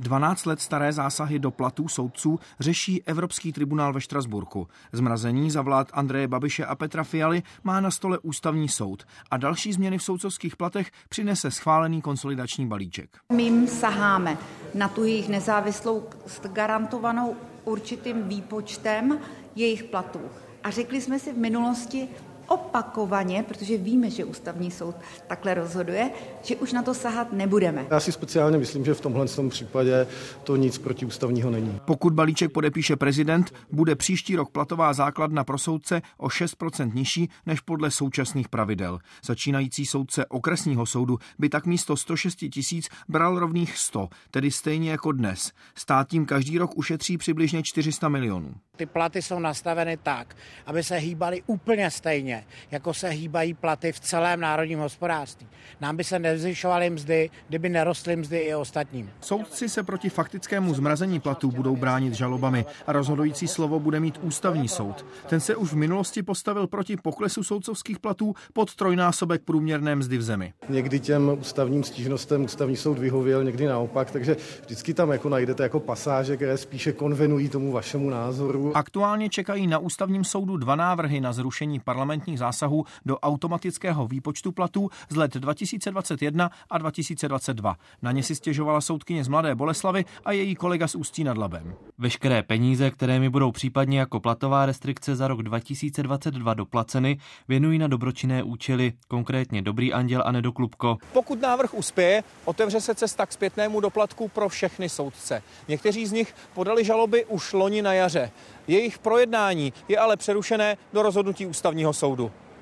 12 0.00 0.46
let 0.46 0.60
staré 0.60 0.92
zásahy 0.92 1.38
do 1.38 1.50
platů 1.50 1.88
soudců 1.88 2.40
řeší 2.60 3.02
Evropský 3.02 3.52
tribunál 3.52 3.92
ve 3.92 4.00
Štrasburku. 4.00 4.68
Zmrazení 4.92 5.50
za 5.50 5.62
vlád 5.62 5.88
Andreje 5.92 6.28
Babiše 6.28 6.64
a 6.64 6.74
Petra 6.74 7.04
Fialy 7.04 7.42
má 7.64 7.80
na 7.80 7.90
stole 7.90 8.18
ústavní 8.18 8.68
soud 8.68 9.06
a 9.30 9.36
další 9.36 9.72
změny 9.72 9.98
v 9.98 10.02
soudcovských 10.02 10.56
platech 10.56 10.90
přinese 11.08 11.50
schválený 11.50 12.02
konsolidační 12.02 12.66
balíček. 12.66 13.18
My 13.32 13.42
jim 13.42 13.66
saháme 13.66 14.38
na 14.74 14.88
tu 14.88 15.04
jejich 15.04 15.28
nezávislou 15.28 16.04
garantovanou 16.52 17.36
určitým 17.64 18.28
výpočtem 18.28 19.18
jejich 19.56 19.84
platů. 19.84 20.20
A 20.64 20.70
řekli 20.70 21.00
jsme 21.00 21.18
si 21.18 21.32
v 21.32 21.38
minulosti, 21.38 22.08
opakovaně, 22.48 23.42
protože 23.42 23.76
víme, 23.76 24.10
že 24.10 24.24
ústavní 24.24 24.70
soud 24.70 24.94
takhle 25.26 25.54
rozhoduje, 25.54 26.10
že 26.42 26.56
už 26.56 26.72
na 26.72 26.82
to 26.82 26.94
sahat 26.94 27.32
nebudeme. 27.32 27.86
Já 27.90 28.00
si 28.00 28.12
speciálně 28.12 28.58
myslím, 28.58 28.84
že 28.84 28.94
v 28.94 29.00
tomhle 29.00 29.26
případě 29.48 30.06
to 30.44 30.56
nic 30.56 30.78
protiústavního 30.78 31.50
není. 31.50 31.80
Pokud 31.84 32.12
balíček 32.12 32.52
podepíše 32.52 32.96
prezident, 32.96 33.52
bude 33.72 33.94
příští 33.94 34.36
rok 34.36 34.50
platová 34.50 34.92
základna 34.92 35.44
pro 35.44 35.58
soudce 35.58 36.02
o 36.16 36.28
6% 36.28 36.94
nižší 36.94 37.30
než 37.46 37.60
podle 37.60 37.90
současných 37.90 38.48
pravidel. 38.48 38.98
Začínající 39.24 39.86
soudce 39.86 40.26
okresního 40.26 40.86
soudu 40.86 41.18
by 41.38 41.48
tak 41.48 41.66
místo 41.66 41.96
106 41.96 42.36
tisíc 42.52 42.88
bral 43.08 43.38
rovných 43.38 43.78
100, 43.78 44.08
tedy 44.30 44.50
stejně 44.50 44.90
jako 44.90 45.12
dnes. 45.12 45.52
Stát 45.74 46.08
tím 46.08 46.26
každý 46.26 46.58
rok 46.58 46.70
ušetří 46.76 47.18
přibližně 47.18 47.62
400 47.62 48.08
milionů. 48.08 48.54
Ty 48.76 48.86
platy 48.86 49.22
jsou 49.22 49.38
nastaveny 49.38 49.96
tak, 49.96 50.36
aby 50.66 50.82
se 50.82 50.96
hýbaly 50.96 51.42
úplně 51.46 51.90
stejně, 51.90 52.37
jako 52.70 52.94
se 52.94 53.08
hýbají 53.08 53.54
platy 53.54 53.92
v 53.92 54.00
celém 54.00 54.40
národním 54.40 54.78
hospodářství. 54.78 55.46
Nám 55.80 55.96
by 55.96 56.04
se 56.04 56.18
nezvyšovaly 56.18 56.90
mzdy, 56.90 57.30
kdyby 57.48 57.68
nerostly 57.68 58.16
mzdy 58.16 58.38
i 58.38 58.54
ostatním. 58.54 59.10
Soudci 59.20 59.68
se 59.68 59.82
proti 59.82 60.08
faktickému 60.08 60.74
zmrazení 60.74 61.20
platů 61.20 61.50
budou 61.50 61.76
bránit 61.76 62.14
žalobami 62.14 62.64
a 62.86 62.92
rozhodující 62.92 63.48
slovo 63.48 63.80
bude 63.80 64.00
mít 64.00 64.18
ústavní 64.22 64.68
soud. 64.68 65.06
Ten 65.26 65.40
se 65.40 65.56
už 65.56 65.72
v 65.72 65.76
minulosti 65.76 66.22
postavil 66.22 66.66
proti 66.66 66.96
poklesu 66.96 67.42
soudcovských 67.44 67.98
platů 67.98 68.34
pod 68.52 68.74
trojnásobek 68.74 69.42
průměrné 69.42 69.96
mzdy 69.96 70.18
v 70.18 70.22
zemi. 70.22 70.52
Někdy 70.68 71.00
těm 71.00 71.30
ústavním 71.40 71.84
stížnostem 71.84 72.44
ústavní 72.44 72.76
soud 72.76 72.98
vyhověl, 72.98 73.44
někdy 73.44 73.66
naopak, 73.66 74.10
takže 74.10 74.36
vždycky 74.64 74.94
tam 74.94 75.10
jako 75.10 75.28
najdete 75.28 75.62
jako 75.62 75.80
pasáže, 75.80 76.36
které 76.36 76.58
spíše 76.58 76.92
konvenují 76.92 77.48
tomu 77.48 77.72
vašemu 77.72 78.10
názoru 78.10 78.72
Aktuálně 78.74 79.28
čekají 79.28 79.66
na 79.66 79.78
ústavním 79.78 80.24
soudu 80.24 80.56
dva 80.56 80.76
návrhy 80.76 81.20
na 81.20 81.32
zrušení 81.32 81.80
parlamentních 82.28 82.38
zásahů 82.38 82.84
do 83.04 83.18
automatického 83.18 84.06
výpočtu 84.06 84.52
platů 84.52 84.90
z 85.08 85.16
let 85.16 85.34
2021 85.34 86.50
a 86.70 86.78
2022. 86.78 87.76
Na 88.02 88.12
ně 88.12 88.22
si 88.22 88.34
stěžovala 88.34 88.80
soudkyně 88.80 89.24
z 89.24 89.28
Mladé 89.28 89.54
Boleslavy 89.54 90.04
a 90.24 90.32
její 90.32 90.54
kolega 90.54 90.88
z 90.88 90.94
Ústí 90.94 91.24
nad 91.24 91.38
Labem. 91.38 91.74
Veškeré 91.98 92.42
peníze, 92.42 92.90
které 92.90 93.20
mi 93.20 93.28
budou 93.28 93.52
případně 93.52 93.98
jako 93.98 94.20
platová 94.20 94.66
restrikce 94.66 95.16
za 95.16 95.28
rok 95.28 95.42
2022 95.42 96.54
doplaceny, 96.54 97.18
věnují 97.48 97.78
na 97.78 97.86
dobročinné 97.86 98.42
účely, 98.42 98.92
konkrétně 99.08 99.62
Dobrý 99.62 99.92
anděl 99.92 100.22
a 100.26 100.32
Nedoklubko. 100.32 100.98
Pokud 101.12 101.40
návrh 101.40 101.74
uspěje, 101.74 102.22
otevře 102.44 102.80
se 102.80 102.94
cesta 102.94 103.26
k 103.26 103.32
zpětnému 103.32 103.80
doplatku 103.80 104.28
pro 104.28 104.48
všechny 104.48 104.88
soudce. 104.88 105.42
Někteří 105.68 106.06
z 106.06 106.12
nich 106.12 106.34
podali 106.54 106.84
žaloby 106.84 107.24
už 107.24 107.52
loni 107.52 107.82
na 107.82 107.92
jaře. 107.92 108.30
Jejich 108.68 108.98
projednání 108.98 109.72
je 109.88 109.98
ale 109.98 110.16
přerušené 110.16 110.76
do 110.92 111.02
rozhodnutí 111.02 111.46
ústavního 111.46 111.92
soudu. 111.92 112.17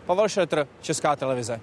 Pavel 0.06 0.28
Šretr, 0.28 0.68
Česká 0.80 1.16
televize. 1.16 1.60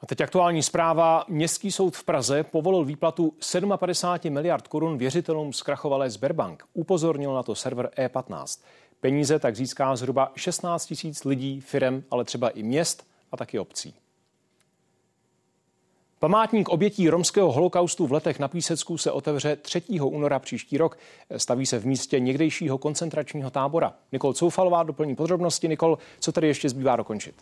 A 0.00 0.06
teď 0.06 0.20
aktuální 0.20 0.62
zpráva. 0.62 1.24
Městský 1.28 1.72
soud 1.72 1.96
v 1.96 2.04
Praze 2.04 2.44
povolil 2.44 2.84
výplatu 2.84 3.32
57 3.78 4.32
miliard 4.34 4.68
korun 4.68 4.98
věřitelům 4.98 5.52
zkrachovalé 5.52 6.10
Sberbank. 6.10 6.64
Upozornil 6.72 7.34
na 7.34 7.42
to 7.42 7.54
server 7.54 7.90
E15. 7.96 8.62
Peníze 9.00 9.38
tak 9.38 9.56
získá 9.56 9.96
zhruba 9.96 10.32
16 10.36 10.86
tisíc 10.86 11.24
lidí, 11.24 11.60
firem, 11.60 12.04
ale 12.10 12.24
třeba 12.24 12.48
i 12.48 12.62
měst 12.62 13.06
a 13.32 13.36
taky 13.36 13.58
obcí. 13.58 13.94
Památník 16.22 16.68
obětí 16.68 17.08
romského 17.08 17.52
holokaustu 17.52 18.06
v 18.06 18.12
letech 18.12 18.38
na 18.38 18.48
Písecku 18.48 18.98
se 18.98 19.10
otevře 19.10 19.56
3. 19.56 19.82
února 20.00 20.38
příští 20.38 20.78
rok. 20.78 20.98
Staví 21.36 21.66
se 21.66 21.78
v 21.78 21.86
místě 21.86 22.20
někdejšího 22.20 22.78
koncentračního 22.78 23.50
tábora. 23.50 23.94
Nikol 24.12 24.34
Coufalová 24.34 24.82
doplní 24.82 25.16
podrobnosti. 25.16 25.68
Nikol, 25.68 25.98
co 26.20 26.32
tady 26.32 26.46
ještě 26.46 26.68
zbývá 26.68 26.96
dokončit? 26.96 27.34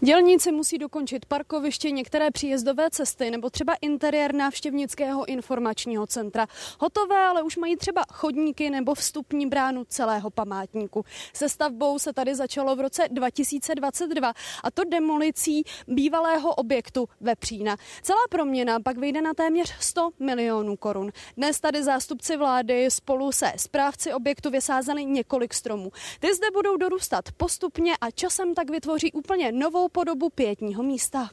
Dělníci 0.00 0.52
musí 0.52 0.78
dokončit 0.78 1.26
parkoviště, 1.26 1.90
některé 1.90 2.30
příjezdové 2.30 2.90
cesty 2.90 3.30
nebo 3.30 3.50
třeba 3.50 3.74
interiér 3.80 4.34
návštěvnického 4.34 5.28
informačního 5.28 6.06
centra. 6.06 6.46
Hotové, 6.80 7.26
ale 7.26 7.42
už 7.42 7.56
mají 7.56 7.76
třeba 7.76 8.04
chodníky 8.12 8.70
nebo 8.70 8.94
vstupní 8.94 9.46
bránu 9.46 9.84
celého 9.84 10.30
památníku. 10.30 11.04
Se 11.32 11.48
stavbou 11.48 11.98
se 11.98 12.12
tady 12.12 12.34
začalo 12.34 12.76
v 12.76 12.80
roce 12.80 13.08
2022 13.10 14.32
a 14.64 14.70
to 14.70 14.84
demolicí 14.84 15.62
bývalého 15.88 16.54
objektu 16.54 17.08
Vepřína. 17.20 17.76
Celá 18.02 18.20
proměna 18.30 18.80
pak 18.80 18.98
vyjde 18.98 19.22
na 19.22 19.34
téměř 19.34 19.74
100 19.80 20.10
milionů 20.18 20.76
korun. 20.76 21.10
Dnes 21.36 21.60
tady 21.60 21.82
zástupci 21.82 22.36
vlády 22.36 22.90
spolu 22.90 23.32
se 23.32 23.52
správci 23.56 24.12
objektu 24.12 24.50
vysázeli 24.50 25.04
několik 25.04 25.54
stromů. 25.54 25.90
Ty 26.20 26.34
zde 26.34 26.46
budou 26.50 26.76
dorůstat 26.76 27.24
postupně 27.36 27.96
a 28.00 28.10
časem 28.10 28.54
tak 28.54 28.70
vytvoří 28.70 29.12
úplně 29.12 29.52
novou 29.86 30.04
podobu 30.04 30.30
pětního 30.30 30.82
místa. 30.82 31.30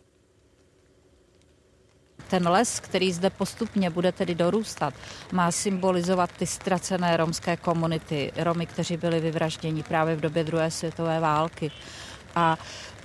Ten 2.29 2.47
les, 2.47 2.79
který 2.79 3.11
zde 3.11 3.29
postupně 3.29 3.89
bude 3.89 4.11
tedy 4.11 4.35
dorůstat, 4.35 4.93
má 5.31 5.51
symbolizovat 5.51 6.31
ty 6.31 6.45
ztracené 6.45 7.17
romské 7.17 7.57
komunity, 7.57 8.31
Romy, 8.37 8.65
kteří 8.65 8.97
byli 8.97 9.19
vyvražděni 9.19 9.83
právě 9.83 10.15
v 10.15 10.21
době 10.21 10.43
druhé 10.43 10.71
světové 10.71 11.19
války. 11.19 11.71
A 12.35 12.57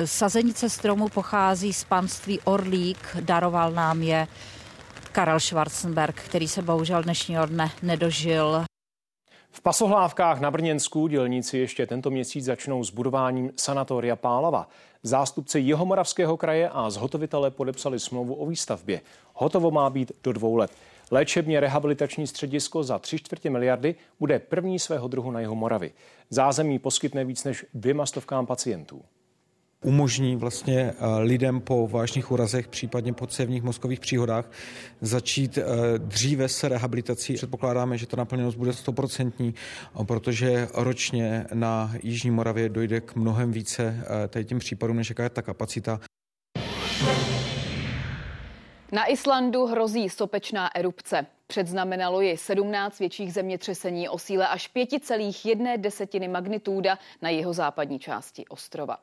sazenice 0.04 0.70
stromu 0.70 1.08
pochází 1.08 1.72
z 1.72 1.84
panství 1.84 2.40
Orlík, 2.44 3.16
daroval 3.20 3.72
nám 3.72 4.02
je 4.02 4.28
Karel 5.12 5.40
Schwarzenberg, 5.40 6.20
který 6.22 6.48
se 6.48 6.62
bohužel 6.62 7.02
dnešního 7.02 7.46
dne 7.46 7.70
nedožil. 7.82 8.67
V 9.58 9.60
Pasohlávkách 9.60 10.40
na 10.40 10.50
Brněnsku 10.50 11.06
dělníci 11.06 11.58
ještě 11.58 11.86
tento 11.86 12.10
měsíc 12.10 12.44
začnou 12.44 12.84
s 12.84 12.90
budováním 12.90 13.52
sanatoria 13.56 14.16
Pálava. 14.16 14.68
Zástupci 15.02 15.58
Jihomoravského 15.58 16.36
kraje 16.36 16.68
a 16.68 16.90
zhotovitele 16.90 17.50
podepsali 17.50 18.00
smlouvu 18.00 18.34
o 18.34 18.46
výstavbě. 18.46 19.00
Hotovo 19.34 19.70
má 19.70 19.90
být 19.90 20.12
do 20.24 20.32
dvou 20.32 20.56
let. 20.56 20.70
Léčebně 21.10 21.60
rehabilitační 21.60 22.26
středisko 22.26 22.82
za 22.82 22.98
tři 22.98 23.18
čtvrtě 23.18 23.50
miliardy 23.50 23.94
bude 24.20 24.38
první 24.38 24.78
svého 24.78 25.08
druhu 25.08 25.30
na 25.30 25.40
jeho 25.40 25.54
Moravy. 25.54 25.92
Zázemí 26.30 26.78
poskytne 26.78 27.24
víc 27.24 27.44
než 27.44 27.66
dvěma 27.74 28.06
stovkám 28.06 28.46
pacientů 28.46 29.02
umožní 29.84 30.36
vlastně 30.36 30.80
eh, 30.80 31.18
lidem 31.18 31.60
po 31.60 31.88
vážných 31.88 32.30
úrazech, 32.30 32.68
případně 32.68 33.12
po 33.12 33.26
cévních 33.26 33.62
mozkových 33.62 34.00
příhodách, 34.00 34.50
začít 35.00 35.58
eh, 35.58 35.64
dříve 35.98 36.48
s 36.48 36.64
rehabilitací. 36.64 37.34
Předpokládáme, 37.34 37.98
že 37.98 38.06
ta 38.06 38.16
naplněnost 38.16 38.56
bude 38.56 38.72
stoprocentní, 38.72 39.54
protože 40.06 40.68
ročně 40.74 41.46
na 41.54 41.94
Jižní 42.02 42.30
Moravě 42.30 42.68
dojde 42.68 43.00
k 43.00 43.14
mnohem 43.14 43.52
více 43.52 44.04
eh, 44.36 44.44
tím 44.44 44.58
případům, 44.58 44.96
než 44.96 45.08
jaká 45.08 45.22
je 45.22 45.30
ta 45.30 45.42
kapacita. 45.42 46.00
Na 48.92 49.06
Islandu 49.06 49.66
hrozí 49.66 50.08
sopečná 50.08 50.76
erupce. 50.76 51.26
Předznamenalo 51.50 52.20
ji 52.20 52.36
17 52.36 52.98
větších 52.98 53.32
zemětřesení 53.32 54.08
o 54.08 54.18
síle 54.18 54.48
až 54.48 54.70
5,1 54.74 55.78
desetiny 55.80 56.28
magnituda 56.28 56.98
na 57.22 57.30
jeho 57.30 57.52
západní 57.52 57.98
části 57.98 58.46
ostrova. 58.46 58.98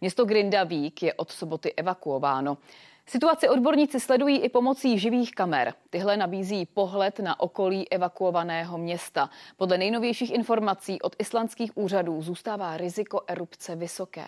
Město 0.00 0.24
Grindavík 0.24 1.02
je 1.02 1.14
od 1.14 1.30
soboty 1.32 1.74
evakuováno. 1.74 2.58
Situaci 3.06 3.48
odborníci 3.48 4.00
sledují 4.00 4.38
i 4.38 4.48
pomocí 4.48 4.98
živých 4.98 5.30
kamer. 5.30 5.74
Tyhle 5.90 6.16
nabízí 6.16 6.66
pohled 6.66 7.18
na 7.18 7.40
okolí 7.40 7.92
evakuovaného 7.92 8.78
města. 8.78 9.30
Podle 9.56 9.78
nejnovějších 9.78 10.34
informací 10.34 11.02
od 11.02 11.16
islandských 11.18 11.76
úřadů 11.76 12.22
zůstává 12.22 12.76
riziko 12.76 13.20
erupce 13.26 13.76
vysoké. 13.76 14.24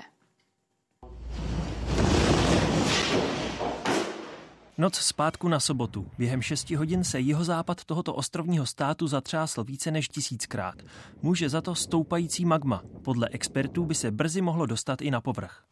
Noc 4.81 4.97
zpátku 4.97 5.49
na 5.49 5.61
sobotu. 5.61 6.07
Během 6.18 6.43
6 6.43 6.70
hodin 6.70 7.05
se 7.05 7.20
jihozápad 7.20 7.85
tohoto 7.85 8.14
ostrovního 8.14 8.66
státu 8.66 9.07
zatřásl 9.07 9.64
více 9.64 9.91
než 9.91 10.09
tisíckrát. 10.09 10.74
Může 11.22 11.49
za 11.49 11.61
to 11.61 11.74
stoupající 11.74 12.45
magma. 12.45 12.83
Podle 13.03 13.29
expertů 13.29 13.85
by 13.85 13.95
se 13.95 14.11
brzy 14.11 14.41
mohlo 14.41 14.66
dostat 14.66 15.03
i 15.03 15.11
na 15.11 15.20
povrch. 15.20 15.62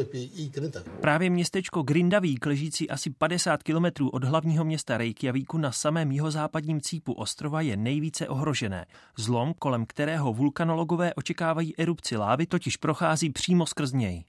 Upp 0.00 0.14
í, 0.14 0.30
í 0.36 0.50
Grindavík. 0.50 1.00
Právě 1.00 1.30
městečko 1.30 1.82
Grindavík, 1.82 2.46
ležící 2.46 2.90
asi 2.90 3.10
50 3.10 3.62
kilometrů 3.62 4.08
od 4.08 4.24
hlavního 4.24 4.64
města 4.64 4.96
Reykjavíku 4.96 5.58
na 5.58 5.72
samém 5.72 6.12
jihozápadním 6.12 6.80
cípu 6.80 7.12
ostrova, 7.12 7.60
je 7.60 7.76
nejvíce 7.76 8.28
ohrožené. 8.28 8.86
Zlom, 9.16 9.54
kolem 9.58 9.86
kterého 9.86 10.32
vulkanologové 10.32 11.14
očekávají 11.14 11.74
erupci 11.78 12.16
lávy, 12.16 12.46
totiž 12.46 12.76
prochází 12.76 13.30
přímo 13.30 13.66
skrz 13.66 13.92
něj. 13.92 14.24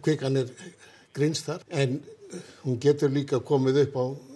Kvikan 0.00 0.36
en 1.68 2.00
hún 2.64 2.78
getur 2.80 3.10
líka 3.10 3.40
komið 3.40 3.76
upp 3.88 3.96
á 3.96 4.31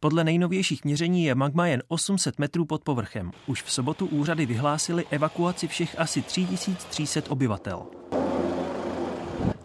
podle 0.00 0.24
nejnovějších 0.24 0.84
měření 0.84 1.24
je 1.24 1.34
magma 1.34 1.66
jen 1.66 1.82
800 1.88 2.38
metrů 2.38 2.64
pod 2.64 2.82
povrchem. 2.84 3.30
Už 3.46 3.62
v 3.62 3.72
sobotu 3.72 4.06
úřady 4.06 4.46
vyhlásily 4.46 5.04
evakuaci 5.10 5.68
všech 5.68 5.98
asi 5.98 6.22
3300 6.22 7.30
obyvatel. 7.30 7.82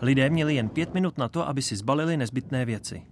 Lidé 0.02 0.30
měli 0.30 0.56
jen 0.56 0.70
pět 0.70 0.94
minut 0.94 1.18
na 1.18 1.28
to, 1.28 1.48
aby 1.48 1.62
si 1.62 1.76
zbalili 1.76 2.18
nezbytné 2.18 2.66
věci. 2.66 3.04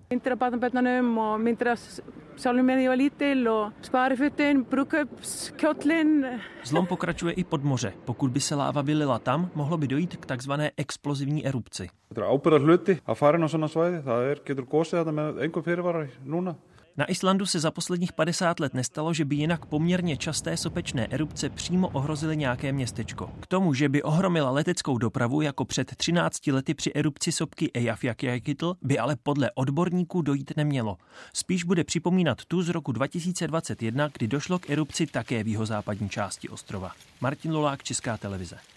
Zlom 6.63 6.86
pokračuje 6.88 7.34
i 7.34 7.43
pod 7.43 7.63
moře. 7.63 7.93
Pokud 8.05 8.31
by 8.31 8.39
se 8.39 8.55
láva 8.55 8.81
vylila 8.81 9.19
tam, 9.19 9.49
mohlo 9.55 9.77
by 9.77 9.88
dojít 9.88 10.17
k 10.17 10.25
takzvané 10.25 10.71
explozivní 10.77 11.45
erupci. 11.47 11.89
Þetta 12.13 12.21
er 12.21 12.29
ábyrðar 12.29 12.61
hluti 12.61 12.93
að 13.09 13.17
fara 13.17 13.39
inn 13.39 13.47
á 13.47 13.49
svona 13.49 13.67
svæði. 13.71 14.03
Það 14.05 14.27
er, 14.29 14.41
getur 14.45 14.65
gósið 14.69 14.99
þetta 14.99 15.13
með 15.17 15.39
einhver 15.41 15.63
fyrirvarar 15.65 16.11
núna. 16.21 16.53
Na 16.97 17.11
Islandu 17.11 17.45
se 17.45 17.59
za 17.59 17.71
posledních 17.71 18.13
50 18.13 18.59
let 18.59 18.73
nestalo, 18.73 19.13
že 19.13 19.25
by 19.25 19.35
jinak 19.35 19.65
poměrně 19.65 20.17
časté 20.17 20.57
sopečné 20.57 21.07
erupce 21.07 21.49
přímo 21.49 21.87
ohrozily 21.87 22.37
nějaké 22.37 22.71
městečko. 22.71 23.31
K 23.39 23.47
tomu, 23.47 23.73
že 23.73 23.89
by 23.89 24.03
ohromila 24.03 24.51
leteckou 24.51 24.97
dopravu 24.97 25.41
jako 25.41 25.65
před 25.65 25.95
13 25.95 26.47
lety 26.47 26.73
při 26.73 26.91
erupci 26.93 27.31
sopky 27.31 27.71
Eyjafjallajökull, 27.73 28.77
by 28.81 28.99
ale 28.99 29.15
podle 29.23 29.51
odborníků 29.55 30.21
dojít 30.21 30.51
nemělo. 30.57 30.97
Spíš 31.33 31.63
bude 31.63 31.83
připomínat 31.83 32.45
tu 32.45 32.61
z 32.61 32.69
roku 32.69 32.91
2021, 32.91 34.09
kdy 34.13 34.27
došlo 34.27 34.59
k 34.59 34.69
erupci 34.69 35.07
také 35.07 35.43
v 35.43 35.47
jihozápadní 35.47 36.09
části 36.09 36.49
ostrova. 36.49 36.91
Martin 37.21 37.51
Lolák, 37.53 37.83
Česká 37.83 38.17
televize. 38.17 38.72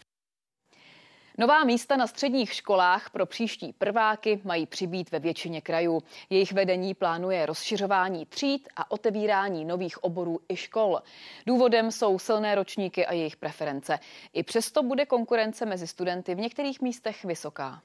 Nová 1.38 1.64
místa 1.64 1.96
na 1.96 2.06
středních 2.06 2.52
školách 2.52 3.10
pro 3.10 3.26
příští 3.26 3.72
prváky 3.72 4.40
mají 4.44 4.66
přibýt 4.66 5.10
ve 5.10 5.18
většině 5.18 5.60
krajů. 5.60 6.00
Jejich 6.30 6.52
vedení 6.52 6.94
plánuje 6.94 7.46
rozšiřování 7.46 8.26
tříd 8.26 8.68
a 8.76 8.90
otevírání 8.90 9.64
nových 9.64 10.04
oborů 10.04 10.40
i 10.48 10.56
škol. 10.56 11.02
Důvodem 11.46 11.90
jsou 11.90 12.18
silné 12.18 12.54
ročníky 12.54 13.06
a 13.06 13.12
jejich 13.12 13.36
preference. 13.36 13.98
I 14.32 14.42
přesto 14.42 14.82
bude 14.82 15.06
konkurence 15.06 15.66
mezi 15.66 15.86
studenty 15.86 16.34
v 16.34 16.38
některých 16.38 16.80
místech 16.80 17.24
vysoká. 17.24 17.82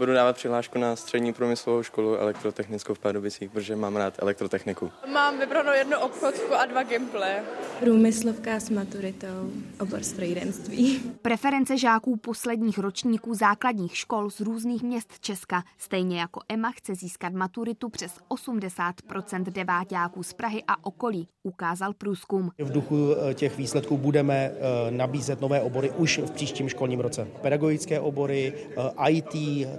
Budu 0.00 0.12
dávat 0.12 0.36
přihlášku 0.36 0.78
na 0.78 0.96
střední 0.96 1.32
průmyslovou 1.32 1.82
školu 1.82 2.14
elektrotechnickou 2.14 2.94
v 2.94 2.98
Pardubicích, 2.98 3.50
protože 3.50 3.76
mám 3.76 3.96
rád 3.96 4.14
elektrotechniku. 4.18 4.92
Mám 5.12 5.38
vybranou 5.38 5.72
jednu 5.72 5.98
obchodku 5.98 6.54
a 6.54 6.66
dva 6.66 6.82
gimple. 6.82 7.42
Průmyslovka 7.80 8.60
s 8.60 8.70
maturitou, 8.70 9.50
obor 9.80 10.02
strojírenství. 10.02 11.00
Preference 11.22 11.78
žáků 11.78 12.16
posledních 12.16 12.78
ročníků 12.78 13.34
základních 13.34 13.96
škol 13.96 14.30
z 14.30 14.40
různých 14.40 14.82
měst 14.82 15.18
Česka, 15.20 15.62
stejně 15.78 16.20
jako 16.20 16.40
Emma 16.48 16.70
chce 16.70 16.94
získat 16.94 17.32
maturitu 17.32 17.88
přes 17.88 18.12
80% 18.30 19.44
deváťáků 19.44 20.22
z 20.22 20.32
Prahy 20.32 20.62
a 20.68 20.86
okolí, 20.86 21.28
ukázal 21.42 21.94
průzkum. 21.94 22.50
V 22.58 22.72
duchu 22.72 23.14
eh, 23.30 23.34
těch 23.34 23.56
výsledků 23.56 23.96
budeme 23.96 24.34
eh, 24.34 24.90
nabízet 24.90 25.40
nové 25.40 25.60
obory 25.60 25.90
už 25.90 26.18
v 26.18 26.30
příštím 26.30 26.68
školním 26.68 27.00
roce. 27.00 27.28
Pedagogické 27.42 28.00
obory, 28.00 28.52
eh, 28.98 29.10
IT, 29.10 29.34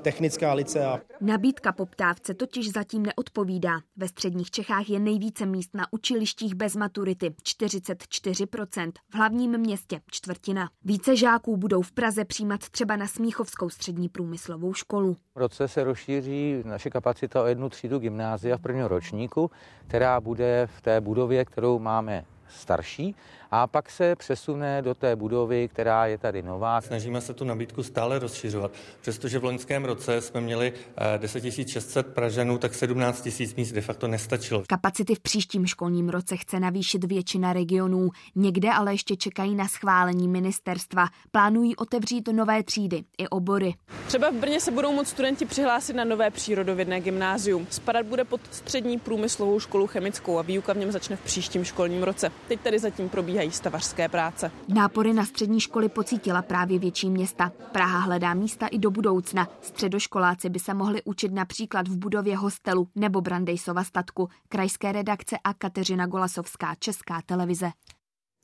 technická 0.08 0.54
licea. 0.54 1.00
Nabídka 1.22 1.72
poptávce 1.72 2.34
totiž 2.34 2.72
zatím 2.72 3.04
neodpovídá. 3.04 3.80
Ve 3.98 4.08
středních 4.08 4.52
Čechách 4.52 4.90
je 4.90 5.00
nejvíce 5.00 5.46
míst 5.46 5.70
na 5.74 5.86
učilištích 5.92 6.56
bez 6.56 6.76
maturity 6.76 7.30
44%, 7.30 8.92
v 9.10 9.16
hlavním 9.16 9.58
městě 9.58 10.02
čtvrtina. 10.12 10.70
Více 10.84 11.16
žáků 11.16 11.58
budou 11.58 11.82
v 11.82 11.92
Praze 11.92 12.26
přijímat 12.26 12.70
třeba 12.70 12.96
na 12.96 13.08
Smíchovskou 13.08 13.70
střední 13.70 14.10
průmyslovou 14.10 14.74
školu. 14.74 15.16
V 15.36 15.40
roce 15.40 15.68
se 15.68 15.84
rozšíří 15.84 16.62
naše 16.66 16.90
kapacita 16.90 17.44
o 17.44 17.46
jednu 17.46 17.70
třídu 17.70 18.00
gymnázia 18.00 18.58
v 18.58 18.62
prvním 18.62 18.86
ročníku, 18.86 19.52
která 19.88 20.22
bude 20.22 20.68
v 20.78 20.82
té 20.82 21.02
budově, 21.02 21.46
kterou 21.46 21.80
máme 21.80 22.26
starší 22.50 23.16
a 23.52 23.68
pak 23.68 23.92
se 23.92 24.16
přesune 24.16 24.82
do 24.82 24.96
té 24.96 25.16
budovy, 25.16 25.68
která 25.68 26.06
je 26.06 26.18
tady 26.18 26.42
nová. 26.42 26.82
Snažíme 26.82 27.22
se 27.22 27.34
tu 27.34 27.46
nabídku 27.46 27.84
stále 27.84 28.20
rozšiřovat, 28.20 28.72
přestože 29.02 29.40
v 29.40 29.44
loňském 29.44 29.86
roce 29.86 30.22
jsme 30.22 30.42
měli 30.42 30.74
10 31.18 31.46
eh, 31.46 31.52
600 31.52 32.08
Pražanů, 32.08 32.58
tak 32.58 32.74
17 32.74 33.30
000 33.40 33.52
míst 33.58 33.72
de 33.72 33.82
facto 33.82 34.08
nestačilo. 34.08 34.64
Kapacity 34.68 35.16
v 35.16 35.20
příštím 35.20 35.66
školním 35.66 36.10
roce 36.10 36.38
chce 36.38 36.60
navýšit 36.60 37.04
většina 37.04 37.54
regionů, 37.54 38.10
někde 38.36 38.70
ale 38.72 38.94
ještě 38.94 39.16
čekají 39.16 39.56
na 39.56 39.68
schválení 39.68 40.28
ministerstva. 40.28 41.08
Plánují 41.32 41.76
otevřít 41.76 42.30
nové 42.32 42.64
třídy 42.64 43.04
i 43.18 43.28
obory. 43.28 43.74
Třeba 44.08 44.30
v 44.30 44.34
Brně 44.34 44.60
se 44.60 44.72
budou 44.72 44.94
moct 44.94 45.08
studenti 45.08 45.46
přihlásit 45.46 45.96
na 45.96 46.04
nové 46.04 46.30
přírodovědné 46.30 47.02
gymnázium. 47.02 47.68
Spadat 47.70 48.06
bude 48.06 48.24
pod 48.24 48.42
střední 48.52 49.00
průmyslovou 49.00 49.60
školu 49.60 49.88
chemickou 49.88 50.40
a 50.40 50.42
výuka 50.42 50.74
v 50.74 50.78
něm 50.78 50.92
začne 50.92 51.16
v 51.16 51.22
příštím 51.22 51.64
školním 51.64 52.04
roce. 52.04 52.32
Teď 52.48 52.60
tady 52.60 52.80
zatím 52.80 53.10
probíhá 53.10 53.37
probíhají 53.38 53.52
stavařské 53.52 54.10
práce. 54.10 54.52
Nápory 54.68 55.14
na 55.14 55.26
střední 55.26 55.60
školy 55.60 55.90
pocítila 55.90 56.42
právě 56.42 56.80
větší 56.80 57.10
města. 57.10 57.52
Praha 57.72 58.00
hledá 58.00 58.34
místa 58.34 58.68
i 58.68 58.78
do 58.78 58.92
budoucna. 58.92 59.48
Středoškoláci 59.62 60.50
by 60.50 60.60
se 60.60 60.74
mohli 60.74 61.04
učit 61.04 61.32
například 61.32 61.88
v 61.88 61.98
budově 61.98 62.38
hostelu 62.38 62.88
nebo 62.96 63.22
Brandejsova 63.22 63.84
statku. 63.84 64.30
Krajské 64.50 64.92
redakce 64.92 65.38
a 65.44 65.54
Kateřina 65.54 66.06
Golasovská, 66.06 66.76
Česká 66.80 67.22
televize. 67.26 67.72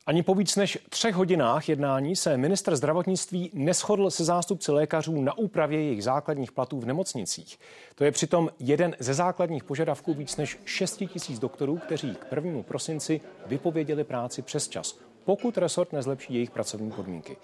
Ani 0.05 0.23
po 0.23 0.35
víc 0.35 0.55
než 0.55 0.77
třech 0.89 1.15
hodinách 1.15 1.69
jednání 1.69 2.15
se 2.15 2.37
minister 2.37 2.75
zdravotnictví 2.75 3.51
neschodl 3.53 4.09
se 4.09 4.23
zástupci 4.23 4.71
lékařů 4.71 5.21
na 5.21 5.37
úpravě 5.37 5.81
jejich 5.81 6.03
základních 6.03 6.51
platů 6.51 6.79
v 6.79 6.85
nemocnicích. 6.85 7.59
To 7.95 8.03
je 8.03 8.11
přitom 8.11 8.49
jeden 8.59 8.95
ze 8.99 9.13
základních 9.13 9.63
požadavků 9.63 10.13
víc 10.13 10.37
než 10.37 10.59
6 10.65 11.03
tisíc 11.07 11.39
doktorů, 11.39 11.77
kteří 11.77 12.15
k 12.15 12.35
1. 12.35 12.63
prosinci 12.63 13.21
vypověděli 13.45 14.03
práci 14.03 14.41
přes 14.41 14.67
čas, 14.67 14.99
pokud 15.25 15.57
resort 15.57 15.93
nezlepší 15.93 16.33
jejich 16.33 16.51
pracovní 16.51 16.91
podmínky. 16.91 17.37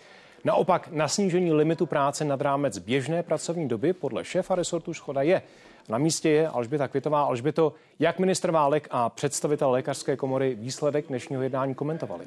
Naopak 0.43 0.87
na 0.91 1.07
snížení 1.07 1.53
limitu 1.53 1.85
práce 1.85 2.25
nad 2.25 2.41
rámec 2.41 2.77
běžné 2.77 3.23
pracovní 3.23 3.67
doby 3.67 3.93
podle 3.93 4.25
šéfa 4.25 4.55
resortu 4.55 4.93
schoda 4.93 5.21
je. 5.21 5.41
Na 5.89 5.97
místě 5.97 6.29
je 6.29 6.47
Alžběta 6.47 6.87
Kvitová. 6.87 7.23
Alžběto, 7.23 7.73
jak 7.99 8.19
ministr 8.19 8.51
Válek 8.51 8.87
a 8.91 9.09
představitel 9.09 9.71
lékařské 9.71 10.17
komory 10.17 10.55
výsledek 10.55 11.07
dnešního 11.07 11.41
jednání 11.41 11.75
komentovali? 11.75 12.25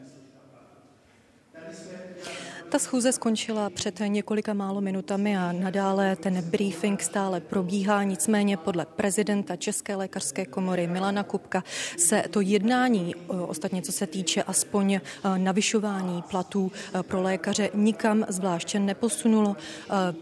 Ta 2.73 2.79
schůze 2.79 3.13
skončila 3.13 3.71
před 3.71 4.01
několika 4.07 4.55
málo 4.55 4.81
minutami 4.81 5.37
a 5.37 5.53
nadále 5.53 6.17
ten 6.17 6.43
briefing 6.43 7.03
stále 7.03 7.41
probíhá. 7.41 8.03
Nicméně 8.03 8.57
podle 8.57 8.87
prezidenta 8.87 9.57
České 9.57 9.97
lékařské 9.97 10.47
komory 10.47 10.87
Milana 10.87 11.23
Kupka 11.23 11.65
se 11.99 12.25
to 12.31 12.41
jednání, 12.41 13.15
ostatně 13.47 13.83
co 13.83 13.93
se 13.93 14.07
týče 14.07 14.43
aspoň 14.43 15.01
navyšování 15.37 16.23
platů 16.31 16.73
pro 17.03 17.23
lékaře, 17.23 17.71
nikam 17.75 18.25
zvláště 18.29 18.79
neposunulo. 18.79 19.57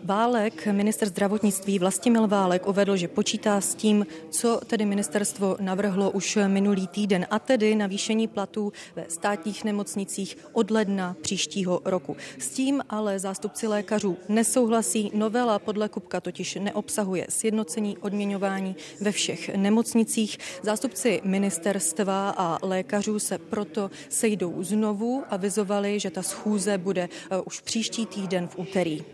Válek, 0.05 0.67
minister 0.67 1.09
zdravotnictví 1.09 1.79
Vlastimil 1.79 2.29
Válek 2.29 2.67
uvedl, 2.67 2.97
že 2.97 3.09
počítá 3.09 3.61
s 3.61 3.75
tím, 3.75 4.07
co 4.31 4.61
tedy 4.67 4.87
ministerstvo 4.87 5.57
navrhlo 5.61 6.11
už 6.11 6.39
minulý 6.47 6.87
týden, 6.87 7.27
a 7.31 7.39
tedy 7.39 7.75
navýšení 7.75 8.29
platů 8.29 8.73
ve 8.97 9.05
státních 9.09 9.65
nemocnicích 9.65 10.39
od 10.53 10.71
ledna 10.71 11.17
příštího 11.23 11.81
roku. 11.85 12.17
S 12.41 12.49
tím 12.49 12.83
ale 12.89 13.19
zástupci 13.19 13.67
lékařů 13.67 14.17
nesouhlasí. 14.29 15.11
Novela 15.15 15.59
podle 15.59 15.89
Kupka 15.89 16.21
totiž 16.21 16.59
neobsahuje 16.61 17.27
sjednocení 17.29 17.99
odměňování 17.99 18.77
ve 19.01 19.13
všech 19.13 19.57
nemocnicích. 19.57 20.39
Zástupci 20.63 21.21
ministerstva 21.25 22.31
a 22.31 22.59
lékařů 22.63 23.19
se 23.19 23.39
proto 23.39 23.91
sejdou 24.09 24.63
znovu 24.63 25.25
a 25.31 25.37
vyzovali, 25.37 26.01
že 26.01 26.11
ta 26.11 26.23
schůze 26.23 26.79
bude 26.79 27.09
eh, 27.31 27.41
už 27.41 27.61
příští 27.61 28.07
týden 28.07 28.49
v 28.49 28.59
úterý. 28.59 29.05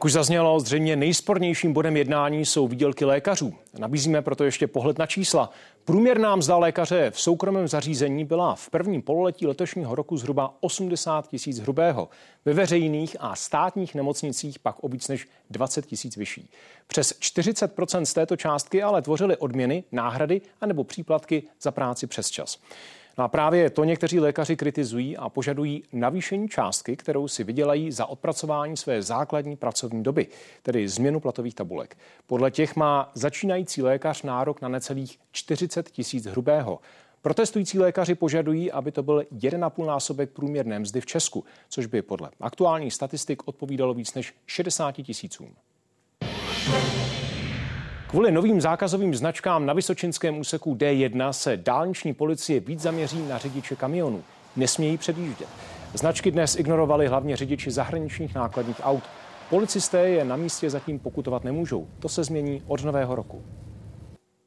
Jak 0.00 0.04
už 0.04 0.12
zaznělo, 0.12 0.60
zřejmě 0.60 0.96
nejspornějším 0.96 1.72
bodem 1.72 1.96
jednání 1.96 2.46
jsou 2.46 2.68
výdělky 2.68 3.04
lékařů. 3.04 3.54
Nabízíme 3.78 4.22
proto 4.22 4.44
ještě 4.44 4.66
pohled 4.66 4.98
na 4.98 5.06
čísla. 5.06 5.50
Průměrná 5.84 6.36
mzda 6.36 6.56
lékaře 6.56 7.10
v 7.10 7.20
soukromém 7.20 7.68
zařízení 7.68 8.24
byla 8.24 8.54
v 8.54 8.70
prvním 8.70 9.02
pololetí 9.02 9.46
letošního 9.46 9.94
roku 9.94 10.16
zhruba 10.16 10.54
80 10.60 11.28
tisíc 11.28 11.58
hrubého. 11.58 12.08
Ve 12.44 12.52
veřejných 12.52 13.16
a 13.20 13.36
státních 13.36 13.94
nemocnicích 13.94 14.58
pak 14.58 14.84
o 14.84 14.88
víc 14.88 15.08
než 15.08 15.28
20 15.50 15.86
tisíc 15.86 16.16
vyšší. 16.16 16.50
Přes 16.86 17.12
40% 17.20 18.02
z 18.02 18.14
této 18.14 18.36
částky 18.36 18.82
ale 18.82 19.02
tvořily 19.02 19.36
odměny, 19.36 19.84
náhrady 19.92 20.40
anebo 20.60 20.84
příplatky 20.84 21.42
za 21.60 21.70
práci 21.70 22.06
přes 22.06 22.30
čas. 22.30 22.58
No 23.20 23.24
a 23.24 23.28
právě 23.28 23.70
to 23.70 23.84
někteří 23.84 24.20
lékaři 24.20 24.56
kritizují 24.56 25.16
a 25.16 25.28
požadují 25.28 25.82
navýšení 25.92 26.48
částky, 26.48 26.96
kterou 26.96 27.28
si 27.28 27.44
vydělají 27.44 27.92
za 27.92 28.06
odpracování 28.06 28.76
své 28.76 29.02
základní 29.02 29.56
pracovní 29.56 30.02
doby, 30.02 30.26
tedy 30.62 30.88
změnu 30.88 31.20
platových 31.20 31.54
tabulek. 31.54 31.96
Podle 32.26 32.50
těch 32.50 32.76
má 32.76 33.10
začínající 33.14 33.82
lékař 33.82 34.22
nárok 34.22 34.60
na 34.60 34.68
necelých 34.68 35.18
40 35.32 35.90
tisíc 35.90 36.26
hrubého. 36.26 36.80
Protestující 37.22 37.78
lékaři 37.78 38.14
požadují, 38.14 38.72
aby 38.72 38.92
to 38.92 39.02
byl 39.02 39.24
1,5 39.32 39.86
násobek 39.86 40.30
průměrné 40.30 40.78
mzdy 40.78 41.00
v 41.00 41.06
Česku, 41.06 41.44
což 41.68 41.86
by 41.86 42.02
podle 42.02 42.30
aktuálních 42.40 42.94
statistik 42.94 43.48
odpovídalo 43.48 43.94
víc 43.94 44.14
než 44.14 44.34
60 44.46 44.92
tisícům. 44.92 45.54
Kvůli 48.10 48.32
novým 48.32 48.60
zákazovým 48.60 49.14
značkám 49.14 49.66
na 49.66 49.72
Vysočinském 49.72 50.38
úseku 50.38 50.74
D1 50.74 51.30
se 51.30 51.56
dálniční 51.56 52.14
policie 52.14 52.60
víc 52.60 52.80
zaměří 52.80 53.28
na 53.28 53.38
řidiče 53.38 53.76
kamionů. 53.76 54.22
Nesmějí 54.56 54.98
předjíždět. 54.98 55.48
Značky 55.94 56.30
dnes 56.30 56.56
ignorovali 56.56 57.08
hlavně 57.08 57.36
řidiči 57.36 57.70
zahraničních 57.70 58.34
nákladních 58.34 58.80
aut. 58.82 59.02
Policisté 59.50 60.08
je 60.08 60.24
na 60.24 60.36
místě 60.36 60.70
zatím 60.70 60.98
pokutovat 60.98 61.44
nemůžou. 61.44 61.88
To 61.98 62.08
se 62.08 62.24
změní 62.24 62.62
od 62.66 62.84
nového 62.84 63.14
roku. 63.14 63.42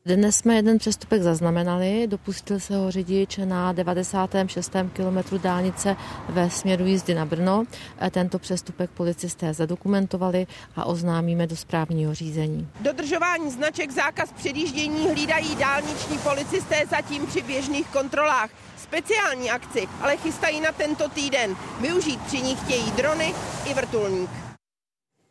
Dnes 0.05 0.35
jsme 0.35 0.55
jeden 0.55 0.77
přestupek 0.77 1.21
zaznamenali. 1.21 2.07
Dopustil 2.07 2.59
se 2.59 2.75
ho 2.75 2.91
řidič 2.91 3.39
na 3.45 3.71
96. 3.71 4.71
kilometru 4.93 5.37
dálnice 5.37 5.95
ve 6.29 6.49
směru 6.49 6.85
jízdy 6.85 7.13
na 7.13 7.25
Brno. 7.25 7.63
Tento 8.11 8.39
přestupek 8.39 8.89
policisté 8.91 9.53
zadokumentovali 9.53 10.47
a 10.75 10.85
oznámíme 10.85 11.47
do 11.47 11.55
správního 11.55 12.13
řízení. 12.13 12.67
Dodržování 12.79 13.51
značek 13.51 13.91
zákaz 13.91 14.31
předjíždění 14.31 15.07
hlídají 15.07 15.55
dálniční 15.55 16.17
policisté 16.17 16.83
zatím 16.89 17.25
při 17.25 17.41
běžných 17.41 17.87
kontrolách. 17.87 18.49
Speciální 18.77 19.51
akci 19.51 19.87
ale 20.01 20.17
chystají 20.17 20.61
na 20.61 20.71
tento 20.71 21.09
týden. 21.09 21.55
Využít 21.81 22.21
při 22.21 22.41
ní 22.41 22.55
chtějí 22.55 22.91
drony 22.91 23.33
i 23.65 23.73
vrtulník. 23.73 24.52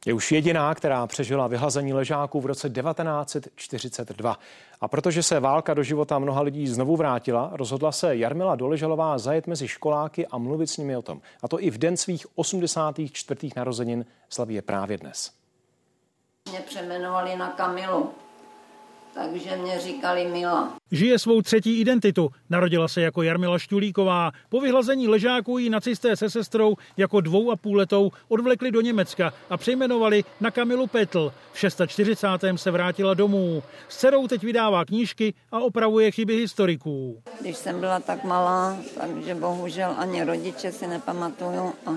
Je 0.06 0.14
už 0.14 0.32
jediná, 0.32 0.74
která 0.74 1.06
přežila 1.06 1.46
vyhlazení 1.46 1.92
ležáků 1.92 2.40
v 2.40 2.46
roce 2.46 2.70
1942. 2.70 4.38
A 4.80 4.88
protože 4.88 5.22
se 5.22 5.40
válka 5.40 5.74
do 5.74 5.82
života 5.82 6.18
mnoha 6.18 6.42
lidí 6.42 6.66
znovu 6.66 6.96
vrátila, 6.96 7.50
rozhodla 7.52 7.92
se 7.92 8.16
Jarmila 8.16 8.56
Doležalová 8.56 9.18
zajet 9.18 9.46
mezi 9.46 9.68
školáky 9.68 10.26
a 10.26 10.38
mluvit 10.38 10.66
s 10.66 10.76
nimi 10.76 10.96
o 10.96 11.02
tom. 11.02 11.20
A 11.42 11.48
to 11.48 11.62
i 11.62 11.70
v 11.70 11.78
den 11.78 11.96
svých 11.96 12.26
84. 12.34 13.50
narozenin 13.56 14.06
slaví 14.28 14.54
je 14.54 14.62
právě 14.62 14.98
dnes. 14.98 15.32
Mě 16.50 16.60
přemenovali 16.60 17.36
na 17.36 17.50
Kamilu 17.50 18.10
takže 19.14 19.56
mě 19.56 19.80
říkali 19.80 20.28
Mila. 20.28 20.76
Žije 20.92 21.18
svou 21.18 21.42
třetí 21.42 21.80
identitu. 21.80 22.30
Narodila 22.50 22.88
se 22.88 23.00
jako 23.00 23.22
Jarmila 23.22 23.58
Šťulíková. 23.58 24.32
Po 24.48 24.60
vyhlazení 24.60 25.08
ležáků 25.08 25.58
ji 25.58 25.70
nacisté 25.70 26.16
se 26.16 26.30
sestrou 26.30 26.74
jako 26.96 27.20
dvou 27.20 27.50
a 27.50 27.56
půl 27.56 27.76
letou 27.76 28.10
odvlekli 28.28 28.70
do 28.70 28.80
Německa 28.80 29.32
a 29.50 29.56
přejmenovali 29.56 30.24
na 30.40 30.50
Kamilu 30.50 30.86
Petl. 30.86 31.32
V 31.52 31.58
640. 31.58 32.26
se 32.56 32.70
vrátila 32.70 33.14
domů. 33.14 33.62
S 33.88 33.96
dcerou 33.96 34.28
teď 34.28 34.42
vydává 34.42 34.84
knížky 34.84 35.34
a 35.52 35.60
opravuje 35.60 36.10
chyby 36.10 36.36
historiků. 36.36 37.22
Když 37.40 37.56
jsem 37.56 37.80
byla 37.80 38.00
tak 38.00 38.24
malá, 38.24 38.76
takže 39.00 39.34
bohužel 39.34 39.94
ani 39.98 40.24
rodiče 40.24 40.72
si 40.72 40.86
nepamatuju 40.86 41.72
a 41.86 41.90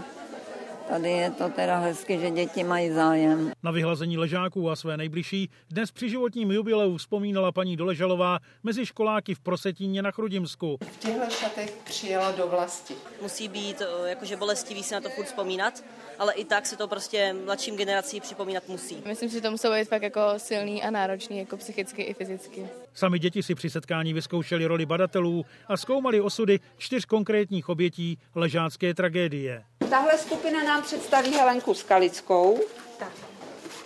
Tady 0.89 1.11
je 1.11 1.31
to 1.31 1.49
teda 1.49 1.79
hezky, 1.79 2.19
že 2.19 2.31
děti 2.31 2.63
mají 2.63 2.91
zájem. 2.91 3.51
Na 3.63 3.71
vyhlazení 3.71 4.17
ležáků 4.17 4.69
a 4.69 4.75
své 4.75 4.97
nejbližší 4.97 5.49
dnes 5.69 5.91
při 5.91 6.09
životním 6.09 6.51
jubileu 6.51 6.97
vzpomínala 6.97 7.51
paní 7.51 7.77
Doležalová 7.77 8.39
mezi 8.63 8.85
školáky 8.85 9.35
v 9.35 9.39
Prosetíně 9.39 10.01
na 10.01 10.11
Chrudimsku. 10.11 10.77
V 10.81 10.97
těchto 10.97 11.29
šatech 11.29 11.73
přijela 11.83 12.31
do 12.31 12.47
vlasti. 12.47 12.93
Musí 13.21 13.47
být 13.47 13.81
eh, 13.81 14.09
jakože 14.09 14.37
bolestivý 14.37 14.83
si 14.83 14.93
na 14.93 15.01
to 15.01 15.09
furt 15.09 15.25
vzpomínat, 15.25 15.83
ale 16.19 16.33
i 16.33 16.45
tak 16.45 16.65
se 16.65 16.77
to 16.77 16.87
prostě 16.87 17.35
mladším 17.45 17.77
generací 17.77 18.21
připomínat 18.21 18.63
musí. 18.69 18.97
Myslím 19.05 19.29
si, 19.29 19.35
že 19.35 19.41
to 19.41 19.51
muselo 19.51 19.75
být 19.75 19.87
fakt 19.87 20.03
jako 20.03 20.21
silný 20.37 20.83
a 20.83 20.91
náročný, 20.91 21.37
jako 21.37 21.57
psychicky 21.57 22.01
i 22.01 22.13
fyzicky. 22.13 22.67
Sami 22.93 23.19
děti 23.19 23.43
si 23.43 23.55
při 23.55 23.69
setkání 23.69 24.13
vyzkoušeli 24.13 24.65
roli 24.65 24.85
badatelů 24.85 25.45
a 25.67 25.77
zkoumali 25.77 26.21
osudy 26.21 26.59
čtyř 26.77 27.05
konkrétních 27.05 27.69
obětí 27.69 28.17
ležácké 28.35 28.93
tragédie. 28.93 29.63
Tahle 29.89 30.17
skupina 30.17 30.63
nám 30.63 30.83
představí 30.83 31.31
Helenku 31.31 31.73
Skalickou. 31.73 32.59
Tak, 32.99 33.11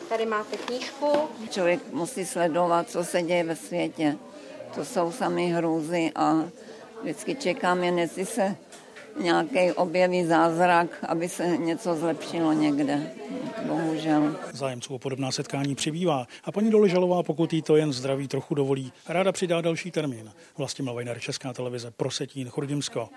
tady 0.10 0.26
máte 0.26 0.58
knížku. 0.58 1.08
Člověk 1.50 1.80
musí 1.93 2.26
sledovat, 2.26 2.89
co 2.89 3.04
se 3.04 3.22
děje 3.22 3.43
ve 3.43 3.56
světě. 3.56 4.16
To 4.76 4.86
jsou 4.86 5.12
sami 5.12 5.47
hrůzy 5.47 6.12
a 6.16 6.43
vždycky 7.02 7.36
čekáme, 7.36 7.88
jestli 7.88 8.26
se 8.26 8.56
nějaký 9.20 9.72
objeví 9.72 10.26
zázrak, 10.26 10.88
aby 11.08 11.30
se 11.30 11.58
něco 11.58 11.95
zlepšilo 11.95 12.54
někde. 12.54 13.12
Bohužel. 13.66 14.36
Zájemců 14.54 14.95
o 14.95 15.00
podobná 15.00 15.32
setkání 15.32 15.76
přibývá 15.76 16.28
a 16.43 16.52
paní 16.52 16.72
Doležalová, 16.72 17.24
pokud 17.24 17.54
jí 17.54 17.62
to 17.62 17.76
jen 17.76 17.93
zdraví 17.93 18.28
trochu 18.28 18.56
dovolí, 18.56 18.93
ráda 19.08 19.32
přidá 19.32 19.62
další 19.62 19.91
termín. 19.91 20.32
Vlastimil 20.58 20.93
Vajnar, 20.93 21.20
Česká 21.20 21.54
televize, 21.54 21.91
Prosetín, 21.91 22.50
Chrudimsko. 22.50 23.10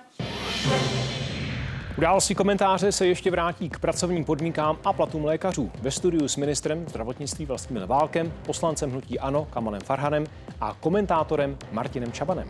Události 1.99 2.35
komentáře 2.35 2.93
se 2.93 3.07
ještě 3.07 3.31
vrátí 3.31 3.71
k 3.71 3.79
pracovním 3.79 4.25
podmínkám 4.25 4.79
a 4.85 4.93
platům 4.93 5.25
lékařů. 5.25 5.71
Ve 5.83 5.91
studiu 5.91 6.29
s 6.29 6.37
ministrem 6.37 6.85
zdravotnictví 6.89 7.47
Vlastimilem 7.47 7.89
Válkem, 7.89 8.33
poslancem 8.47 8.91
hnutí 8.91 9.19
ANO 9.19 9.45
Kamanem 9.51 9.81
Farhanem 9.81 10.25
a 10.61 10.77
komentátorem 10.81 11.57
Martinem 11.73 12.13
Čabanem. 12.13 12.49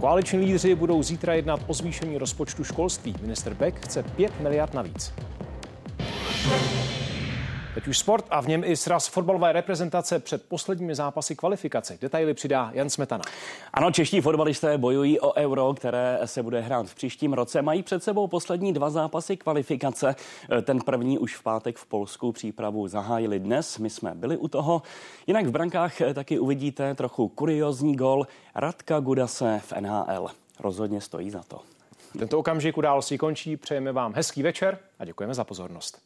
Koaliční 0.00 0.38
lídři 0.38 0.74
budou 0.74 1.02
zítra 1.02 1.34
jednat 1.34 1.60
o 1.66 1.74
zvýšení 1.74 2.18
rozpočtu 2.18 2.64
školství. 2.64 3.14
Minister 3.22 3.54
Beck 3.54 3.84
chce 3.84 4.02
5 4.02 4.40
miliard 4.40 4.74
navíc. 4.74 5.12
Teď 7.74 7.88
už 7.88 7.98
sport 7.98 8.24
a 8.30 8.40
v 8.40 8.48
něm 8.48 8.64
i 8.64 8.76
sraz 8.76 9.06
fotbalové 9.06 9.52
reprezentace 9.52 10.18
před 10.18 10.48
posledními 10.48 10.94
zápasy 10.94 11.36
kvalifikace. 11.36 11.98
Detaily 12.00 12.34
přidá 12.34 12.70
Jan 12.74 12.90
Smetana. 12.90 13.24
Ano, 13.74 13.90
čeští 13.90 14.20
fotbalisté 14.20 14.78
bojují 14.78 15.20
o 15.20 15.32
euro, 15.34 15.74
které 15.74 16.18
se 16.24 16.42
bude 16.42 16.60
hrát 16.60 16.86
v 16.86 16.94
příštím 16.94 17.32
roce. 17.32 17.62
Mají 17.62 17.82
před 17.82 18.04
sebou 18.04 18.26
poslední 18.26 18.72
dva 18.72 18.90
zápasy 18.90 19.36
kvalifikace. 19.36 20.14
Ten 20.62 20.80
první 20.80 21.18
už 21.18 21.36
v 21.36 21.42
pátek 21.42 21.76
v 21.76 21.86
Polsku 21.86 22.32
přípravu 22.32 22.88
zahájili 22.88 23.38
dnes. 23.38 23.78
My 23.78 23.90
jsme 23.90 24.14
byli 24.14 24.36
u 24.36 24.48
toho. 24.48 24.82
Jinak 25.26 25.46
v 25.46 25.50
brankách 25.50 25.94
taky 26.14 26.38
uvidíte 26.38 26.94
trochu 26.94 27.28
kuriozní 27.28 27.96
gol 27.96 28.26
Radka 28.54 29.00
Gudase 29.00 29.60
v 29.64 29.72
NHL. 29.80 30.28
Rozhodně 30.60 31.00
stojí 31.00 31.30
za 31.30 31.42
to. 31.42 31.60
Tento 32.18 32.38
okamžik 32.38 32.78
událostí 32.78 33.18
končí. 33.18 33.56
Přejeme 33.56 33.92
vám 33.92 34.14
hezký 34.14 34.42
večer 34.42 34.78
a 34.98 35.04
děkujeme 35.04 35.34
za 35.34 35.44
pozornost. 35.44 35.98